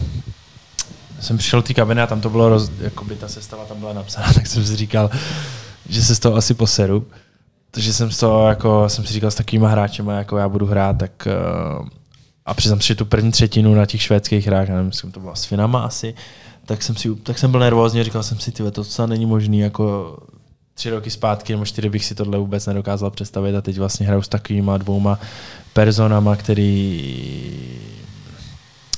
[1.20, 3.94] jsem přišel do té kabiny a tam to bylo, roz, jakoby ta sestava tam byla
[3.94, 5.10] napsána, tak jsem si říkal,
[5.90, 7.08] že se z toho asi poseru.
[7.72, 10.98] Takže jsem z toho, jako, jsem si říkal s takovýma hráčema, jako já budu hrát,
[10.98, 11.28] tak
[11.80, 11.88] uh,
[12.46, 15.36] a přiznám si, že tu první třetinu na těch švédských hrách, nevím, jestli to bylo
[15.36, 16.14] s Finama asi,
[16.66, 20.18] tak jsem, si, tak jsem byl nervózní, říkal jsem si, tyhle, to není možný, jako
[20.76, 24.22] tři roky zpátky nebo čtyři bych si tohle vůbec nedokázal představit a teď vlastně hraju
[24.22, 25.20] s takovýma dvouma
[25.74, 27.70] personama, který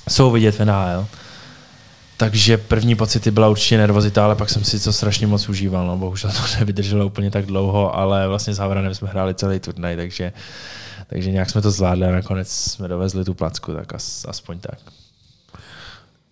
[0.10, 1.08] jsou vidět v NHL.
[2.18, 5.88] Takže první pocity byla určitě nervozita, ale pak jsem si to strašně moc užíval.
[5.88, 5.98] No.
[5.98, 10.34] Bohužel to nevydrželo úplně tak dlouho, ale vlastně s Havranem jsme hráli celý turnaj, takže,
[11.08, 14.80] takže nějak jsme to zvládli a nakonec jsme dovezli tu placku, tak as, aspoň tak.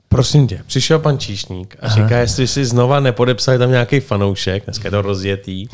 [0.10, 4.88] Prosím tě, přišel pan Číšník a říká, jestli si znova nepodepsali tam nějaký fanoušek, dneska
[4.88, 5.68] je to rozjetý.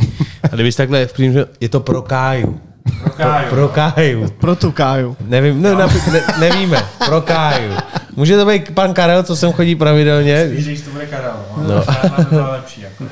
[0.43, 2.61] A kdybys takhle v přímě, je to pro Káju.
[3.03, 3.49] Pro Káju.
[3.49, 4.29] Pro Káju.
[4.29, 5.17] pro tu Káju.
[5.21, 7.71] Nevím, ne, ne, ne, nevíme, pro Káju.
[8.15, 10.47] Může to být pan Karel, co sem chodí pravidelně?
[10.51, 11.83] Když to bude Karel, No.
[12.15, 12.81] to bylo lepší.
[12.81, 13.03] Jako.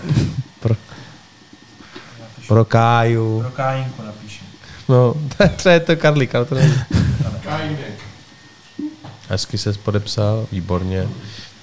[2.48, 3.42] Pro Káju.
[3.42, 4.44] Pro Kájinku napíšu.
[4.90, 5.14] No,
[5.56, 6.74] třeba je to Karlík, ale to není.
[9.30, 11.08] Hezky se podepsal, výborně.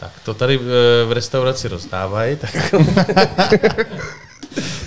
[0.01, 2.75] Tak to tady eh, v restauraci rozdávají, tak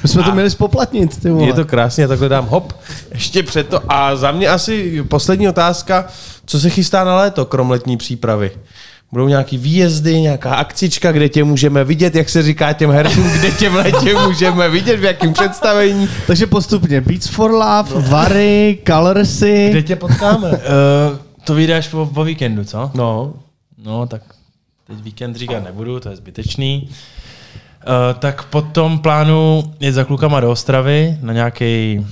[0.03, 1.47] My jsme to měli spoplatnit, ty vole.
[1.47, 2.73] je to krásně, takhle dám hop.
[3.13, 3.81] Ještě před to.
[3.89, 6.07] A za mě asi poslední otázka,
[6.45, 8.51] co se chystá na léto, krom letní přípravy?
[9.11, 13.51] Budou nějaký výjezdy, nějaká akcička, kde tě můžeme vidět, jak se říká těm hercům, kde
[13.51, 16.09] tě v létě můžeme vidět, v jakém představení.
[16.27, 19.67] Takže postupně Beats for Love, Vary, Colorsy.
[19.69, 20.61] Kde tě potkáme?
[21.49, 22.91] To až po, po víkendu, co?
[22.93, 23.33] No,
[23.83, 24.21] No, tak
[24.87, 26.89] teď víkend říkat nebudu, to je zbytečný.
[26.89, 32.05] Uh, tak potom plánu jet za klukama do Ostravy na nějaký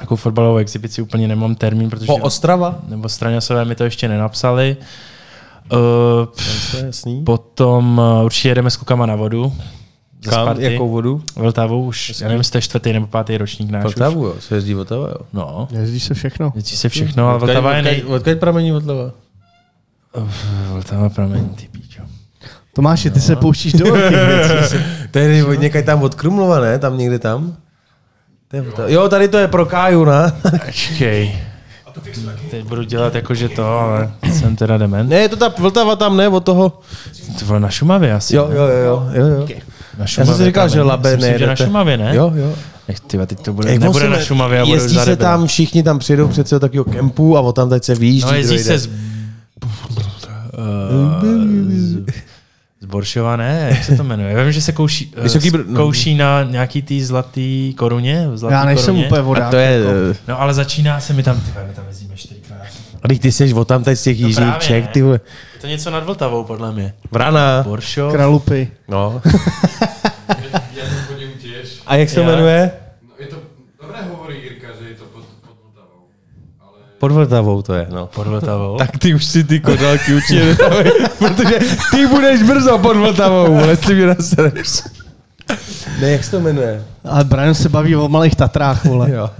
[0.00, 2.06] jako fotbalovou exibici, úplně nemám termín, protože...
[2.06, 2.78] po Ostrava?
[2.88, 4.76] nebo Straňasové mi to ještě nenapsali.
[5.72, 5.78] Uh,
[6.70, 7.24] To je jasný.
[7.24, 9.52] potom uh, určitě jedeme s klukama na vodu.
[10.24, 10.72] Ze Kam, Sparty.
[10.72, 11.22] jakou vodu?
[11.36, 13.82] Vltavu už, já nevím, je čtvrtý nebo pátý ročník náš.
[13.84, 15.16] Vltavu, jo, se jezdí Vltava, jo.
[15.32, 16.52] No, Jezdí se všechno.
[16.54, 18.02] jezdí se všechno, ale Vltava je nej...
[18.06, 19.10] Odkud pramení Vltava?
[20.72, 22.02] Vltava pramení, ty píčo.
[22.74, 24.76] Tomáši, ty se pouštíš do velkých věcí.
[25.10, 26.78] To je od někaj tam od Krumlova, ne?
[26.78, 27.56] Tam někde tam?
[28.48, 28.88] To je Vltava.
[28.88, 30.32] Jo, tady to je pro Káju, ne?
[30.66, 31.38] Počkej.
[32.50, 35.10] Teď budu dělat jako, že to, ale jsem teda dement.
[35.10, 36.28] Ne, je to ta Vltava tam, ne?
[36.28, 36.80] Od toho.
[37.38, 38.36] To bylo na Šumavě asi.
[38.36, 39.08] Jo, jo, jo, jo.
[39.12, 39.46] jo, jo.
[39.98, 40.82] Na Já jsem si říkal, že.
[40.82, 41.38] Labe Myslím, ne.
[41.38, 42.16] že na Šumavě, ne?
[42.16, 42.54] Jo, jo.
[42.88, 45.82] Nech, tyva, teď to bude, Jak nebude na Šumavě, a bude Jezdí se tam, všichni
[45.82, 48.28] tam přijedou přece do takového kempu a od tam teď se vyjíždí.
[48.30, 48.86] No jezdí se z...
[48.86, 48.92] Uh,
[52.80, 54.32] z Boršova ne, jak se to jmenuje?
[54.32, 55.76] Já vím, že se kouší, Vysoký Vysoký Br- no.
[55.80, 58.28] kouší na nějaký tý zlatý koruně.
[58.34, 59.06] Zlatý Já nejsem koruně.
[59.06, 59.50] úplně A vodák.
[59.50, 59.78] to je...
[59.78, 60.18] jako.
[60.28, 62.58] No ale začíná se mi tam, ty vole, my tam jezdíme čtyřikrát.
[63.02, 65.20] A teď ty jsi o tam z těch No jižních právě Čech, ty vole.
[65.54, 66.94] Je to něco nad Vltavou, podle mě.
[67.10, 67.62] Vrana.
[67.62, 68.12] Boršov.
[68.12, 68.70] Kralupy.
[68.88, 69.22] No.
[70.74, 71.82] Já to chodím těž.
[71.86, 72.70] A jak se to jmenuje?
[73.02, 73.36] No, je to,
[73.82, 76.04] dobré hovorí Jirka, že je to pod, pod Vltavou.
[76.60, 78.06] Ale Pod Vltavou to je, no.
[78.06, 78.76] Pod Vltavou.
[78.76, 81.58] Tak ty už si ty kodálky určitě nedávej, protože
[81.90, 84.82] ty budeš brzo pod Vltavou, vole, ty mě nasereš.
[86.00, 86.84] Ne, jak se to jmenuje?
[87.04, 89.10] Ale Brian se baví o malých Tatrách, vole.
[89.10, 89.30] Jo.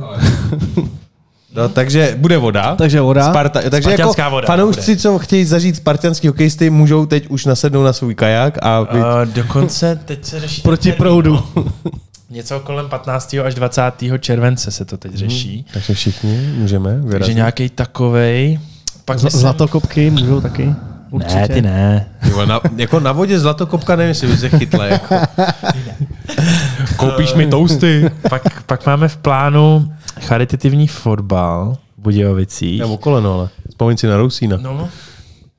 [1.54, 2.74] No, takže bude voda.
[2.76, 3.30] Takže voda.
[3.30, 7.92] Sparta, takže jako voda fanoušci, co chtějí zažít spartianský hokejisty, můžou teď už nasednout na
[7.92, 8.98] svůj kajak a být...
[8.98, 10.62] Uh, dokonce teď se řeší...
[10.62, 11.42] Proti termín, proudu.
[11.56, 11.64] no.
[12.30, 13.34] Něco kolem 15.
[13.44, 13.82] až 20.
[14.18, 15.66] července se to teď řeší.
[15.72, 17.36] Takže všichni můžeme Takže vyrazit.
[17.36, 18.60] nějaký takovej.
[19.04, 20.74] Pak Z- myslím- Zlatokopky můžou taky.
[21.10, 21.34] Určitě.
[21.34, 22.06] Ne, ty ne.
[22.30, 24.84] Jo, na, jako na vodě zlatokopka nevím, jestli by se chytla.
[24.86, 25.14] Jako.
[26.96, 28.10] Koupíš mi tousty?
[28.30, 32.80] pak, pak máme v plánu charitativní fotbal v Budějovicích.
[32.80, 34.56] Já okolo, no, ale vzpomeň si na Rousína.
[34.56, 34.88] No,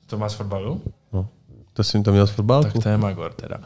[0.07, 0.81] to má z fotbalu?
[1.13, 1.27] No.
[1.73, 2.71] To jsem to měl z fotbalku.
[2.71, 3.57] Tak to je Magor teda.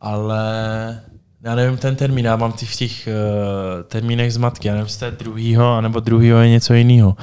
[0.00, 1.00] Ale
[1.42, 4.98] já nevím ten termín, já mám ty v těch uh, termínech zmatky, já nevím, jestli
[4.98, 7.16] to je druhýho, anebo druhýho je něco jiného.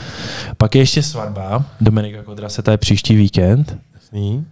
[0.58, 3.78] Pak je ještě svatba, Dominika Kodrase, to je příští víkend.
[3.94, 4.46] Jasný.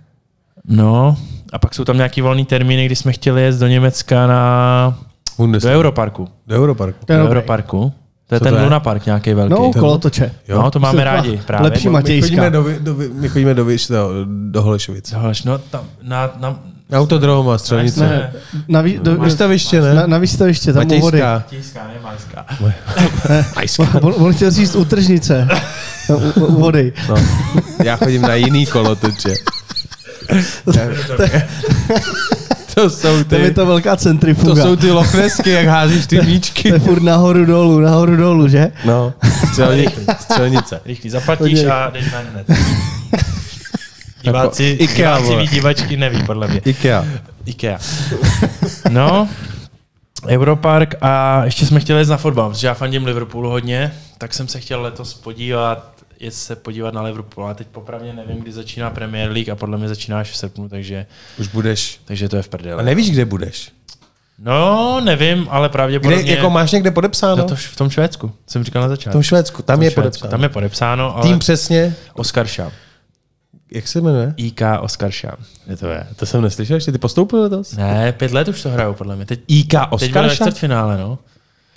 [0.68, 1.18] No,
[1.54, 4.98] a pak jsou tam nějaký volný termíny, kdy jsme chtěli jet do Německa na,
[5.38, 5.76] do Bundesliga.
[5.76, 6.28] Europarku.
[6.48, 7.06] Do Europarku.
[7.06, 7.26] To je Do.
[7.26, 7.94] Europarku.
[8.28, 8.64] To je Co ten to je?
[8.64, 9.54] Luna Park nějaký velký.
[9.54, 10.32] No, kolotoče.
[10.48, 10.62] Jo.
[10.62, 11.42] No, to máme Jsou rádi.
[11.46, 11.64] Právě.
[11.64, 12.28] lepší My Matějská.
[12.28, 15.12] chodíme do, do, my chodíme do, Vyš, do, do Holešovic.
[15.12, 18.00] Tohle, no, tam, na, na, Na autodrom a střelnice.
[18.00, 18.34] Ne.
[18.68, 20.08] Na, vý, do, Vystaviště, na, ne?
[20.08, 21.22] na výstaviště, tam u vody.
[21.22, 21.88] Matějská.
[21.88, 22.46] Ne Majská.
[23.56, 24.00] Majská.
[24.02, 25.48] On, on chtěl říct u tržnice.
[26.10, 26.94] No, u, u vody.
[27.10, 27.16] No.
[27.84, 29.34] Já chodím na jiný kolotoče.
[30.66, 31.24] to jsou To
[32.82, 34.64] je ty, to velká to centrifuga.
[34.64, 36.70] jsou ty lochnesky, jak házíš ty míčky.
[36.70, 38.72] to je furt nahoru dolů, nahoru dolů, že?
[38.86, 39.14] No,
[39.52, 40.02] střelnice.
[40.20, 40.82] střelnice.
[40.86, 42.48] Rychlý, zaplatíš a jdeš ven hned.
[44.24, 46.62] Diváci, Ikea, diváci divačky neví, podle mě.
[46.66, 47.06] Ikea.
[47.46, 47.80] Ikea.
[48.90, 49.30] No,
[50.28, 54.48] Europark a ještě jsme chtěli jít na fotbal, protože já fandím Liverpoolu hodně, tak jsem
[54.48, 58.90] se chtěl letos podívat, jet se podívat na Liverpool, ale teď popravdě nevím, kdy začíná
[58.90, 61.06] Premier League a podle mě začíná až v srpnu, takže,
[61.40, 62.00] Už budeš.
[62.06, 62.84] takže to je v A prdeli.
[62.84, 63.72] nevíš, kde budeš?
[64.40, 66.32] No, nevím, ale Kde, pravděpodobně...
[66.32, 67.36] jako máš někde podepsáno?
[67.36, 69.12] no to v tom Švédsku, jsem říkal na v začátku.
[69.16, 70.32] tom Švédsku, tam V tom je Švédsku, podepsáno.
[70.32, 72.72] Tam je podepsáno, ale Tým přesně, Oskarša.
[73.72, 74.34] jak se jmenuje?
[74.38, 75.32] IK Oskarša.
[75.68, 76.08] Je to je.
[76.16, 77.72] To jsem neslyšel, ještě ty postoupil letos?
[77.76, 79.26] Ne, pět let už to hrajou, podle mě.
[79.26, 80.36] Teď, IK teď ve Oskarša?
[80.36, 81.20] čtvrtfinále, no.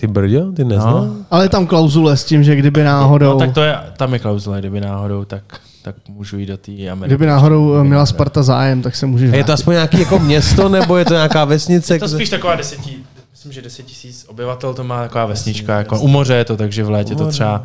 [0.00, 1.06] Ty brďo, ty neznal?
[1.06, 1.16] No.
[1.30, 4.18] Ale je tam klauzule s tím, že kdyby náhodou, No tak to je, tam je
[4.18, 5.42] klauzule, kdyby náhodou, tak,
[5.82, 7.14] tak můžu jít do té Ameriky.
[7.14, 10.96] kdyby náhodou měla Sparta zájem, tak se můžeš je to aspoň nějaký jako město, nebo
[10.96, 11.94] je to nějaká vesnice?
[11.94, 12.98] Je to spíš taková deseti,
[13.32, 16.84] myslím, že deset tisíc obyvatel to má taková vesnička, jako u moře je to, takže
[16.84, 17.64] v létě to třeba,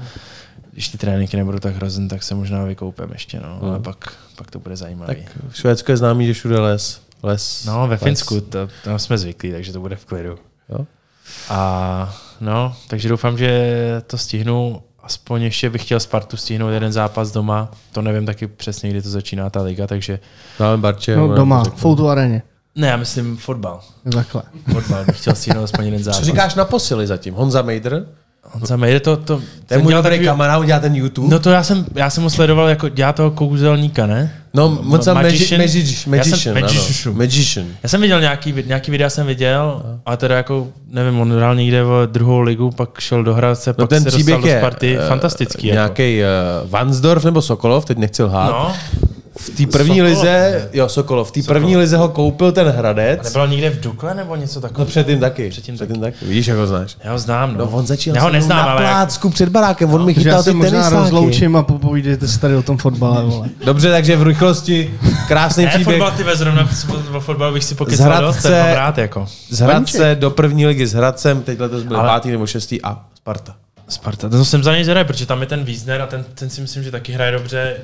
[0.72, 4.52] když ty tréninky nebudou tak hrozný, tak se možná vykoupem ještě, no, ale pak, pak
[4.52, 5.08] to bude zajímavý.
[5.16, 5.18] Tak
[5.54, 7.02] Švédsko je známý, že všude les.
[7.24, 8.02] les No, ve les.
[8.04, 10.36] Finsku, to, tam jsme zvyklí, takže to bude v klidu.
[10.70, 10.86] Jo?
[11.50, 14.82] A no, takže doufám, že to stihnu.
[15.04, 17.72] Aspoň ještě bych chtěl Spartu stihnout jeden zápas doma.
[17.92, 20.20] To nevím taky přesně, kdy to začíná ta liga, takže
[20.60, 21.16] Dáme Barče.
[21.16, 21.74] No, ona doma, v.
[21.76, 22.42] Foutu areně.
[22.76, 23.82] ne, já myslím fotbal.
[24.12, 24.44] Takhle.
[24.74, 26.20] Fotbal bych chtěl stihnout aspoň jeden zápas.
[26.20, 27.34] Co říkáš na posily zatím?
[27.34, 28.06] Honza Mejdr?
[28.52, 31.28] Honza Mejde, to, to, je ten můj dobrý takový- kamarád, dělá ten YouTube.
[31.30, 34.34] No to já jsem, já jsem ho sledoval jako dělá toho kouzelníka, ne?
[34.54, 35.62] No, Honza Magician?
[35.62, 37.66] Magician, Já jsem- Magician.
[37.84, 41.84] Já jsem viděl nějaký, nějaký videa jsem viděl, a teda jako, nevím, on hrál někde
[41.84, 44.58] v druhou ligu, pak šel do Hradce, No pak ten se dostal příběh do je
[44.58, 45.68] Sparty, eh, fantastický.
[45.68, 45.76] jako.
[45.76, 46.20] Nějaký
[46.64, 48.48] uh, Vansdorf nebo Sokolov, teď nechci lhát.
[48.52, 48.74] No,
[49.38, 52.72] V té první Sokolov, lize, jo Sokolov, v té první lize ho koupil ten a
[52.72, 53.24] Hradec.
[53.24, 54.86] nebylo někde v Dukle nebo něco No takového?
[54.86, 55.50] předtím taky.
[55.50, 56.26] Předtím předtím taky.
[56.26, 56.98] Vidíš, jak ho znáš.
[57.04, 57.58] Já ho znám, no.
[57.66, 60.44] No on začal Já ho neznám, na ale jak- plácku před barákem, on mi chytal
[60.44, 60.96] ty možná tenisáky.
[60.96, 63.50] rozloučím a popovídejte si tady o tom fotbale, vole.
[63.66, 64.94] Dobře, takže v rychlosti,
[65.28, 66.00] krásný Ne, příběh.
[66.00, 66.70] fotbal, ty ve zrovna
[67.16, 69.26] o fotbal bych si Z pokecal Hradce- dost, mám rád, jako.
[69.50, 73.06] Z Hradce do první ligy s Hradcem, teď letos byl Ale- pátý nebo šestý a
[73.16, 73.56] Sparta.
[73.88, 76.62] Sparta, to jsem za něj zvědavý, protože tam je ten Wiesner a ten, ten si
[76.62, 77.76] myslím, že taky hraje dobře,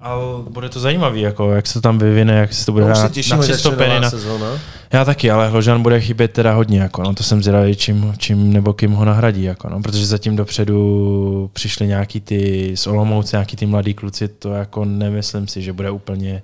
[0.00, 2.90] ale bude to zajímavý, jako, jak se to tam vyvine, jak se to bude No,
[2.94, 3.88] hrát těším, na že tři začne stopeny.
[3.88, 4.10] nová Na...
[4.10, 4.46] sezóna.
[4.92, 8.52] Já taky, ale Hložan bude chybět teda hodně, jako, no, to jsem zvědavý, čím, čím
[8.52, 13.56] nebo kým ho nahradí, jako, no, protože zatím dopředu přišli nějaký ty z Olomouce, nějaký
[13.56, 16.42] ty mladí kluci, to jako nemyslím si, že bude úplně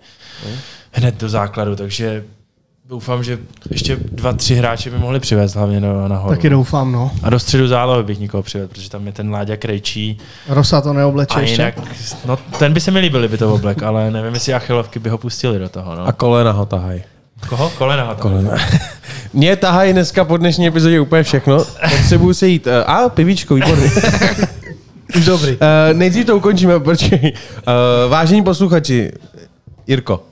[0.92, 2.24] hned do základu, takže
[2.88, 3.38] doufám, že
[3.70, 6.34] ještě dva, tři hráče by mohli přivést hlavně do, nahoru.
[6.34, 7.10] Taky doufám, no.
[7.22, 10.18] A do středu zálohy bych někoho přivedl, protože tam je ten Láďa Krejčí.
[10.48, 11.62] Rosa to neobleče A ještě.
[11.62, 11.74] jinak,
[12.26, 15.18] no ten by se mi líbil, kdyby to oblek, ale nevím, jestli Achilovky by ho
[15.18, 15.94] pustili do toho.
[15.94, 16.06] No.
[16.06, 17.02] A kolena ho tahaj.
[17.48, 17.70] Koho?
[17.70, 18.14] Kolena.
[18.14, 18.50] Kolena.
[19.32, 21.64] Mě tahají dneska po dnešní epizodě úplně všechno.
[21.98, 22.66] Potřebuju se jít.
[22.66, 23.90] eh, A, pivíčko, výborný.
[25.16, 25.52] Už dobrý.
[25.52, 25.58] Uh,
[25.92, 27.32] nejdřív to ukončíme, počkej.
[27.32, 29.12] Uh, vážení posluchači,
[29.86, 30.22] Jirko,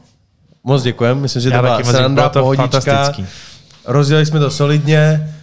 [0.65, 2.81] moc děkujem, myslím, že to Já byla taky moc sranda, to pohodička.
[2.81, 3.27] fantastický.
[3.85, 5.35] Rozdělili jsme to solidně,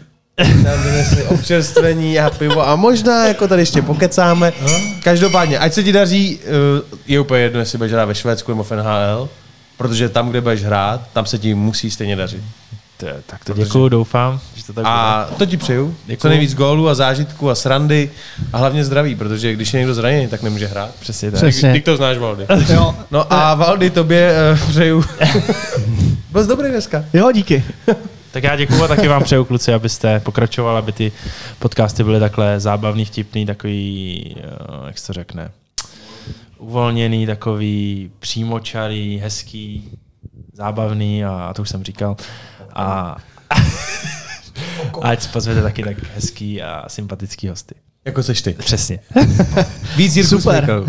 [0.64, 4.54] nám vynesli občerstvení a pivo a možná jako tady ještě pokecáme.
[5.04, 8.64] Každopádně, ať se ti daří, uh, je úplně jedno, jestli budeš hrát ve Švédsku nebo
[8.64, 9.30] v NHL,
[9.78, 12.44] protože tam, kde budeš hrát, tam se ti musí stejně dařit.
[13.00, 14.90] To je- Tak to děkuju, doufám, že to tak bude.
[14.94, 15.96] A to ti přeju.
[16.06, 16.18] Děkuju.
[16.22, 18.10] Co nejvíc gólů a zážitků a srandy
[18.54, 20.96] a hlavně zdraví, protože když je někdo zraněný, tak nemůže hrát.
[21.00, 21.40] Přesně tak.
[21.40, 21.74] Přesně.
[21.74, 22.46] Ty to znáš, Valdy.
[22.70, 22.96] Jo.
[23.12, 25.04] No a Valdy, tobě uh, přeju.
[26.32, 27.06] Byl jsi dobrý dneska.
[27.14, 27.64] jo, díky.
[28.32, 31.12] Tak já děkuju a taky vám přeju, kluci, abyste pokračovali, aby ty
[31.60, 34.44] podcasty byly takhle zábavný, vtipný, takový, eh,
[34.88, 35.52] jak se to řekne,
[36.58, 39.90] uvolněný, takový přímočarý, hezký,
[40.60, 42.16] zábavný a, a to už jsem říkal.
[42.76, 43.18] A
[45.02, 47.76] ať pozvete taky tak hezký a sympatický hosty.
[48.06, 48.54] Jako seš ty.
[48.54, 49.00] Přesně.
[49.98, 50.84] Víc Jirku Super.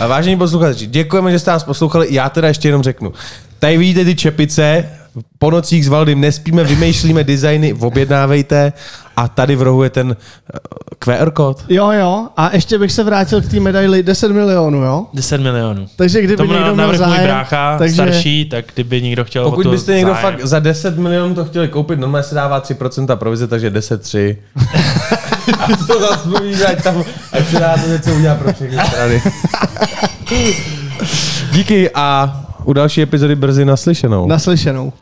[0.00, 2.14] A vážení posluchači, děkujeme, že jste nás poslouchali.
[2.14, 3.12] Já teda ještě jenom řeknu.
[3.58, 4.90] Tady vidíte ty čepice,
[5.38, 8.72] po nocích s Valdym nespíme, vymýšlíme designy, objednávejte
[9.16, 10.16] a tady v rohu je ten
[10.54, 10.58] eh,
[10.98, 11.64] QR kód.
[11.68, 12.28] Jo, jo.
[12.36, 15.06] A ještě bych se vrátil k té medaili 10 milionů, jo?
[15.14, 15.86] 10 milionů.
[15.96, 19.66] Takže kdyby Tomu někdo měl můj zájem, brácha, takže starší, tak kdyby někdo chtěl Pokud
[19.66, 20.22] byste někdo zájem.
[20.22, 24.36] fakt za 10 milionů to chtěli koupit, normálně se dává 3% provize, takže 10-3.
[25.58, 29.22] a to zase ať tam, ať se dá to něco udělat pro všechny strany.
[31.52, 34.26] Díky a u další epizody brzy naslyšenou.
[34.26, 34.92] naslyšenou.